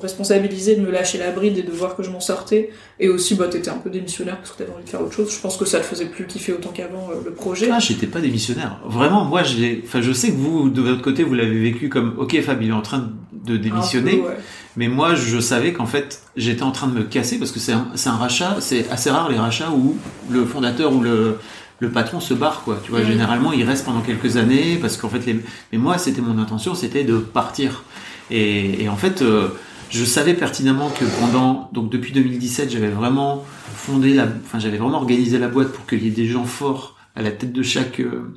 [0.00, 2.70] responsabiliser, de me lâcher la bride et de voir que je m'en sortais.
[3.00, 5.32] Et aussi, bah, t'étais un peu démissionnaire parce que t'avais envie de faire autre chose.
[5.32, 7.68] Je pense que ça le faisait plus kiffer autant qu'avant euh, le projet.
[7.72, 8.80] Ah, j'étais pas démissionnaire.
[8.84, 12.14] Vraiment, moi, j'ai, enfin, je sais que vous, de votre côté, vous l'avez vécu comme,
[12.18, 14.14] ok, Fab, il est en train de démissionner.
[14.14, 14.36] Un peu, ouais.
[14.76, 17.72] Mais moi, je savais qu'en fait, j'étais en train de me casser parce que c'est
[17.72, 19.96] un, c'est un rachat, c'est assez rare les rachats où
[20.28, 21.38] le fondateur ou le,
[21.80, 22.78] le patron se barre, quoi.
[22.84, 25.40] Tu vois, généralement, il reste pendant quelques années parce qu'en fait, les,
[25.72, 27.84] mais moi, c'était mon intention, c'était de partir.
[28.30, 29.48] Et, et en fait, euh,
[29.90, 34.98] je savais pertinemment que pendant, donc depuis 2017, j'avais vraiment fondé la, enfin, j'avais vraiment
[34.98, 38.00] organisé la boîte pour qu'il y ait des gens forts à la tête de chaque,
[38.00, 38.34] euh,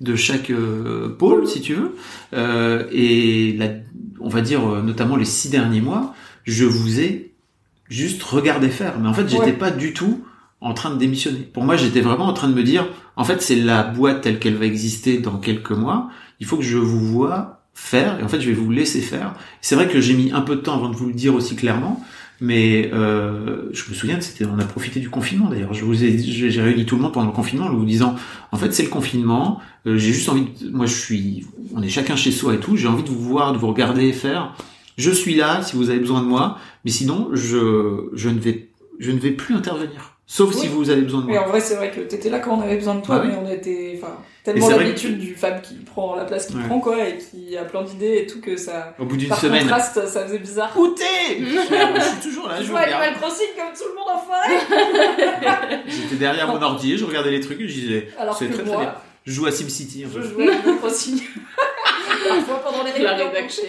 [0.00, 1.96] de chaque euh, pôle, si tu veux.
[2.34, 3.68] Euh, et la,
[4.20, 7.34] on va dire euh, notamment les six derniers mois, je vous ai
[7.88, 8.98] juste regardé faire.
[9.00, 9.52] Mais en fait, j'étais Ouais.
[9.52, 10.24] pas du tout
[10.60, 11.38] en train de démissionner.
[11.40, 12.86] Pour moi, j'étais vraiment en train de me dire,
[13.16, 16.10] en fait, c'est la boîte telle qu'elle va exister dans quelques mois.
[16.38, 19.34] Il faut que je vous vois faire, et en fait, je vais vous laisser faire.
[19.60, 21.56] C'est vrai que j'ai mis un peu de temps avant de vous le dire aussi
[21.56, 22.02] clairement,
[22.40, 25.74] mais euh, je me souviens que c'était, on a profité du confinement d'ailleurs.
[25.74, 28.14] Je vous ai, j'ai réuni tout le monde pendant le confinement en vous disant,
[28.52, 29.60] en fait, c'est le confinement.
[29.86, 32.76] euh, j'ai juste envie, de, moi, je suis, on est chacun chez soi et tout.
[32.76, 34.54] J'ai envie de vous voir, de vous regarder faire.
[34.96, 38.68] Je suis là si vous avez besoin de moi, mais sinon, je, je ne vais,
[38.98, 40.16] je ne vais plus intervenir.
[40.26, 40.72] Sauf si Oui.
[40.74, 41.44] vous avez besoin de Mais moi.
[41.46, 43.32] en vrai, c'est vrai que t'étais là quand on avait besoin de toi, Ah oui.
[43.32, 44.14] mais on était, enfin,
[44.44, 46.64] tellement l'habitude du Fab qui prend la place qu'il Ouais.
[46.66, 48.94] prend, quoi, et qui a plein d'idées et tout, que ça.
[48.98, 49.60] Au bout d'une semaine.
[49.62, 50.72] contraste, ça faisait bizarre.
[50.76, 51.04] Où t'es?
[51.38, 52.92] Je suis toujours là, Je je joue regarde.
[53.02, 57.60] Animal Crossing comme tout le monde enfoiré J'étais derrière mon ordi, je regardais les trucs
[57.60, 58.94] et je disais, Alors c'est que très moi, très bien.
[59.26, 60.06] Je joue à SimCity.
[60.06, 60.28] en Je fait.
[60.28, 61.20] jouais à Animal Crossing.
[62.28, 63.60] Parfois pendant les réunions, je.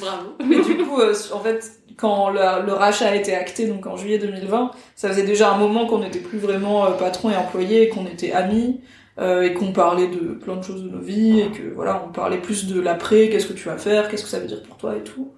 [0.00, 0.36] Bravo.
[0.44, 3.96] Mais du coup, euh, en fait, quand le, le rachat a été acté, donc en
[3.96, 7.88] juillet 2020, ça faisait déjà un moment qu'on n'était plus vraiment euh, patron et employé,
[7.88, 8.80] qu'on était amis,
[9.18, 12.12] euh, et qu'on parlait de plein de choses de nos vies, et que voilà, on
[12.12, 14.76] parlait plus de l'après, qu'est-ce que tu vas faire, qu'est-ce que ça veut dire pour
[14.76, 15.32] toi et tout,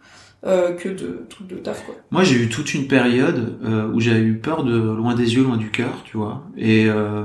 [0.46, 1.94] euh, que de trucs de taf, quoi.
[2.10, 5.42] Moi, j'ai eu toute une période euh, où j'avais eu peur de loin des yeux,
[5.42, 6.44] loin du cœur, tu vois.
[6.56, 7.24] Et euh,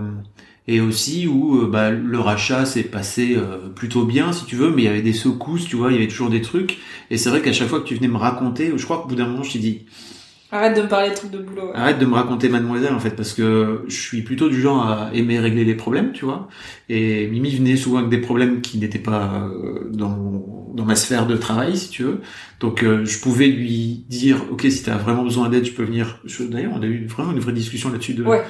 [0.67, 4.69] et aussi où euh, bah, le rachat s'est passé euh, plutôt bien, si tu veux,
[4.69, 6.77] mais il y avait des secousses, tu vois, il y avait toujours des trucs.
[7.09, 9.15] Et c'est vrai qu'à chaque fois que tu venais me raconter, je crois qu'au bout
[9.15, 9.85] d'un moment, je t'ai dit,
[10.53, 11.69] Arrête de me parler de trucs de boulot.
[11.69, 11.75] ouais.
[11.75, 15.09] arrête de me raconter Mademoiselle, en fait, parce que je suis plutôt du genre à
[15.13, 16.47] aimer régler les problèmes, tu vois.
[16.89, 21.25] Et Mimi venait souvent avec des problèmes qui n'étaient pas euh, dans, dans ma sphère
[21.25, 22.21] de travail, si tu veux.
[22.59, 26.19] Donc, euh, je pouvais lui dire, ok, si t'as vraiment besoin d'aide, je peux venir.
[26.41, 28.13] D'ailleurs, on a eu vraiment une vraie discussion là-dessus.
[28.13, 28.23] De...
[28.23, 28.43] Ouais.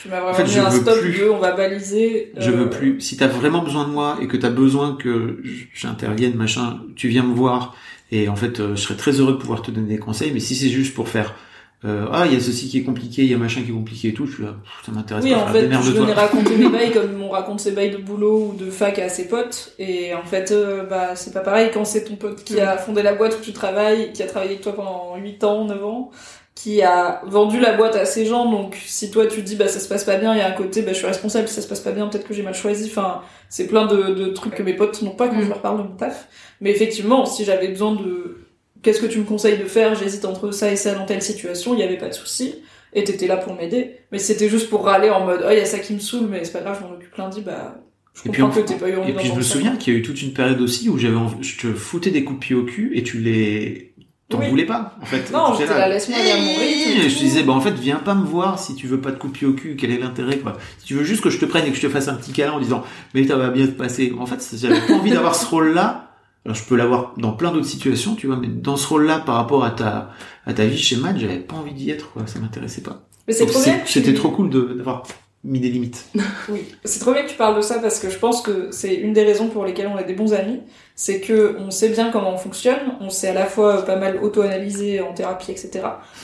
[0.00, 1.28] Tu m'as vraiment En fait, je un veux stop plus.
[1.28, 2.32] on va baliser.
[2.38, 3.00] Je euh, veux plus.
[3.02, 5.42] Si t'as vraiment besoin de moi et que t'as besoin que
[5.74, 7.76] j'intervienne, machin, tu viens me voir
[8.10, 10.40] Et en fait, euh, je serais très heureux de pouvoir te donner des conseils, mais
[10.40, 11.34] si c'est juste pour faire
[11.82, 13.74] euh, ah il y a ceci qui est compliqué, il y a machin qui est
[13.74, 15.38] compliqué et tout, je suis là, pff, ça m'intéresse Oui, pas.
[15.38, 18.50] en frère, fait, je venais raconter mes bails comme on raconte ses bails de boulot
[18.50, 19.72] ou de fac à ses potes.
[19.78, 23.02] Et en fait, euh, bah, c'est pas pareil quand c'est ton pote qui a fondé
[23.02, 26.10] la boîte où tu travailles, qui a travaillé avec toi pendant 8 ans, 9 ans,
[26.54, 28.50] qui a vendu la boîte à ses gens.
[28.50, 30.52] Donc, si toi tu dis, bah, ça se passe pas bien, il y a un
[30.52, 32.54] côté, bah, je suis responsable, si ça se passe pas bien, peut-être que j'ai mal
[32.54, 32.90] choisi.
[32.90, 35.78] Enfin, c'est plein de, de trucs que mes potes n'ont pas quand je leur parle
[35.78, 36.28] de mon taf.
[36.60, 38.36] Mais effectivement, si j'avais besoin de,
[38.82, 41.74] qu'est-ce que tu me conseilles de faire, j'hésite entre ça et ça dans telle situation,
[41.74, 42.54] il y avait pas de souci.
[42.92, 43.92] Et t'étais là pour m'aider.
[44.10, 46.26] Mais c'était juste pour râler en mode, oh, il y a ça qui me saoule,
[46.28, 47.76] mais c'est pas grave, je m'en occupe lundi, bah,
[48.14, 49.96] je Et puis, en- que pas eu envie et puis je me souviens qu'il y
[49.96, 52.44] a eu toute une période aussi où j'avais envie- je te foutais des coups de
[52.44, 53.94] pied au cul et tu les
[54.28, 54.48] t'en Oui.
[54.48, 55.30] voulais pas en fait.
[55.32, 56.60] Non, j'étais là, laisse-moi aller à mon rythme
[57.00, 59.00] et Et je te disais bah en fait viens pas me voir si tu veux
[59.00, 60.56] pas de coups de pied au cul, quel est l'intérêt quoi.
[60.78, 62.32] Si tu veux juste que je te prenne et que je te fasse un petit
[62.32, 64.12] câlin en disant mais ça va bien te passer.
[64.18, 66.09] En fait, j'avais pas envie d'avoir ce rôle là.
[66.46, 69.34] Alors je peux l'avoir dans plein d'autres situations, tu vois, mais dans ce rôle-là par
[69.36, 70.10] rapport à ta
[70.46, 73.02] à ta vie chez Matt, j'avais pas envie d'y être quoi, ça m'intéressait pas.
[73.28, 75.02] Mais c'est trop bien C'était trop cool de- d'avoir
[75.44, 76.06] mis des limites.
[76.48, 78.94] Oui, c'est trop bien que tu parles de ça parce que je pense que c'est
[78.94, 80.60] une des raisons pour lesquelles on est des bons amis,
[80.96, 84.18] c'est que on sait bien comment on fonctionne, on sait à la fois pas mal
[84.22, 85.80] auto-analyser en thérapie, etc.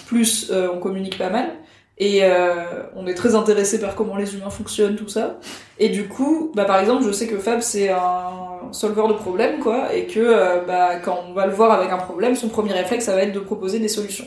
[0.06, 1.50] Plus euh, on communique pas mal
[1.98, 5.38] et euh, on est très intéressé par comment les humains fonctionnent, tout ça.
[5.78, 9.60] Et du coup, bah par exemple, je sais que Fab c'est un solveur de problèmes
[9.60, 12.72] quoi, et que euh, bah quand on va le voir avec un problème, son premier
[12.72, 14.26] réflexe ça va être de proposer des solutions.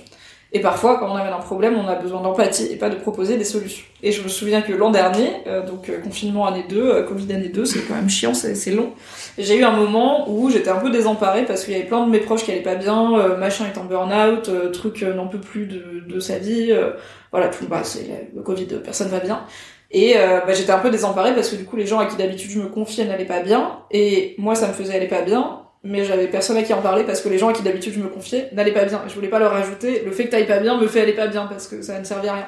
[0.51, 3.37] Et parfois, quand on amène un problème, on a besoin d'empathie et pas de proposer
[3.37, 3.85] des solutions.
[4.01, 7.31] Et je me souviens que l'an dernier, euh, donc euh, confinement année 2, euh, Covid
[7.33, 8.93] année 2, c'est quand même chiant, c'est long.
[9.37, 12.09] J'ai eu un moment où j'étais un peu désemparée parce qu'il y avait plein de
[12.09, 16.19] mes proches qui allaient pas bien, machin est en burn-out, truc n'en peut plus de,
[16.19, 16.73] sa vie,
[17.31, 19.45] voilà, tout, bah, c'est le Covid, personne va bien.
[19.91, 22.51] Et bah, j'étais un peu désemparée parce que du coup les gens à qui d'habitude
[22.51, 26.03] je me confiais n'allaient pas bien, et moi ça me faisait aller pas bien, mais
[26.03, 28.09] j'avais personne à qui en parler parce que les gens à qui d'habitude je me
[28.09, 29.01] confiais n'allaient pas bien.
[29.07, 31.27] Je voulais pas leur rajouter le fait que t'ailles pas bien me fait aller pas
[31.27, 32.47] bien parce que ça ne servait à rien.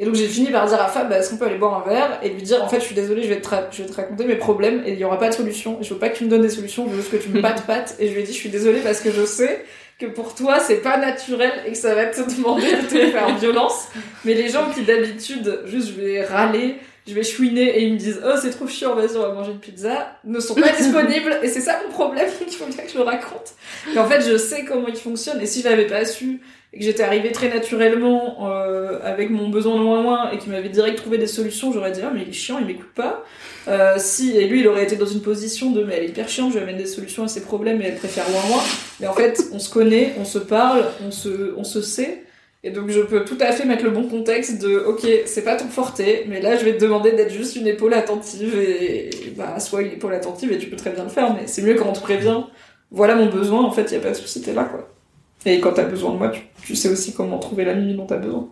[0.00, 1.88] Et donc j'ai fini par dire à Fab, bah, est-ce qu'on peut aller boire un
[1.88, 3.94] verre et lui dire en fait je suis désolée, je vais te, je vais te
[3.94, 5.78] raconter mes problèmes et il y aura pas de solution.
[5.82, 7.40] Je veux pas que tu me donnes des solutions, je veux juste que tu me
[7.40, 7.94] pattes pattes.
[8.00, 9.64] Et je lui ai dit je suis désolée parce que je sais
[10.00, 13.38] que pour toi c'est pas naturel et que ça va te demander de te faire
[13.38, 13.86] violence.
[14.24, 17.98] Mais les gens qui d'habitude juste je vais râler, je vais chouiner et ils me
[17.98, 21.38] disent oh c'est trop chiant, vas-y on va manger une pizza, ne sont pas disponibles
[21.42, 23.54] et c'est ça mon problème, il faut bien que je le raconte.
[23.94, 26.40] Et en fait je sais comment ils fonctionnent et si je l'avais pas su
[26.72, 30.50] et que j'étais arrivée très naturellement euh, avec mon besoin de moins moins et qu'il
[30.50, 33.22] m'avait direct trouvé des solutions, j'aurais dit ah mais il est chiant, il m'écoute pas.
[33.68, 36.28] Euh, si et lui il aurait été dans une position de mais elle est hyper
[36.28, 38.62] chiante, je lui amène des solutions à ses problèmes et elle préfère moins moins.
[39.00, 42.24] Mais en fait on se connaît, on se parle, on se on se sait.
[42.66, 45.54] Et donc je peux tout à fait mettre le bon contexte de ok c'est pas
[45.54, 49.60] ton forté mais là je vais te demander d'être juste une épaule attentive et, bah
[49.60, 51.90] sois une épaule attentive et tu peux très bien le faire mais c'est mieux quand
[51.90, 52.40] on te prévient
[52.90, 54.88] voilà mon besoin en fait y a pas de souci t'es là quoi
[55.44, 58.16] et quand t'as besoin de moi tu, sais aussi comment trouver la nuit dont t'as
[58.16, 58.48] besoin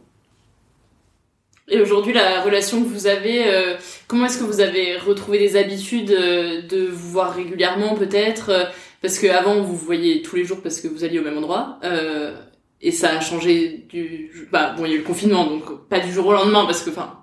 [1.69, 3.77] Et aujourd'hui, la relation que vous avez, euh,
[4.09, 8.65] comment est-ce que vous avez retrouvé des habitudes euh, de vous voir régulièrement peut-être euh,
[9.01, 11.39] Parce que avant vous vous voyiez tous les jours parce que vous alliez au même
[11.39, 11.79] endroit.
[12.83, 14.49] Et ça a changé du...
[14.51, 16.83] Bah bon, il y a eu le confinement, donc pas du jour au lendemain parce
[16.83, 17.21] que, enfin,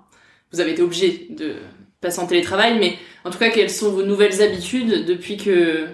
[0.52, 1.56] vous avez été obligé de
[2.00, 2.78] passer en télétravail.
[2.78, 2.94] Mais
[3.24, 5.86] en tout cas, quelles sont vos nouvelles habitudes depuis que...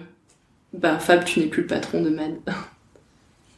[0.72, 2.36] Bah Fab, tu n'es plus le patron de MAD?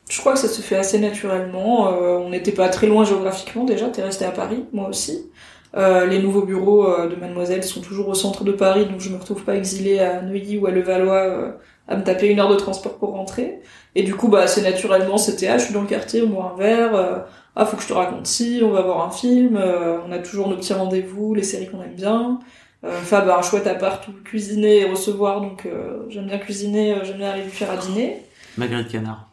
[0.08, 1.92] Je crois que ça se fait assez naturellement.
[1.92, 3.88] Euh, on n'était pas très loin géographiquement déjà.
[3.88, 5.30] T'es resté à Paris, moi aussi.
[5.76, 9.10] Euh, les nouveaux bureaux euh, de Mademoiselle sont toujours au centre de Paris, donc je
[9.10, 11.58] me retrouve pas exilée à Neuilly ou à Levallois
[11.88, 13.60] à me taper une heure de transport pour rentrer.
[13.94, 16.54] Et du coup, bah, assez naturellement, c'était ah, je suis dans le quartier, on boit
[16.54, 16.94] un verre.
[16.94, 17.18] euh,
[17.56, 19.56] ah, faut que je te raconte ci, on va voir un film.
[19.56, 22.38] euh, on a toujours nos petits rendez-vous, les séries qu'on aime bien.
[22.84, 26.92] Euh, Fab a un chouette appart où cuisiner et recevoir, donc euh, j'aime bien cuisiner,
[26.94, 28.22] euh, j'aime bien aller lui faire à dîner.
[28.56, 29.24] Magret de canard.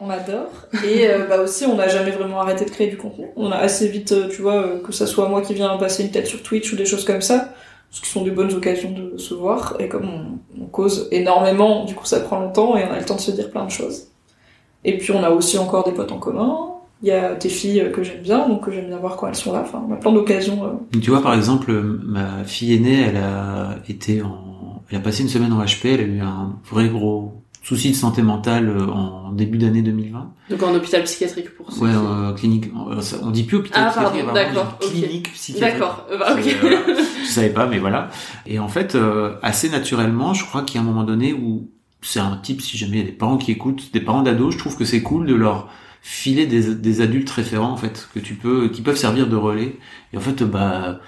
[0.00, 0.50] On adore.
[0.84, 3.26] Et euh, bah aussi, on n'a jamais vraiment arrêté de créer du contenu.
[3.36, 6.02] On a assez vite, euh, tu vois, euh, que ça soit moi qui viens passer
[6.02, 7.54] une tête sur Twitch ou des choses comme ça,
[7.94, 9.76] ce qui sont des bonnes occasions de se voir.
[9.78, 10.08] Et comme
[10.60, 13.30] on, cause énormément, du coup, ça prend longtemps et on a le temps de se
[13.30, 14.08] dire plein de choses.
[14.82, 16.58] Et puis, on a aussi encore des potes en commun.
[17.02, 19.36] Il y a tes filles que j'aime bien, donc que j'aime bien voir quand elles
[19.36, 19.60] sont là.
[19.62, 20.64] Enfin, on a plein d'occasions.
[20.64, 20.98] euh.
[21.00, 25.28] Tu vois, par exemple, ma fille aînée, elle a été en, elle a passé une
[25.28, 29.32] semaine en HP, elle a eu un vrai gros souci de santé mentale euh, en
[29.32, 30.30] début d'année 2020.
[30.50, 32.66] Donc en hôpital psychiatrique pour ceux Ouais, euh, clinique.
[32.90, 34.92] euh, ça- On dit plus hôpital Ah, psychiatrique, pardon, d'accord, dit ok.
[34.92, 35.72] clinique psychiatrique.
[35.80, 36.46] D'accord, euh, bah, ok.
[36.62, 36.76] Euh,
[37.24, 38.10] je savais pas, mais voilà.
[38.46, 41.70] Et en fait, euh, assez naturellement, je crois qu'il y a un moment donné où
[42.02, 44.52] c'est un type, si jamais il y a des parents qui écoutent, des parents d'ados,
[44.52, 45.68] je trouve que c'est cool de leur
[46.02, 49.78] filer des, des adultes référents, en fait, que tu peux, qui peuvent servir de relais.
[50.12, 51.00] Et en fait, bah,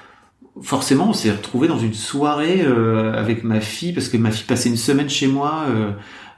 [0.62, 4.46] forcément, on s'est retrouvé dans une soirée euh, avec ma fille parce que ma fille
[4.46, 5.90] passait une semaine chez moi euh,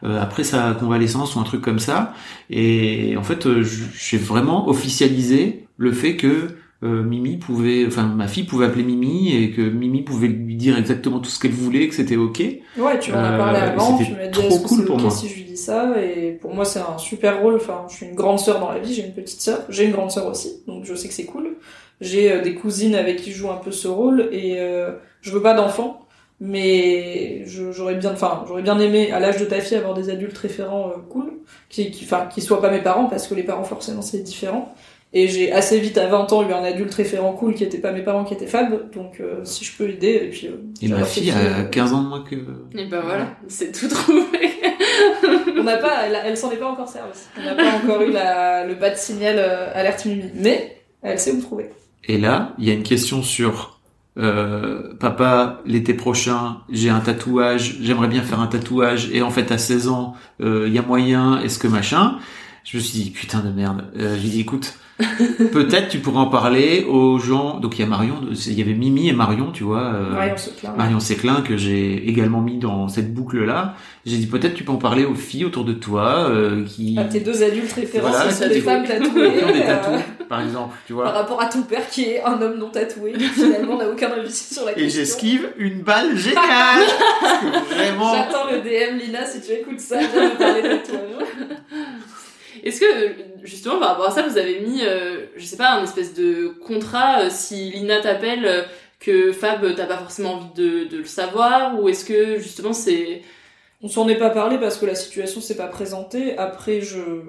[0.05, 2.13] euh, après sa convalescence ou un truc comme ça.
[2.51, 6.49] Et en fait, euh, j'ai vraiment officialisé le fait que
[6.85, 10.79] euh, Mimi pouvait, enfin ma fille pouvait appeler Mimi et que Mimi pouvait lui dire
[10.79, 12.39] exactement tout ce qu'elle voulait, que c'était ok.
[12.79, 15.11] Ouais, tu m'en as parlé Euh, avant, c'était tu m'as dit trop cool pour moi.
[15.11, 18.07] si je lui dis ça, et pour moi c'est un super rôle, enfin je suis
[18.07, 20.63] une grande sœur dans la vie, j'ai une petite sœur, j'ai une grande sœur aussi,
[20.69, 21.57] donc je sais que c'est cool.
[22.01, 25.33] J'ai euh, des cousines avec qui je joue un peu ce rôle, et euh, je
[25.33, 26.07] veux pas d'enfants,
[26.41, 30.11] mais je- j'aurais bien, enfin j'aurais bien aimé à l'âge de ta fille avoir des
[30.11, 31.33] adultes référents euh, cool,
[31.69, 34.75] qui, qui, enfin qui soient pas mes parents, parce que les parents forcément c'est différent.
[35.15, 37.93] Et j'ai assez vite, à 20 ans, eu un adulte référent cool qui était pas
[37.93, 40.49] mes parents, qui était Fab, donc euh, si je peux aider, et puis...
[40.49, 42.35] euh, Et ma fille a qui, 15 ans de moins que.
[42.79, 44.51] Et ben voilà, c'est tout trouvé.
[45.59, 47.09] On n'a pas, elle, elle s'en est pas encore servie.
[47.39, 51.19] On n'a pas encore eu la, le bas de signal euh, alerte Mimi, mais elle
[51.19, 51.71] sait où me trouver.
[52.07, 53.78] Et là, il y a une question sur
[54.19, 59.53] euh, papa, l'été prochain, j'ai un tatouage, j'aimerais bien faire un tatouage, et en fait
[59.53, 62.19] à 16 ans, euh, il y a moyen, est-ce que machin?
[62.65, 63.85] Je me suis dit, putain de merde.
[63.97, 64.79] Euh, J'ai dit, écoute,
[65.53, 67.61] peut-être tu pourrais en parler aux gens.
[67.61, 68.17] Donc il y a Marion,
[68.47, 69.93] il y avait Mimi et Marion, tu vois.
[69.95, 70.35] euh,
[70.77, 73.75] Marion Séclin que j'ai également mis dans cette boucle-là.
[74.07, 76.99] J'ai dit, peut-être tu peux en parler aux filles autour de toi euh, qui...
[77.11, 79.33] Tes deux adultes référents, Voilà, sont des femmes tatouées.
[79.39, 81.05] qui ont des tatous, par exemple, tu vois.
[81.05, 84.11] par rapport à ton père qui est un homme non tatoué, qui finalement n'a aucun
[84.11, 85.01] avis sur la Et question.
[85.01, 86.41] j'esquive une balle géniale
[87.71, 88.15] vraiment...
[88.15, 91.29] J'attends le DM, Lina, si tu écoutes ça, viens me parler de tatouage.
[92.65, 93.15] Est-ce que
[93.45, 96.49] justement par rapport à ça, vous avez mis, euh, je sais pas, un espèce de
[96.67, 98.63] contrat euh, si Lina t'appelle euh,
[99.01, 103.23] que Fab t'as pas forcément envie de, de le savoir ou est-ce que justement c'est
[103.83, 106.37] On s'en est pas parlé parce que la situation s'est pas présentée.
[106.37, 107.23] Après, je,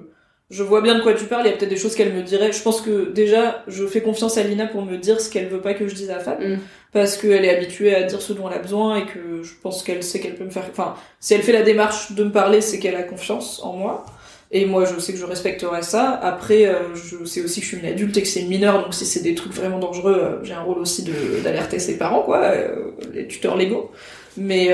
[0.50, 1.46] je vois bien de quoi tu parles.
[1.46, 2.52] Il y a peut-être des choses qu'elle me dirait.
[2.52, 5.60] Je pense que déjà, je fais confiance à Lina pour me dire ce qu'elle veut
[5.60, 6.40] pas que je dise à Fab.
[6.40, 6.58] Mm.
[6.92, 9.84] Parce qu'elle est habituée à dire ce dont elle a besoin et que je pense
[9.84, 12.60] qu'elle sait qu'elle peut me faire, enfin, si elle fait la démarche de me parler,
[12.60, 14.04] c'est qu'elle a confiance en moi.
[14.52, 16.18] Et moi, je sais que je respecterai ça.
[16.22, 18.82] Après, euh, je sais aussi que je suis une adulte et que c'est une mineure,
[18.82, 21.08] donc si c'est des trucs vraiment dangereux, euh, j'ai un rôle aussi
[21.44, 23.92] d'alerter ses parents, quoi, euh, les tuteurs légaux.
[24.36, 24.70] Mais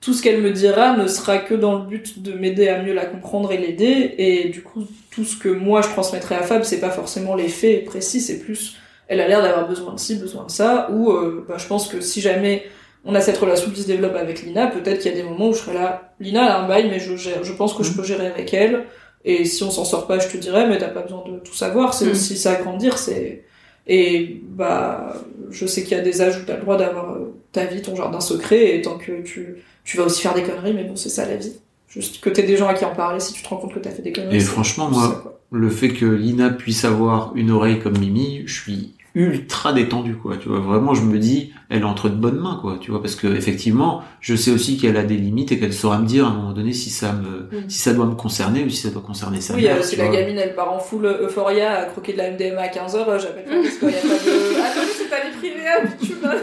[0.00, 2.94] tout ce qu'elle me dira ne sera que dans le but de m'aider à mieux
[2.94, 4.14] la comprendre et l'aider.
[4.18, 7.48] Et du coup, tout ce que moi je transmettrai à Fab, c'est pas forcément les
[7.48, 8.76] faits précis, c'est plus,
[9.08, 10.88] elle a l'air d'avoir besoin de ci, besoin de ça.
[10.92, 11.12] Ou
[11.48, 12.64] bah, je pense que si jamais
[13.04, 15.48] on a cette relation qui se développe avec Lina, peut-être qu'il y a des moments
[15.48, 16.12] où je serai là.
[16.20, 18.52] Lina elle a un bail, mais je, gère, je pense que je peux gérer avec
[18.54, 18.84] elle.
[19.24, 21.54] Et si on s'en sort pas, je te dirai, mais t'as pas besoin de tout
[21.54, 21.94] savoir.
[21.94, 22.10] C'est Mm.
[22.10, 22.98] aussi ça grandir.
[22.98, 23.44] C'est
[23.86, 25.14] et bah,
[25.50, 27.82] je sais qu'il y a des âges où t'as le droit d'avoir euh, ta vie,
[27.82, 30.94] ton jardin secret, et tant que tu, tu vas aussi faire des conneries, mais bon,
[30.96, 31.54] c'est ça la vie.
[31.88, 33.80] Juste que t'aies des gens à qui en parler si tu te rends compte que
[33.80, 34.36] t'as fait des conneries.
[34.36, 38.60] Et franchement, ça, moi, le fait que Lina puisse avoir une oreille comme Mimi, je
[38.62, 40.36] suis ultra détendu, quoi.
[40.36, 42.78] Tu vois, vraiment, je me dis, elle est entre de bonnes mains, quoi.
[42.80, 45.98] Tu vois, parce que effectivement, je sais aussi qu'elle a des limites et qu'elle saura
[45.98, 47.68] me dire à un moment donné si ça me, Mm.
[47.68, 49.84] si ça doit me concerner ou si ça doit concerner sa Oui, euh, mère.
[49.84, 50.16] si tu la vois.
[50.16, 53.50] gamine elle part en full euphoria à croquer de la MDMA à 15h, j'appelle pas
[53.62, 54.60] parce qu'il y a pas de.
[54.60, 56.34] Attendez, c'est ta vie privée, tu vas.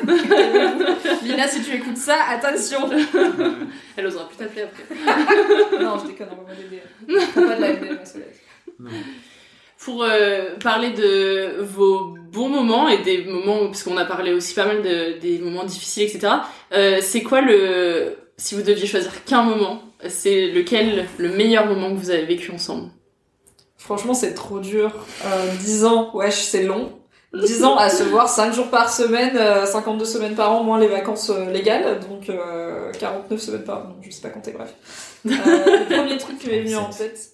[1.24, 2.80] Lina, si tu écoutes ça, attention
[3.98, 4.84] Elle osera plus t'appeler après.
[5.84, 6.54] Non, je déconne, on va.
[7.48, 8.28] Pas de la MDMA, Soleil.
[9.80, 14.66] Pour euh, parler de vos bons moments et des moments, parce a parlé aussi pas
[14.66, 16.34] mal de, des moments difficiles, etc.
[16.74, 21.92] Euh, c'est quoi le, si vous deviez choisir qu'un moment, c'est lequel le meilleur moment
[21.92, 22.90] que vous avez vécu ensemble?
[23.78, 24.92] Franchement, c'est trop dur.
[25.26, 26.97] Euh, 10 ans, wesh, c'est long.
[27.34, 30.80] 10 ans à se voir 5 jours par semaine, euh, 52 semaines par an, moins
[30.80, 34.74] les vacances euh, légales, donc euh, 49 semaines par an, je sais pas compter, bref.
[35.26, 37.32] Euh, le premier truc qui m'est venu en tête,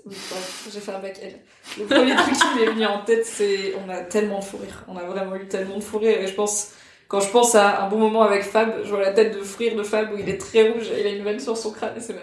[0.71, 1.35] j'ai fait un bac L.
[1.77, 4.83] Le premier truc qui m'est venu en tête, c'est on a tellement de fou rire.
[4.87, 6.71] On a vraiment eu tellement de fou rire et je pense
[7.07, 9.59] quand je pense à un bon moment avec Fab, je vois la tête de fou
[9.59, 11.71] rire de Fab où il est très rouge et il a une veine sur son
[11.71, 12.15] crâne et c'est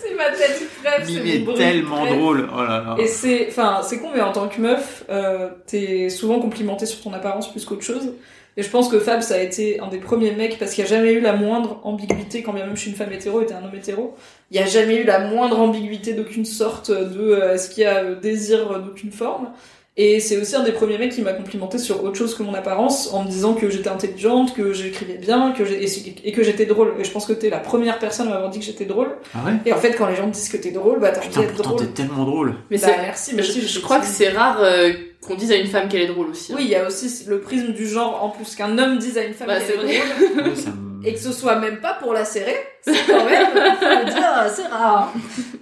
[0.00, 2.18] c'est ma tête bref, est tellement bref.
[2.18, 2.48] drôle.
[2.54, 2.96] Oh là là.
[2.98, 7.00] Et c'est, enfin, c'est con, mais en tant que meuf, euh, t'es souvent complimentée sur
[7.00, 8.14] ton apparence plus qu'autre chose.
[8.56, 10.90] Et je pense que Fab, ça a été un des premiers mecs parce qu'il n'y
[10.90, 13.46] a jamais eu la moindre ambiguïté, quand bien même je suis une femme hétéro et
[13.46, 14.16] t'es un homme hétéro.
[14.50, 17.86] Il n'y a jamais eu la moindre ambiguïté d'aucune sorte de euh, est-ce qu'il y
[17.86, 19.50] a euh, désir d'aucune forme.
[19.96, 22.54] Et c'est aussi un des premiers mecs qui m'a complimenté sur autre chose que mon
[22.54, 26.94] apparence en me disant que j'étais intelligente, que j'écrivais bien, que et, que j'étais drôle.
[26.98, 29.08] Et je pense que t'es la première personne à m'avoir dit que j'étais drôle.
[29.34, 29.52] Ah ouais?
[29.66, 31.56] Et en fait, quand les gens te disent que t'es drôle, bah t'as envie d'être
[31.62, 31.80] drôle.
[31.80, 32.54] t'es tellement drôle.
[32.70, 34.92] Mais Bah, c'est- merci, merci, je, je je crois que c'est rare euh,
[35.22, 36.52] qu'on dise à une femme qu'elle est drôle aussi.
[36.52, 36.56] hein.
[36.58, 39.24] Oui, il y a aussi le prisme du genre en plus qu'un homme dise à
[39.24, 40.42] une femme Bah, qu'elle est vrai.
[40.42, 40.52] drôle
[41.04, 44.52] et que ce soit même pas pour la serrer, c'est quand même, faut le dire,
[44.54, 45.12] c'est rare.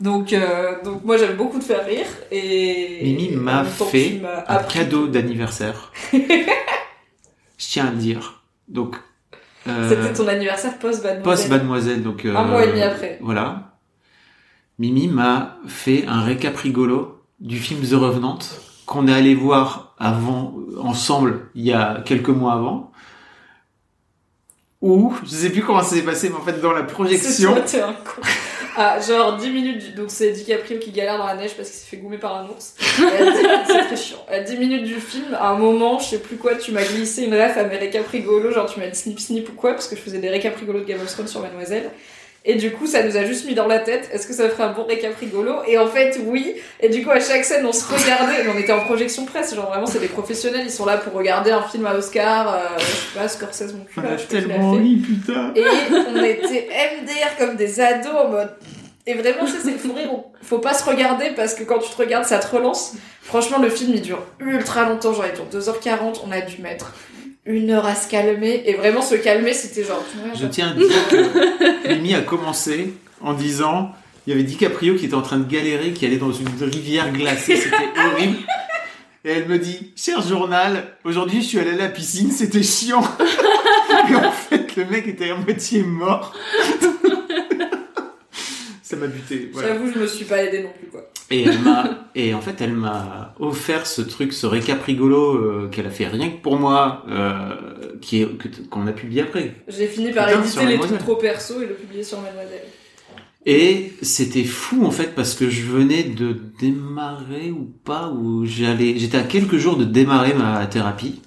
[0.01, 5.07] Donc, euh, donc moi j'aime beaucoup te faire rire et Mimi m'a fait un cadeau
[5.07, 5.93] d'anniversaire.
[6.13, 8.43] je tiens à le dire.
[8.69, 8.97] Donc,
[9.67, 11.23] euh, C'était ton anniversaire post-Mademoiselle.
[11.23, 12.25] post-Mademoiselle, donc...
[12.25, 13.19] euh, Un mois et demi après.
[13.21, 13.77] Voilà.
[14.79, 18.39] Mimi m'a fait un récap rigolo du film The Revenant
[18.89, 22.91] qu'on est allé voir avant, ensemble, il y a quelques mois avant.
[24.81, 27.55] Où, je sais plus comment ça s'est passé, mais en fait, dans la projection...
[27.67, 28.23] C'est un con.
[28.81, 31.87] Ah, genre 10 minutes, donc c'est DiCaprio qui galère dans la neige parce qu'il s'est
[31.87, 32.77] fait goumer par un ours.
[33.01, 34.25] Et à 10 C'est très chiant.
[34.29, 37.25] À 10 minutes du film, à un moment, je sais plus quoi, tu m'as glissé
[37.25, 39.89] une ref à mes récaps rigolos, genre tu m'as dit snip snip ou quoi, parce
[39.89, 41.91] que je faisais des récaps rigolos de Game of Thrones sur Mademoiselle.
[42.45, 44.63] Et du coup, ça nous a juste mis dans la tête, est-ce que ça ferait
[44.63, 46.55] un bon récap rigolo Et en fait, oui.
[46.81, 49.55] Et du coup, à chaque scène, on se regardait, mais on était en projection presse,
[49.55, 52.59] genre vraiment, c'est des professionnels, ils sont là pour regarder un film à Oscar, euh,
[52.79, 54.73] je sais pas, Scorsese, mon cul, On là, a je sais pas qui l'a tellement
[54.73, 56.69] ri, putain Et on était
[57.03, 58.51] MDR comme des ados en mode.
[59.07, 60.11] Et vraiment, sais, c'est fou rire.
[60.43, 62.93] Faut pas se regarder parce que quand tu te regardes, ça te relance.
[63.23, 65.15] Franchement, le film, il dure ultra longtemps.
[65.15, 66.21] Genre, il dure 2h40.
[66.27, 66.95] On a dû mettre
[67.49, 68.63] une heure à se calmer.
[68.67, 70.05] Et vraiment, se calmer, c'était genre.
[70.39, 73.93] Je tiens à dire que Mimi a commencé en disant
[74.27, 77.11] il y avait DiCaprio qui était en train de galérer, qui allait dans une rivière
[77.13, 77.77] glacée, c'était
[78.13, 78.37] horrible.
[79.25, 83.03] Et elle me dit Cher journal, aujourd'hui je suis allée à la piscine, c'était chiant.
[84.11, 86.35] Et en fait, le mec était à moitié mort.
[88.89, 89.51] Ça m'a buté.
[89.53, 89.69] Voilà.
[89.69, 91.11] J'avoue, je me suis pas aidée non plus, quoi.
[91.31, 95.69] Et elle m'a, et en fait, elle m'a offert ce truc, ce récap rigolo euh,
[95.69, 97.55] qu'elle a fait rien que pour moi, euh,
[98.01, 99.57] qui est que- qu'on a publié après.
[99.69, 102.63] J'ai fini par Putain, éditer les trucs trop perso et le publier sur Mademoiselle.
[103.47, 108.99] Et c'était fou en fait parce que je venais de démarrer ou pas, ou j'allais,
[108.99, 111.21] j'étais à quelques jours de démarrer ma thérapie.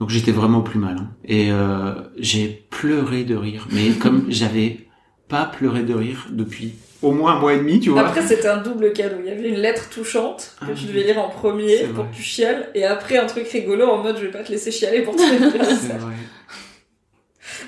[0.00, 0.96] Donc j'étais vraiment plus mal.
[1.00, 1.10] hein.
[1.24, 4.85] Et euh, j'ai pleuré de rire, mais comme j'avais
[5.28, 8.00] pas pleuré de rire depuis au moins un mois et demi, tu vois.
[8.00, 9.16] Après, c'était un double cadeau.
[9.20, 12.16] Il y avait une lettre touchante que Ah tu devais lire en premier pour que
[12.16, 12.70] tu chiales.
[12.74, 15.22] Et après, un truc rigolo en mode je vais pas te laisser chialer pour te.
[15.22, 16.14] C'est vrai.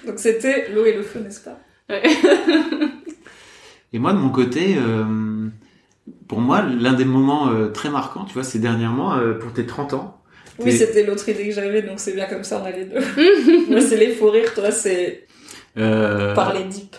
[0.07, 1.59] Donc c'était l'eau et le feu, n'est-ce pas?
[3.93, 5.49] Et moi, de mon côté, euh,
[6.27, 9.65] pour moi, l'un des moments euh, très marquants, tu vois, c'est dernièrement, euh, pour tes
[9.65, 10.21] 30 ans.
[10.59, 12.99] Oui, c'était l'autre idée que j'avais, donc c'est bien comme ça, on a les deux.
[13.71, 15.27] Moi, c'est les faux rires, toi, c'est
[15.79, 16.97] euh, parler deep.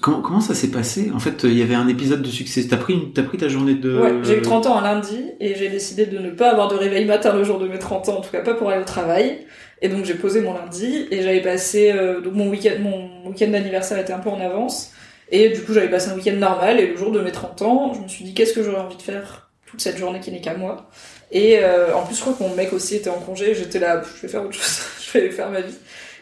[0.00, 1.10] Comment, ça s'est passé?
[1.12, 2.64] En fait, il y avait un épisode de succès.
[2.68, 3.98] T'as pris, pris ta journée de...
[3.98, 6.76] Ouais, j'ai eu 30 ans un lundi et j'ai décidé de ne pas avoir de
[6.76, 8.84] réveil matin le jour de mes 30 ans, en tout cas pas pour aller au
[8.84, 9.46] travail.
[9.82, 13.48] Et donc j'ai posé mon lundi et j'avais passé euh, donc mon week-end mon week-end
[13.48, 14.92] d'anniversaire était un peu en avance
[15.30, 17.94] et du coup j'avais passé un week-end normal et le jour de mes 30 ans,
[17.94, 20.40] je me suis dit qu'est-ce que j'aurais envie de faire toute cette journée qui n'est
[20.40, 20.90] qu'à moi?
[21.32, 24.02] Et euh, en plus je crois que mon mec aussi était en congé, j'étais là
[24.02, 24.80] je vais faire autre chose,
[25.12, 25.74] je vais faire ma vie.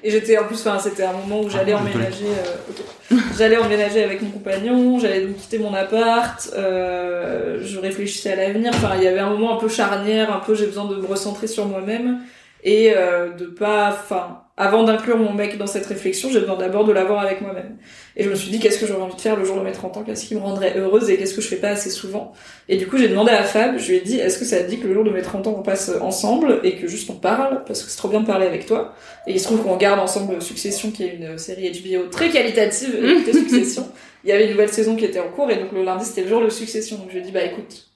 [0.04, 3.16] Et j'étais en plus enfin c'était un moment où j'allais Ah, emménager euh.
[3.36, 8.70] J'allais emménager avec mon compagnon, j'allais donc quitter mon appart, euh, je réfléchissais à l'avenir.
[8.74, 11.06] Enfin, il y avait un moment un peu charnière, un peu j'ai besoin de me
[11.06, 12.20] recentrer sur moi-même
[12.64, 16.84] et euh, de pas, enfin, avant d'inclure mon mec dans cette réflexion, j'ai besoin d'abord
[16.84, 17.76] de l'avoir avec moi-même.
[18.16, 19.70] Et je me suis dit qu'est-ce que j'aurais envie de faire le jour de mes
[19.70, 22.32] 30 ans, qu'est-ce qui me rendrait heureuse et qu'est-ce que je fais pas assez souvent?
[22.68, 24.68] Et du coup, j'ai demandé à Fab, je lui ai dit est-ce que ça te
[24.68, 27.14] dit que le jour de mes 30 ans on passe ensemble et que juste on
[27.14, 27.62] parle?
[27.66, 28.94] Parce que c'est trop bien de parler avec toi.
[29.28, 32.96] Et il se trouve qu'on regarde ensemble Succession qui est une série HBO très qualitative,
[32.96, 33.86] écoutez Succession.
[34.24, 36.22] Il y avait une nouvelle saison qui était en cours et donc le lundi c'était
[36.22, 36.96] le jour de Succession.
[36.96, 37.87] Donc je lui ai dit bah écoute,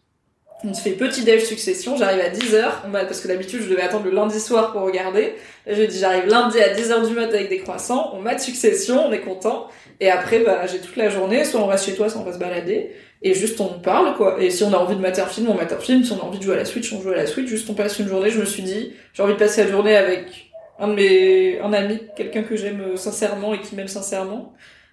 [0.64, 3.82] on se fait petit déj Succession, j'arrive à 10h, on parce que d'habitude je devais
[3.82, 5.34] attendre le lundi soir pour regarder.
[5.66, 8.20] Là, je lui ai dit j'arrive lundi à 10h du matin avec des croissants, on
[8.20, 9.68] mate Succession, on est content.
[10.01, 12.32] Et après bah j'ai toute la journée, soit on reste chez toi, soit on va
[12.32, 12.93] se balader.
[13.22, 14.36] Et juste on parle quoi.
[14.40, 16.05] Et si on a envie de mater un film, on mate un film.
[16.05, 17.48] Si on a envie de jouer à la Switch, on joue à la Switch.
[17.48, 18.30] Juste on passe une journée.
[18.30, 21.72] Je me suis dit, j'ai envie de passer la journée avec un de mes, un
[21.72, 24.52] ami, quelqu'un que j'aime sincèrement et qui m'aime sincèrement.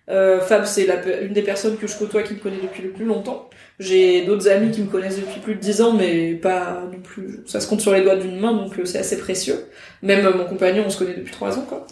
[0.09, 0.87] Euh, Fab, c'est
[1.21, 3.49] une des personnes que je côtoie qui me connaît depuis le plus longtemps.
[3.79, 7.41] J'ai d'autres amis qui me connaissent depuis plus de 10 ans, mais pas non plus.
[7.45, 9.65] Ça se compte sur les doigts d'une main, donc euh, c'est assez précieux.
[10.01, 11.85] Même euh, mon compagnon, on se connaît depuis 3 ans, quoi.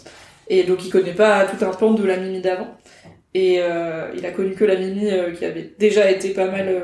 [0.48, 2.76] Et donc il connaît pas tout un pan de la Mimi d'avant.
[3.34, 6.74] Et euh, il a connu que la Mimi euh, qui avait déjà été pas mal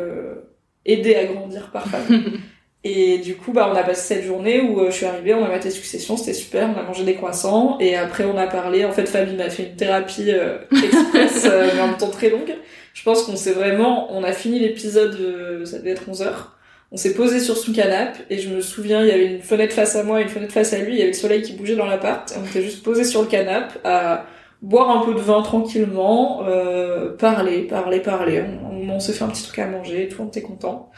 [0.84, 2.02] aidée à grandir par Fab.
[2.86, 5.42] Et du coup, bah, on a passé cette journée où euh, je suis arrivée, on
[5.42, 8.84] a maté Succession, c'était super, on a mangé des croissants, et après on a parlé,
[8.84, 12.28] en fait Fabi m'a fait une thérapie euh, express, euh, mais en même temps très
[12.28, 12.54] longue.
[12.92, 16.58] Je pense qu'on s'est vraiment, on a fini l'épisode, euh, ça devait être 11 heures,
[16.92, 19.72] on s'est posé sur son canapé, et je me souviens, il y avait une fenêtre
[19.72, 21.76] face à moi, une fenêtre face à lui, il y avait le soleil qui bougeait
[21.76, 24.26] dans l'appart, et on était juste posé sur le canapé à
[24.60, 28.44] boire un peu de vin tranquillement, euh, parler, parler, parler.
[28.70, 30.90] On, on s'est fait un petit truc à manger, et tout, on était content.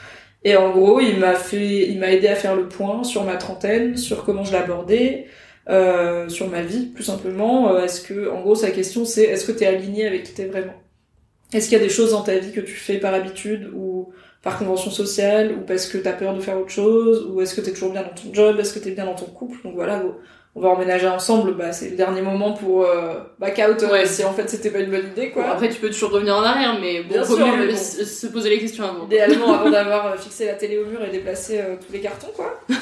[0.47, 3.36] Et en gros, il m'a fait, il m'a aidé à faire le point sur ma
[3.36, 5.27] trentaine, sur comment je l'abordais,
[5.68, 7.74] euh, sur ma vie, plus simplement.
[7.74, 10.47] Euh, Est-ce que, en gros, sa question c'est, est-ce que t'es aligné avec qui t'es
[10.47, 10.74] vraiment?
[11.52, 14.12] Est-ce qu'il y a des choses dans ta vie que tu fais par habitude ou
[14.43, 17.60] par convention sociale ou parce que t'as peur de faire autre chose ou est-ce que
[17.60, 18.59] t'es toujours bien dans ton job?
[18.60, 19.59] Est-ce que t'es bien dans ton couple?
[19.64, 20.05] Donc voilà,
[20.59, 24.07] on va emménager ensemble, bah c'est le dernier moment pour euh, back out euh, Ouais.
[24.07, 25.43] si en fait c'était pas une bonne idée quoi.
[25.43, 27.77] Bon, après, tu peux toujours revenir en arrière, mais bon, Bien sûr, mieux mais bon.
[27.77, 29.05] se se poser les questions avant.
[29.05, 32.33] Idéalement avant d'avoir euh, fixé la télé au mur et déplacé euh, tous les cartons
[32.35, 32.59] quoi.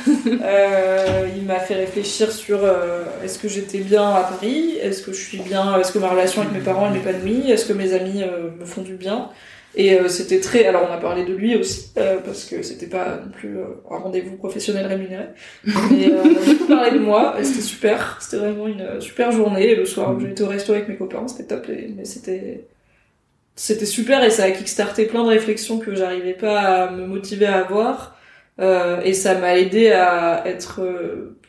[0.43, 5.13] Euh, il m'a fait réfléchir sur euh, est-ce que j'étais bien à Paris, est-ce que
[5.13, 7.93] je suis bien, est-ce que ma relation avec mes parents est m'épanouie, est-ce que mes
[7.93, 8.25] amis
[8.59, 9.29] me font du bien?
[9.77, 10.67] Et euh, c'était très.
[10.67, 13.65] Alors on a parlé de lui aussi euh, parce que c'était pas non plus euh,
[13.91, 15.25] un rendez-vous professionnel rémunéré.
[15.65, 18.19] Mais euh, on a beaucoup parlé de moi et c'était super.
[18.21, 19.71] C'était vraiment une euh, super journée.
[19.71, 21.69] Et le soir où j'ai été au resto avec mes copains, c'était top.
[21.71, 22.69] Et, mais c'était
[23.57, 27.47] c'était super et ça a kickstarté plein de réflexions que j'arrivais pas à me motiver
[27.47, 28.17] à avoir.
[28.61, 30.81] Euh, et ça m'a aidé à être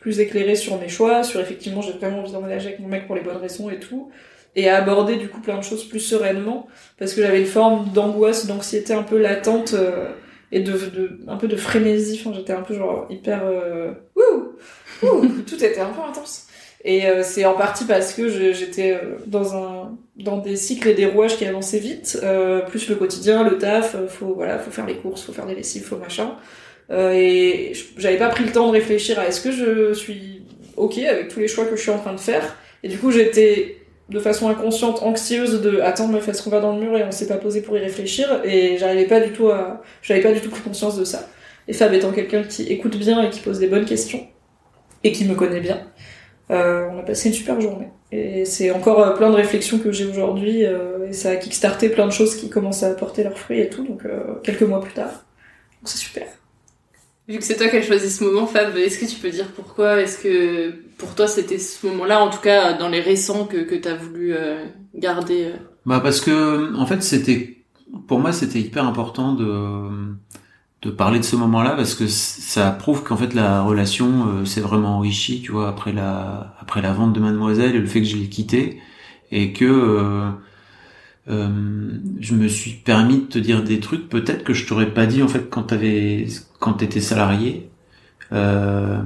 [0.00, 3.14] plus éclairée sur mes choix, sur effectivement j'ai vraiment envie d'emménager avec mon mec pour
[3.14, 4.10] les bonnes raisons et tout,
[4.56, 6.66] et à aborder du coup plein de choses plus sereinement,
[6.98, 10.08] parce que j'avais une forme d'angoisse, d'anxiété un peu latente euh,
[10.50, 12.20] et de, de un peu de frénésie.
[12.20, 14.54] Enfin, j'étais un peu genre hyper euh, wouh,
[15.02, 16.46] wouh, tout était un peu intense.
[16.84, 20.94] Et euh, c'est en partie parce que j'étais euh, dans un dans des cycles et
[20.94, 24.70] des rouages qui avançaient vite, euh, plus le quotidien, le taf, euh, faut voilà, faut
[24.70, 26.36] faire les courses, faut faire des lessives, faut machin.
[26.90, 30.42] Et j'avais pas pris le temps de réfléchir à est-ce que je suis
[30.76, 32.56] ok avec tous les choix que je suis en train de faire.
[32.84, 33.78] Et du coup, j'étais
[34.08, 37.10] de façon inconsciente anxieuse de attends meuf est-ce qu'on va dans le mur et on
[37.10, 38.40] s'est pas posé pour y réfléchir?
[38.44, 41.28] Et j'arrivais pas du tout à j'avais pas du tout pris conscience de ça.
[41.68, 44.26] Et Fab étant quelqu'un qui écoute bien et qui pose des bonnes questions
[45.02, 45.80] et qui me connaît bien
[46.50, 47.88] euh, on a passé une super journée.
[48.12, 51.88] Et c'est encore euh, plein de réflexions que j'ai aujourd'hui euh, et ça a kickstarté
[51.88, 54.80] plein de choses qui commencent à porter leurs fruits et tout donc euh, quelques mois
[54.80, 56.26] plus tard donc c'est super.
[57.28, 59.50] Vu que c'est toi qui as choisi ce moment, Fab, est-ce que tu peux dire
[59.56, 60.00] pourquoi?
[60.00, 63.74] Est-ce que pour toi c'était ce moment-là, en tout cas dans les récents, que, que
[63.74, 64.64] tu as voulu euh,
[64.94, 67.64] garder euh Bah parce que en fait c'était
[68.08, 70.14] pour moi c'était hyper important de
[70.82, 74.60] de parler de ce moment-là parce que ça prouve qu'en fait la relation euh, s'est
[74.60, 78.06] vraiment enrichie tu vois après la après la vente de Mademoiselle et le fait que
[78.06, 78.80] je l'ai quitté
[79.32, 80.30] et que euh,
[81.28, 81.90] euh,
[82.20, 85.22] je me suis permis de te dire des trucs peut-être que je t'aurais pas dit
[85.22, 86.26] en fait quand t'avais
[86.60, 87.70] quand t'étais salarié.
[88.32, 89.00] Euh,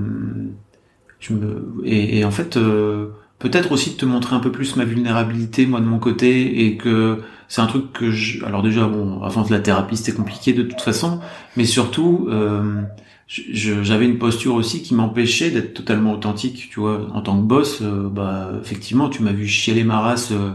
[1.20, 4.76] je me et, et en fait euh, peut-être aussi de te montrer un peu plus
[4.76, 8.86] ma vulnérabilité moi de mon côté et que c'est un truc que je alors déjà
[8.86, 11.20] bon avant de la thérapie c'était compliqué de toute façon
[11.56, 12.82] mais surtout euh,
[13.26, 17.06] j'avais une posture aussi qui m'empêchait d'être totalement authentique tu vois.
[17.14, 20.51] En tant que boss euh, bah effectivement tu m'as vu chialer ma race euh,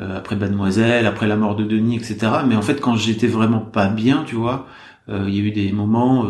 [0.00, 3.60] euh, après Mademoiselle après la mort de Denis etc mais en fait quand j'étais vraiment
[3.60, 4.66] pas bien tu vois
[5.08, 6.26] il y a eu des moments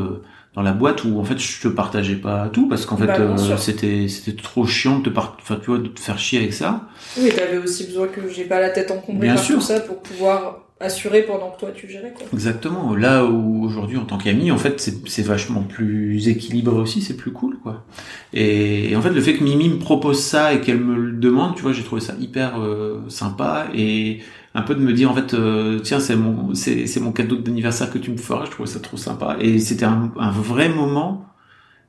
[0.54, 3.16] dans la boîte où en fait je te partageais pas tout parce qu'en fait Bah,
[3.18, 5.36] euh, c'était c'était trop chiant de te par...
[5.40, 6.88] enfin tu vois de te faire chier avec ça
[7.18, 9.56] oui t'avais aussi besoin que j'ai pas la tête encombrée Bien par sûr.
[9.56, 12.94] tout ça pour pouvoir assurer pendant que toi tu gérais quoi Exactement.
[12.96, 17.16] Là où aujourd'hui, en tant qu'ami, en fait, c'est c'est vachement plus équilibré aussi, c'est
[17.16, 17.84] plus cool, quoi.
[18.32, 21.12] Et, et en fait, le fait que Mimi me propose ça et qu'elle me le
[21.12, 24.22] demande, tu vois, j'ai trouvé ça hyper euh, sympa et
[24.54, 27.36] un peu de me dire en fait, euh, tiens, c'est mon, c'est c'est mon cadeau
[27.36, 28.44] d'anniversaire que tu me feras.
[28.46, 31.26] Je trouvais ça trop sympa et c'était un, un vrai moment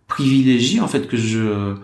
[0.07, 1.75] privilégié en fait que je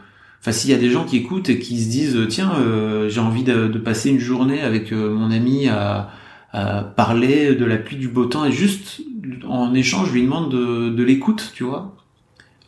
[0.42, 3.20] Enfin, s'il y a des gens qui écoutent et qui se disent, tiens, euh, j'ai
[3.20, 6.12] envie de, passer une journée avec euh, mon ami à,
[6.54, 9.02] à parler de la pluie du beau temps et juste
[9.48, 11.98] en échange, je lui demande de, de l'écoute, tu vois,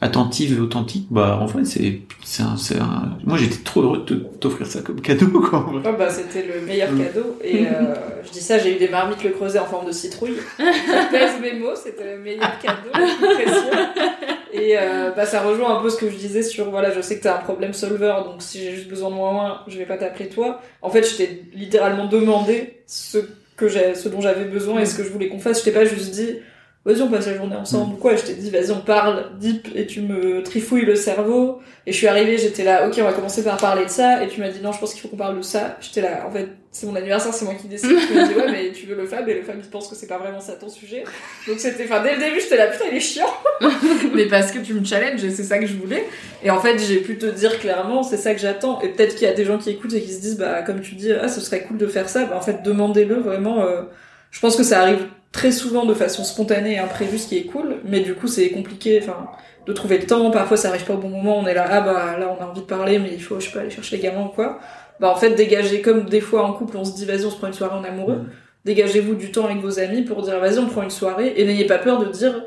[0.02, 1.08] attentive et authentique.
[1.12, 3.18] Bah, en fait, c'est, c'est un, c'est un...
[3.24, 5.60] moi, j'étais trop heureux de t'offrir ça comme cadeau, quoi.
[5.60, 5.82] en vrai.
[5.86, 7.38] Ah bah, c'était le meilleur cadeau.
[7.44, 7.94] Et euh,
[8.26, 10.38] je dis ça, j'ai eu des marmites le creuset en forme de citrouille.
[10.58, 14.18] Je pèse mes mots, c'était le meilleur cadeau, le plus précieux.
[14.54, 17.18] Et euh, bah, ça rejoint un peu ce que je disais sur, voilà, je sais
[17.18, 19.98] que t'as un problème solver, donc si j'ai juste besoin de moi, je vais pas
[19.98, 20.62] t'appeler toi.
[20.82, 23.20] En fait, je t'ai littéralement demandé ce
[23.56, 25.60] que j'ai, ce dont j'avais besoin et ce que je voulais qu'on fasse.
[25.60, 26.40] Je t'ai pas juste dit,
[26.86, 28.16] vas-y, on passe la journée ensemble ou quoi.
[28.16, 31.60] Je t'ai dit, vas-y, on parle deep et tu me trifouilles le cerveau.
[31.86, 34.24] Et je suis arrivée, j'étais là, ok, on va commencer par parler de ça.
[34.24, 35.78] Et tu m'as dit, non, je pense qu'il faut qu'on parle de ça.
[35.80, 37.92] J'étais là, en fait, c'est mon anniversaire, c'est moi qui décide.
[38.08, 39.96] Tu m'as dit, ouais, mais tu veux le Fab, et le Fab, il pense que
[39.96, 41.04] c'est pas vraiment ça ton sujet.
[41.48, 43.34] Donc c'était, enfin, dès le début, j'étais là, putain, il est chiant.
[44.16, 46.06] mais parce que tu me challenges, et c'est ça que je voulais.
[46.44, 48.82] Et en fait, j'ai pu te dire clairement, c'est ça que j'attends.
[48.82, 50.82] Et peut-être qu'il y a des gens qui écoutent et qui se disent, bah, comme
[50.82, 52.26] tu dis, ah, ce serait cool de faire ça.
[52.26, 53.64] Bah, en fait, demandez-le vraiment.
[53.64, 53.84] euh,
[54.32, 57.46] je pense que ça arrive très souvent de façon spontanée et imprévue, ce qui est
[57.46, 57.78] cool.
[57.86, 59.28] Mais du coup, c'est compliqué, enfin,
[59.66, 60.30] de trouver le temps.
[60.32, 61.40] Parfois, ça arrive pas au bon moment.
[61.40, 63.48] On est là, ah, bah, là, on a envie de parler, mais il faut, je
[63.48, 64.60] sais pas, aller chercher les gamins ou quoi.
[65.00, 67.38] Bah, en fait, dégagez, comme des fois en couple, on se dit, vas-y, on se
[67.38, 68.22] prend une soirée en amoureux.
[68.66, 71.34] Dégagez-vous du temps avec vos amis pour dire, vas-y, on prend une soirée.
[71.38, 72.44] Et n'ayez pas peur de dire,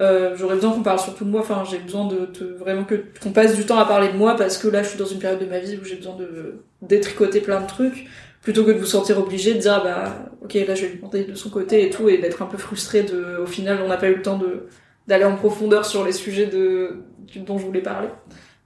[0.00, 1.42] euh, j'aurais besoin qu'on parle surtout de moi.
[1.42, 4.36] Enfin, j'ai besoin de te, vraiment que qu'on passe du temps à parler de moi
[4.36, 6.64] parce que là, je suis dans une période de ma vie où j'ai besoin de
[6.80, 8.08] détricoter plein de trucs
[8.42, 10.96] plutôt que de vous sentir obligé de dire ah bah ok là je vais lui
[10.96, 13.88] demander de son côté et tout et d'être un peu frustré de au final on
[13.88, 14.66] n'a pas eu le temps de
[15.08, 16.96] d'aller en profondeur sur les sujets de
[17.36, 18.08] dont je voulais parler.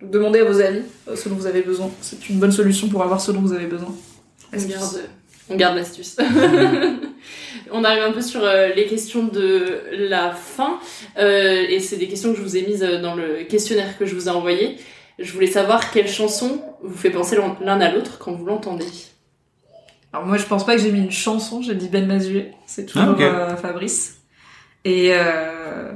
[0.00, 1.90] Donc demandez à vos amis euh, ce dont vous avez besoin.
[2.00, 3.94] C'est une bonne solution pour avoir ce dont vous avez besoin.
[4.52, 5.00] On garde,
[5.48, 6.16] on garde l'astuce.
[7.70, 10.78] on arrive un peu sur euh, les questions de la fin,
[11.18, 14.06] euh, et c'est des questions que je vous ai mises euh, dans le questionnaire que
[14.06, 14.76] je vous ai envoyé.
[15.18, 18.86] Je voulais savoir quelle chanson vous fait penser l'un à l'autre quand vous l'entendez.
[20.12, 22.86] Alors moi je pense pas que j'ai mis une chanson, j'ai dit Ben Mazué, c'est
[22.86, 23.20] toujours Ah, ok.
[23.20, 24.18] euh, Fabrice.
[24.84, 25.92] Et euh,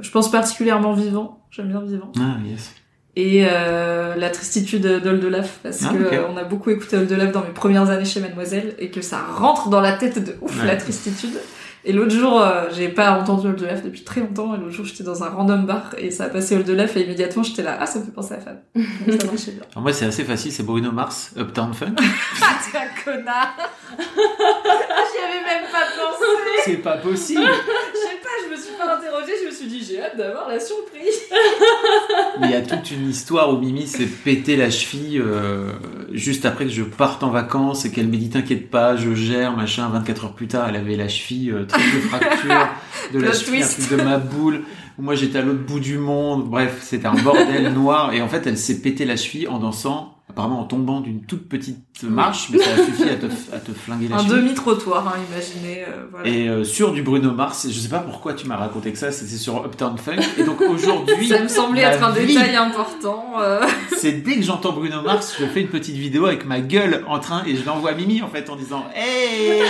[0.00, 2.12] je pense particulièrement Vivant, j'aime bien Vivant.
[2.18, 2.74] Ah, yes.
[3.14, 7.50] Et euh, la tristitude d'Oldelaf, parce Ah, que on a beaucoup écouté Oldelaf dans mes
[7.52, 10.66] premières années chez Mademoiselle, et que ça rentre dans la tête de ouf, Ouais.
[10.66, 11.38] la tristitude.
[11.84, 15.02] Et l'autre jour, euh, j'ai pas entendu Oldelaf depuis très longtemps, et l'autre jour j'étais
[15.02, 17.98] dans un random bar, et ça a passé Oldelaf, et immédiatement j'étais là, ah ça
[17.98, 18.60] me fait penser à Fab.
[18.74, 19.62] Donc ça marchait bien.
[19.72, 21.96] Alors moi, c'est assez facile, c'est Bruno Mars, Uptown Funk.
[22.42, 23.56] Ah t'es un connard
[23.98, 24.04] J'y
[25.24, 26.22] avais même pas pensé
[26.64, 27.42] c'est pas possible.
[27.94, 30.48] Je sais pas, je me suis pas interrogée, je me suis dit j'ai hâte d'avoir
[30.48, 31.22] la surprise.
[32.40, 35.72] Mais il y a toute une histoire où Mimi s'est pété la cheville euh,
[36.12, 39.56] juste après que je parte en vacances et qu'elle me dit t'inquiète pas, je gère,
[39.56, 39.88] machin.
[39.88, 42.68] 24 heures plus tard, elle avait la cheville, euh, triple fracture
[43.12, 44.62] de la un truc de ma boule.
[44.98, 46.48] Moi j'étais à l'autre bout du monde.
[46.48, 48.12] Bref, c'était un bordel noir.
[48.12, 51.46] Et en fait, elle s'est pété la cheville en dansant, apparemment en tombant d'une toute
[51.48, 55.18] petite marche, mais ça a suffi à te, à te flinguer la Un demi-trottoir, hein,
[55.30, 55.82] imaginez.
[55.86, 56.26] euh, voilà.
[56.28, 59.12] Et euh, sur du Bruno Mars, je sais pas pourquoi tu m'as raconté que ça,
[59.12, 60.16] c'était sur Uptown Funk.
[60.38, 63.34] Et donc aujourd'hui, Ça me semblait être un vie, détail important.
[63.40, 63.60] euh.
[63.96, 67.18] C'est dès que j'entends Bruno Mars, je fais une petite vidéo avec ma gueule en
[67.18, 69.60] train et je l'envoie à Mimi en fait en disant Hey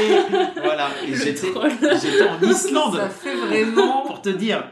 [0.63, 0.89] Voilà.
[1.09, 4.65] Et j'étais j'étais en Islande Ça fait vraiment pour te dire.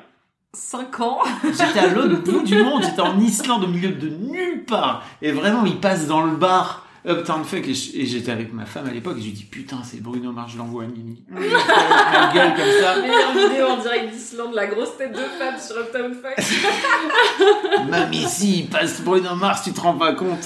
[0.53, 1.19] 5 ans.
[1.45, 5.05] J'étais à l'autre bout du monde, j'étais en Islande au milieu de nulle part.
[5.23, 8.91] Et vraiment, il passe dans le bar Uptown Funk et j'étais avec ma femme à
[8.91, 11.23] l'époque et je lui dis putain, c'est Bruno Mars, je l'envoie à Mimi.
[11.31, 13.01] Ma gueule comme ça.
[13.01, 17.87] Meilleure vidéo en direct d'Islande, la grosse tête de femme sur Uptown Funk.
[17.91, 20.45] Même ici, il passe Bruno Mars, tu te rends pas compte.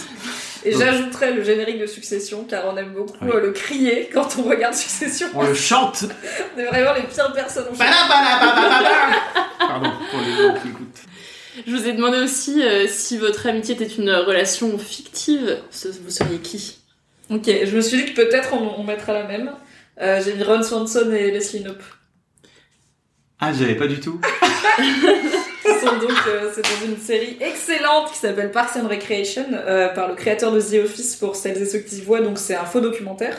[0.65, 4.49] Et j'ajouterais le générique de Succession, car on aime beaucoup euh, le crier quand on
[4.49, 5.27] regarde Succession.
[5.35, 6.05] On le chante.
[6.57, 7.67] On est vraiment les pires personnes.
[9.59, 11.14] Pardon pour les gens qui écoutent.
[11.67, 15.59] Je vous ai demandé aussi euh, si votre amitié était une relation fictive,
[16.03, 16.79] vous seriez qui
[17.31, 19.53] Ok, je me suis dit que peut-être on, on mettra la même.
[20.01, 21.83] Euh, J'ai mis Ron Swanson et Leslie Knope.
[23.41, 24.21] Ah, j'avais pas du tout.
[24.77, 29.89] Qui sont donc, euh, c'est dans une série excellente qui s'appelle Parks and Recreation euh,
[29.89, 32.21] par le créateur de The Office pour celles et ceux qui y voient.
[32.21, 33.37] Donc c'est un faux documentaire.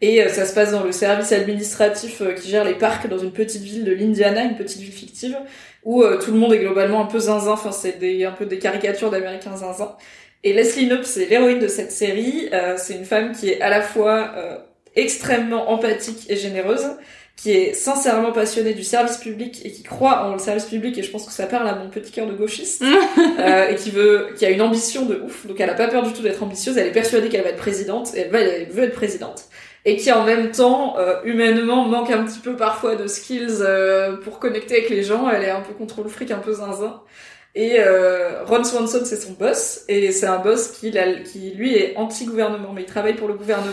[0.00, 3.18] Et euh, ça se passe dans le service administratif euh, qui gère les parcs dans
[3.18, 5.36] une petite ville de l'Indiana, une petite ville fictive,
[5.86, 7.52] où euh, tout le monde est globalement un peu zinzin.
[7.52, 9.96] Enfin, c'est des, un peu des caricatures d'Américains zinzin.
[10.42, 12.48] Et Leslie Knope, c'est l'héroïne de cette série.
[12.52, 14.58] Euh, c'est une femme qui est à la fois euh,
[14.96, 16.86] extrêmement empathique et généreuse,
[17.36, 20.98] qui est sincèrement passionnée du service public et qui croit en le service public.
[20.98, 22.82] Et je pense que ça parle à mon petit cœur de gauchiste.
[23.38, 25.46] euh, et qui veut, qui a une ambition de ouf.
[25.46, 26.76] Donc elle a pas peur du tout d'être ambitieuse.
[26.76, 28.10] Elle est persuadée qu'elle va être présidente.
[28.16, 29.44] Et elle, va, elle veut être présidente.
[29.88, 34.16] Et qui en même temps, euh, humainement, manque un petit peu parfois de skills euh,
[34.16, 35.30] pour connecter avec les gens.
[35.30, 37.00] Elle est un peu contrôle fric, un peu zinzin.
[37.54, 42.72] Et euh, Ron Swanson, c'est son boss, et c'est un boss qui, lui est anti-gouvernement,
[42.74, 43.72] mais il travaille pour le gouvernement.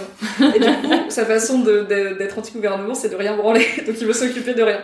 [0.55, 4.53] Et du coup, sa façon d'être anti-gouvernement, c'est de rien branler, donc il veut s'occuper
[4.53, 4.79] de rien.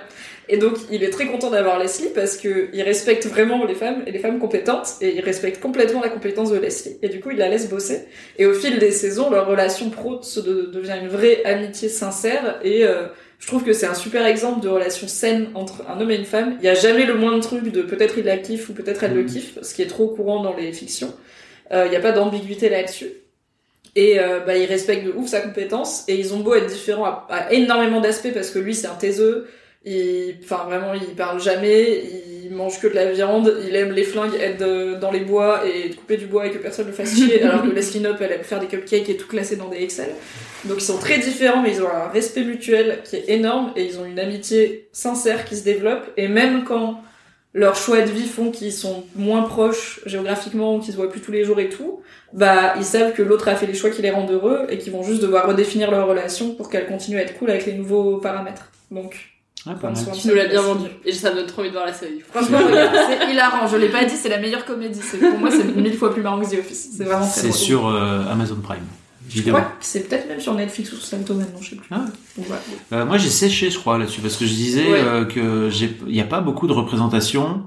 [0.52, 4.04] Et donc, il est très content d'avoir Leslie parce que il respecte vraiment les femmes
[4.08, 6.98] et les femmes compétentes, et il respecte complètement la compétence de Leslie.
[7.04, 8.06] Et du coup, il la laisse bosser.
[8.40, 12.60] Et au fil des saisons, leur relation pro se de- devient une vraie amitié sincère,
[12.64, 13.08] et euh,
[13.38, 16.26] je trouve que c'est un super exemple de relation saine entre un homme et une
[16.26, 16.58] femme.
[16.62, 19.04] Il y a jamais le moins de truc de peut-être il la kiffe ou peut-être
[19.04, 21.14] elle le kiffe, ce qui est trop courant dans les fictions.
[21.72, 23.12] Euh, Il y a pas d'ambiguïté là-dessus.
[23.96, 27.06] Et euh, bah, ils respectent de ouf sa compétence et ils ont beau être différents
[27.06, 29.48] à, à énormément d'aspects parce que lui c'est un taiseux,
[29.86, 32.04] il, enfin vraiment il parle jamais,
[32.44, 35.92] il mange que de la viande, il aime les flingues, être dans les bois et
[35.92, 38.44] couper du bois et que personne le fasse chier, alors que Leslie Knope elle aime
[38.44, 40.10] faire des cupcakes et tout classer dans des Excel.
[40.66, 43.86] Donc ils sont très différents mais ils ont un respect mutuel qui est énorme et
[43.86, 47.02] ils ont une amitié sincère qui se développe et même quand
[47.54, 51.22] leurs choix de vie font qu'ils sont moins proches géographiquement ou qu'ils se voient plus
[51.22, 52.02] tous les jours et tout,
[52.32, 54.94] bah ils savent que l'autre a fait les choix qui les rendent heureux et qu'ils
[54.94, 58.18] vont juste devoir redéfinir leur relation pour qu'elle continue à être cool avec les nouveaux
[58.18, 58.72] paramètres.
[58.92, 59.29] Donc
[59.68, 59.76] Ah,
[60.20, 60.88] Tu nous l'as bien vendu.
[61.06, 62.22] Et ça me donne trop envie de voir la série.
[62.34, 63.68] Franchement, regarde, c'est hilarant.
[63.68, 65.00] Je l'ai pas dit, c'est la meilleure comédie.
[65.20, 66.90] Pour moi, c'est mille fois plus marrant que The Office.
[66.98, 68.78] C'est vraiment très C'est sur euh, Amazon Prime.
[69.28, 69.54] Je Vidéo.
[69.54, 71.88] crois que c'est peut-être même sur Netflix ou sur Salto maintenant, je sais plus.
[71.92, 72.06] Ah.
[72.38, 72.46] Donc.
[72.94, 75.02] Euh, moi, j'ai séché, je crois, là-dessus, parce que je disais Ouais.
[75.04, 77.64] euh, que j'ai, il n'y a pas beaucoup de représentation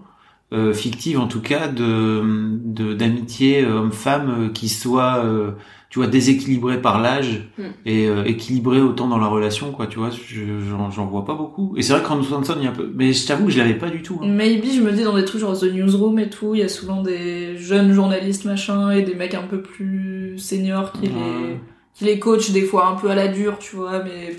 [0.52, 5.52] euh, fictive en tout cas de d'amitié homme-femme euh, qui soit euh,
[5.92, 7.62] tu vois déséquilibrée par l'âge Mm.
[7.86, 11.34] et euh, équilibrée autant dans la relation quoi tu vois je- j'en j'en vois pas
[11.34, 13.44] beaucoup et c'est vrai que Ron Swanson il y a un peu mais je t'avoue
[13.44, 14.26] que je l'avais pas du tout hein.
[14.26, 16.68] Maybe, je me dis dans des trucs genre The Newsroom et tout, il y a
[16.68, 21.58] souvent des jeunes journalistes machin et des mecs un peu plus seniors qui les
[21.94, 24.34] qui les coachent des fois un peu à la dure, tu vois, mais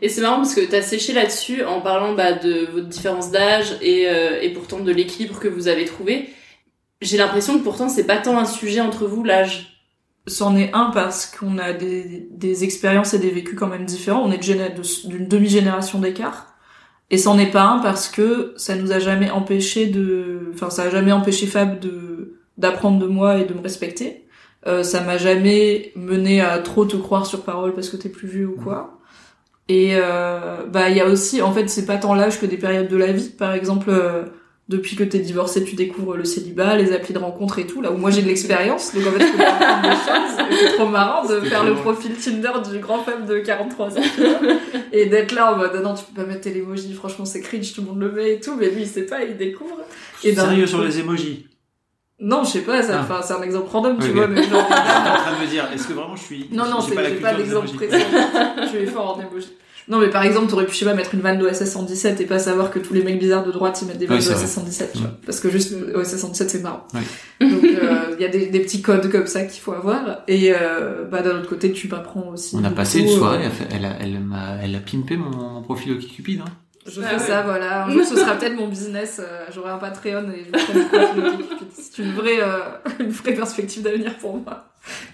[0.00, 3.76] Et c'est marrant parce que t'as séché là-dessus en parlant bah, de votre différence d'âge
[3.82, 6.28] et, euh, et pourtant de l'équilibre que vous avez trouvé.
[7.02, 9.77] J'ai l'impression que pourtant c'est pas tant un sujet entre vous l'âge.
[10.28, 14.22] C'en est un parce qu'on a des, des expériences et des vécus quand même différents.
[14.24, 16.54] On est de géné- de- d'une demi-génération d'écart.
[17.10, 20.82] Et c'en est pas un parce que ça nous a jamais empêché de, enfin, ça
[20.82, 24.26] a jamais empêché Fab de, d'apprendre de moi et de me respecter.
[24.66, 28.28] Euh, ça m'a jamais mené à trop te croire sur parole parce que t'es plus
[28.28, 28.98] vieux ou quoi.
[29.68, 32.56] Et euh, bah il y a aussi, en fait, c'est pas tant l'âge que des
[32.56, 33.30] périodes de la vie.
[33.30, 34.24] Par exemple, euh,
[34.68, 37.80] depuis que t'es divorcé, tu découvres le célibat, les applis de rencontre et tout.
[37.80, 40.46] Là où moi j'ai de l'expérience, donc en fait je peux apprendre des choses.
[40.60, 44.02] C'est trop marrant de faire le profil Tinder du grand femme de 43 ans
[44.92, 47.80] et d'être là en mode non tu peux pas mettre l'emoji, franchement c'est cringe, tout
[47.80, 49.76] le monde le met et tout, mais lui il sait pas, il découvre.
[50.22, 51.46] Et sérieux sur les emojis?
[52.20, 53.20] Non, je sais pas, ça, Ah.
[53.24, 54.60] c'est un exemple random, tu vois, mais genre.
[54.60, 57.42] En train de me dire est-ce que vraiment je suis Non, non, j'ai pas des
[57.44, 58.04] d'exemple précis.
[58.62, 59.48] je suis fort en emoji.
[59.88, 62.26] Non, mais par exemple, t'aurais pu, je sais pas, mettre une vanne d'OSS 117 et
[62.26, 64.46] pas savoir que tous les mecs bizarres de droite ils mettent des vannes d'OSS vrai.
[64.46, 65.10] 117, tu vois.
[65.24, 66.86] Parce que juste OSS 117 c'est marrant.
[67.40, 70.20] Donc, euh, il y a des, des petits codes comme ça qu'il faut avoir.
[70.28, 72.54] Et, euh, bah, d'un autre côté, tu m'apprends aussi.
[72.56, 73.40] on a passé une euh, soirée
[73.70, 76.44] elle a, elle a, elle m'a elle a pimpé mon, mon profil OkCupid hein.
[76.90, 77.20] Je Ah fais ouais.
[77.20, 77.84] ça, voilà.
[77.84, 79.20] Un jour, ce sera peut-être mon business.
[79.22, 80.78] euh, J'aurai un Patreon et je
[81.18, 81.68] OkCupid.
[81.78, 82.58] C'est une vraie, euh,
[83.00, 84.64] une vraie perspective d'avenir pour moi.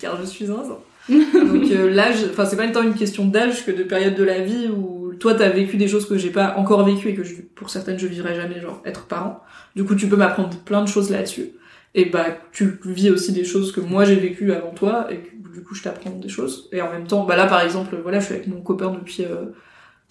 [0.01, 0.63] Car je suis un.
[1.09, 4.41] Donc euh, l'âge, enfin c'est pas tant une question d'âge que de période de la
[4.41, 7.35] vie où toi t'as vécu des choses que j'ai pas encore vécues et que je,
[7.55, 9.43] pour certaines je vivrai jamais, genre être parent.
[9.77, 11.51] Du coup tu peux m'apprendre plein de choses là-dessus.
[11.95, 15.55] Et bah tu vis aussi des choses que moi j'ai vécues avant toi et que,
[15.55, 16.69] du coup je t'apprends des choses.
[16.73, 19.25] Et en même temps, bah là par exemple, voilà je suis avec mon copain depuis
[19.25, 19.53] euh,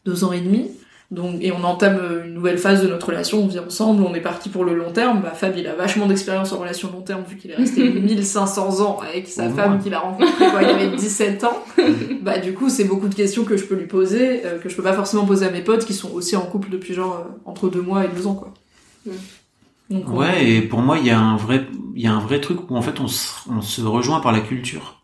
[0.05, 0.71] deux ans et demi.
[1.13, 4.15] Donc, et on entame euh, une nouvelle phase de notre relation, on vit ensemble, on
[4.15, 5.21] est parti pour le long terme.
[5.21, 8.81] Bah, Fab, il a vachement d'expérience en relation long terme vu qu'il est resté 1500
[8.81, 11.63] ans avec sa Au femme qu'il a rencontrée quand il avait 17 ans.
[12.21, 14.75] bah, du coup, c'est beaucoup de questions que je peux lui poser, euh, que je
[14.75, 17.31] peux pas forcément poser à mes potes qui sont aussi en couple depuis genre euh,
[17.45, 18.51] entre deux mois et deux ans, quoi.
[19.89, 22.19] Donc, on- Ouais, et pour moi, il y a un vrai, il y a un
[22.21, 25.02] vrai truc où en fait on se, on se rejoint par la culture.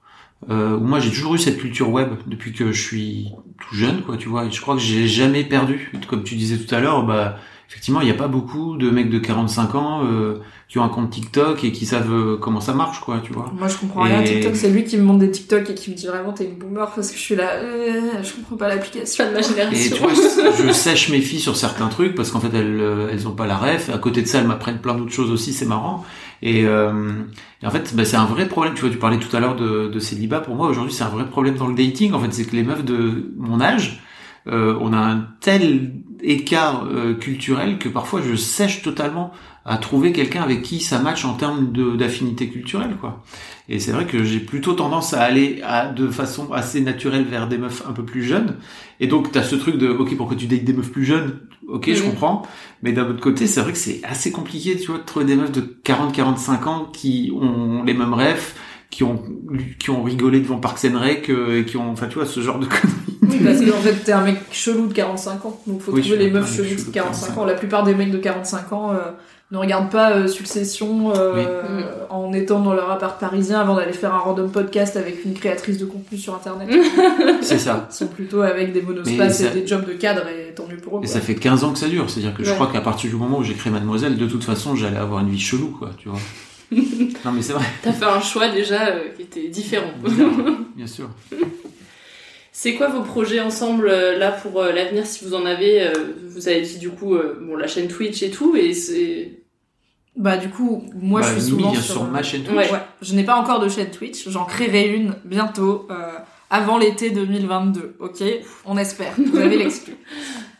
[0.49, 3.28] Euh, où moi j'ai toujours eu cette culture web depuis que je suis
[3.60, 4.45] tout jeune, quoi, tu vois.
[4.45, 5.91] Et je crois que j'ai jamais perdu.
[6.07, 7.36] Comme tu disais tout à l'heure, bah
[7.70, 10.40] effectivement, il n'y a pas beaucoup de mecs de 45 ans euh,
[10.70, 13.52] qui ont un compte TikTok et qui savent euh, comment ça marche, quoi, tu vois.
[13.56, 14.56] Moi, je comprends rien Et- TikTok.
[14.56, 16.90] C'est lui qui me montre des TikTok et qui me dit vraiment t'es une boomer
[16.95, 19.28] parce que je suis là, euh, je comprends pas l'application.
[19.28, 19.95] De ma Et génération.
[19.98, 23.10] tu vois, je, je sèche mes filles sur certains trucs parce qu'en fait elles euh,
[23.11, 23.90] elles ont pas la ref.
[23.90, 26.06] À côté de ça, elles m'apprennent plein d'autres choses aussi, c'est marrant.
[26.41, 27.24] Et, euh,
[27.64, 28.74] en fait, bah, c'est un vrai problème.
[28.74, 30.40] Tu vois, tu parlais tout à l'heure de, de célibat.
[30.40, 32.14] Pour moi, aujourd'hui, c'est un vrai problème dans le dating.
[32.14, 34.02] En fait, c'est que les meufs de mon âge,
[34.48, 39.32] euh, on a un tel écart euh, culturel que parfois je sèche totalement
[39.66, 43.24] à trouver quelqu'un avec qui ça match en termes d'affinité culturelle, quoi.
[43.68, 47.48] Et c'est vrai que j'ai plutôt tendance à aller à, de façon assez naturelle vers
[47.48, 48.56] des meufs un peu plus jeunes.
[48.99, 51.40] Et donc, t'as ce truc de, ok, pourquoi tu dates des meufs plus jeunes?
[51.71, 52.09] Ok, je Mhm.
[52.11, 52.43] comprends.
[52.83, 55.35] Mais d'un autre côté, c'est vrai que c'est assez compliqué, tu vois, de trouver des
[55.35, 58.53] meufs de 40, 45 ans qui ont les mêmes rêves,
[58.89, 59.21] qui ont,
[59.79, 62.39] qui ont rigolé devant Parks and Rec, euh, et qui ont, enfin, tu vois, ce
[62.39, 63.19] genre de conneries.
[63.29, 65.59] Oui, parce qu'en fait, t'es un mec chelou de 45 ans.
[65.67, 67.45] Donc, faut Oui, trouver les meufs mec chelous chelou de de 45 45 ans.
[67.45, 69.11] La plupart des mecs de 45 ans euh,
[69.51, 74.13] ne regardent pas euh, Succession euh, en étant dans leur appart parisien avant d'aller faire
[74.13, 76.69] un random podcast avec une créatrice de contenu sur internet.
[77.41, 77.88] C'est ça.
[77.89, 80.77] Ils sont plutôt avec des monospaces et ça- des jobs de cadre et tant mieux
[80.77, 80.99] pour eux.
[80.99, 81.13] Et quoi.
[81.13, 82.09] ça fait 15 ans que ça dure.
[82.09, 84.76] C'est-à-dire que je crois qu'à partir du moment où j'ai créé Mademoiselle, de toute façon,
[84.76, 86.19] j'allais avoir une vie chelou, quoi, tu vois.
[86.71, 87.65] non, mais c'est vrai.
[87.81, 89.89] T'as fait un choix déjà euh, qui était différent.
[90.76, 91.09] Bien sûr.
[92.51, 95.93] C'est quoi vos projets ensemble euh, là pour euh, l'avenir si vous en avez euh,
[96.27, 99.39] Vous avez dit du coup euh, bon la chaîne Twitch et tout et c'est
[100.19, 102.43] Bah du coup, moi Bah, je suis Mimi souvent vient sur, sur euh, ma chaîne
[102.43, 102.57] Twitch.
[102.57, 102.71] Ouais.
[102.71, 102.81] ouais.
[103.01, 105.95] Je n'ai pas encore de chaîne Twitch, j'en créerai une bientôt, euh,
[106.49, 108.23] avant l'été 2022, ok?
[108.65, 109.95] On espère, vous avez l'exclu.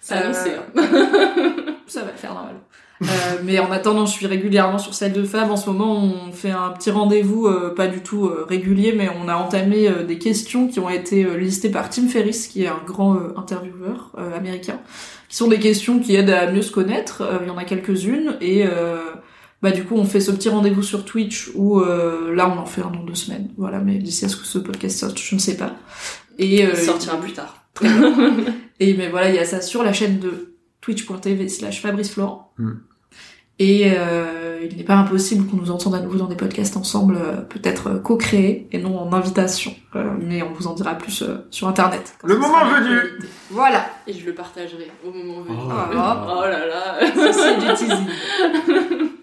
[0.02, 0.52] c'est annoncé.
[0.52, 1.76] Euh, hein.
[1.88, 2.60] Ça va le faire normalement.
[3.02, 3.06] Euh,
[3.46, 5.50] mais en attendant, je suis régulièrement sur celle de Fab.
[5.52, 9.10] En ce moment, on fait un petit rendez-vous, euh, pas du tout euh, régulier, mais
[9.24, 12.64] on a entamé euh, des questions qui ont été euh, listées par Tim Ferriss, qui
[12.64, 14.80] est un grand euh, intervieweur euh, américain,
[15.30, 17.22] qui sont des questions qui aident à mieux se connaître.
[17.22, 18.98] Euh, Il y en a quelques-unes, et euh,
[19.62, 22.66] bah du coup, on fait ce petit rendez-vous sur Twitch où euh, là, on en
[22.66, 23.50] fait un dans deux semaines.
[23.58, 25.76] Voilà, mais d'ici à ce que ce podcast sorte, je ne sais pas.
[26.38, 27.66] Et euh, Il sortira plus tard.
[28.80, 32.54] et mais voilà, il y a ça sur la chaîne de twitch.tv slash Fabrice Florent.
[32.58, 32.72] Mm.
[33.62, 37.18] Et euh, il n'est pas impossible qu'on nous entende à nouveau dans des podcasts ensemble,
[37.18, 39.76] euh, peut-être euh, co-créés et non en invitation.
[39.98, 42.16] Euh, mais on vous en dira plus euh, sur internet.
[42.24, 43.20] Le moment venu.
[43.50, 43.86] Voilà.
[44.08, 45.58] Et je le partagerai au moment venu.
[45.60, 45.70] Oh.
[45.70, 47.00] Oh, là là.
[47.14, 49.10] Ça, c'est du teasing.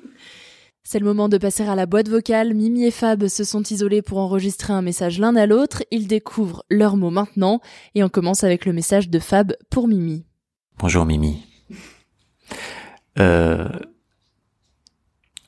[0.88, 2.54] C'est le moment de passer à la boîte vocale.
[2.54, 5.82] Mimi et Fab se sont isolés pour enregistrer un message l'un à l'autre.
[5.90, 7.60] Ils découvrent leurs mots maintenant.
[7.96, 10.24] Et on commence avec le message de Fab pour Mimi.
[10.78, 11.44] Bonjour Mimi.
[13.18, 13.68] Euh,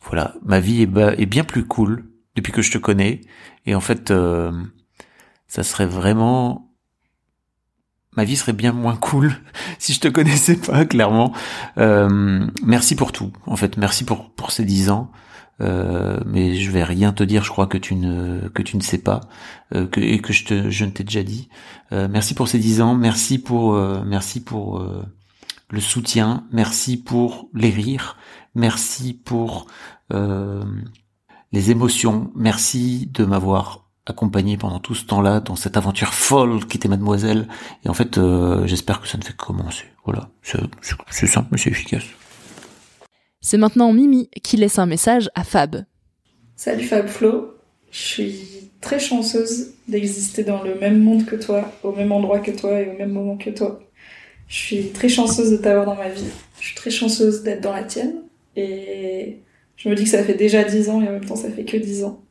[0.03, 3.21] voilà, ma vie est, bien plus cool depuis que je te connais.
[3.65, 4.51] Et en fait, euh,
[5.47, 6.73] ça serait vraiment...
[8.17, 9.37] Ma vie serait bien moins cool
[9.79, 11.33] si je te connaissais pas, clairement.
[11.77, 13.33] Euh, merci pour tout.
[13.47, 15.13] En fait, merci pour, pour ces dix ans.
[15.61, 18.83] Euh, mais je vais rien te dire, je crois que tu ne que tu ne
[18.83, 19.21] sais pas
[19.75, 21.49] euh, que, et que je te je ne t'ai déjà dit.
[21.93, 25.03] Euh, merci pour ces dix ans, merci pour euh, merci pour euh,
[25.71, 28.17] le soutien, merci pour les rires,
[28.55, 29.67] merci pour
[31.53, 36.79] les émotions, merci de m'avoir accompagné pendant tout ce temps-là dans cette aventure folle qui
[36.79, 37.47] était Mademoiselle.
[37.85, 38.19] Et en fait,
[38.65, 39.85] j'espère que ça ne fait que commencer.
[40.07, 40.31] Voilà,
[41.11, 42.05] c'est simple mais c'est efficace.
[43.41, 45.85] C'est maintenant Mimi qui laisse un message à Fab.
[46.57, 47.55] Salut Fab Flo,
[47.93, 52.51] je suis très chanceuse d'exister dans le même monde que toi, au même endroit que
[52.51, 53.81] toi et au même moment que toi.
[54.49, 56.25] Je suis très chanceuse de t'avoir dans ma vie.
[56.59, 58.23] Je suis très chanceuse d'être dans la tienne.
[58.57, 59.39] Et
[59.77, 61.65] je me dis que ça fait déjà 10 ans et en même temps ça fait
[61.65, 62.25] que 10 ans.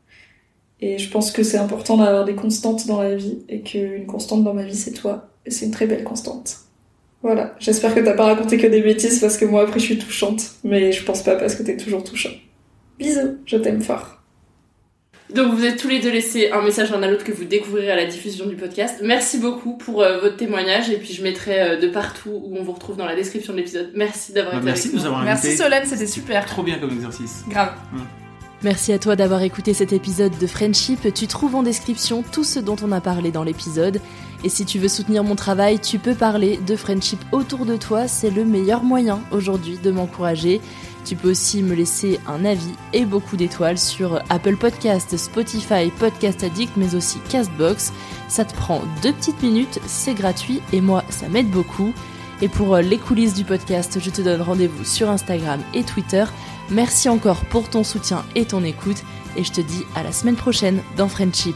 [0.81, 4.43] Et je pense que c'est important d'avoir des constantes dans la vie et qu'une constante
[4.43, 5.29] dans ma vie c'est toi.
[5.45, 6.66] Et c'est une très belle constante.
[7.23, 9.97] Voilà, j'espère que t'as pas raconté que des bêtises parce que moi après je suis
[9.97, 10.41] touchante.
[10.63, 12.29] Mais je pense pas parce que t'es toujours touchant.
[12.99, 14.13] Bisous, je t'aime fort.
[15.33, 17.91] Donc vous êtes tous les deux laissés un message l'un à l'autre que vous découvrirez
[17.91, 19.01] à la diffusion du podcast.
[19.03, 22.63] Merci beaucoup pour euh, votre témoignage et puis je mettrai euh, de partout où on
[22.63, 23.91] vous retrouve dans la description de l'épisode.
[23.93, 25.57] Merci d'avoir Bah, été merci avec de nous avoir Merci.
[25.57, 26.45] Solène, c'était super.
[26.45, 27.43] Trop bien comme exercice.
[27.49, 27.73] Grave.
[28.63, 31.13] Merci à toi d'avoir écouté cet épisode de Friendship.
[31.13, 33.99] Tu trouves en description tout ce dont on a parlé dans l'épisode.
[34.43, 38.07] Et si tu veux soutenir mon travail, tu peux parler de Friendship autour de toi.
[38.07, 40.61] C'est le meilleur moyen aujourd'hui de m'encourager.
[41.05, 46.43] Tu peux aussi me laisser un avis et beaucoup d'étoiles sur Apple Podcast, Spotify, Podcast
[46.43, 47.93] Addict, mais aussi Castbox.
[48.27, 51.93] Ça te prend deux petites minutes, c'est gratuit et moi, ça m'aide beaucoup.
[52.41, 56.25] Et pour les coulisses du podcast, je te donne rendez-vous sur Instagram et Twitter.
[56.69, 59.01] Merci encore pour ton soutien et ton écoute.
[59.37, 61.55] Et je te dis à la semaine prochaine dans Friendship.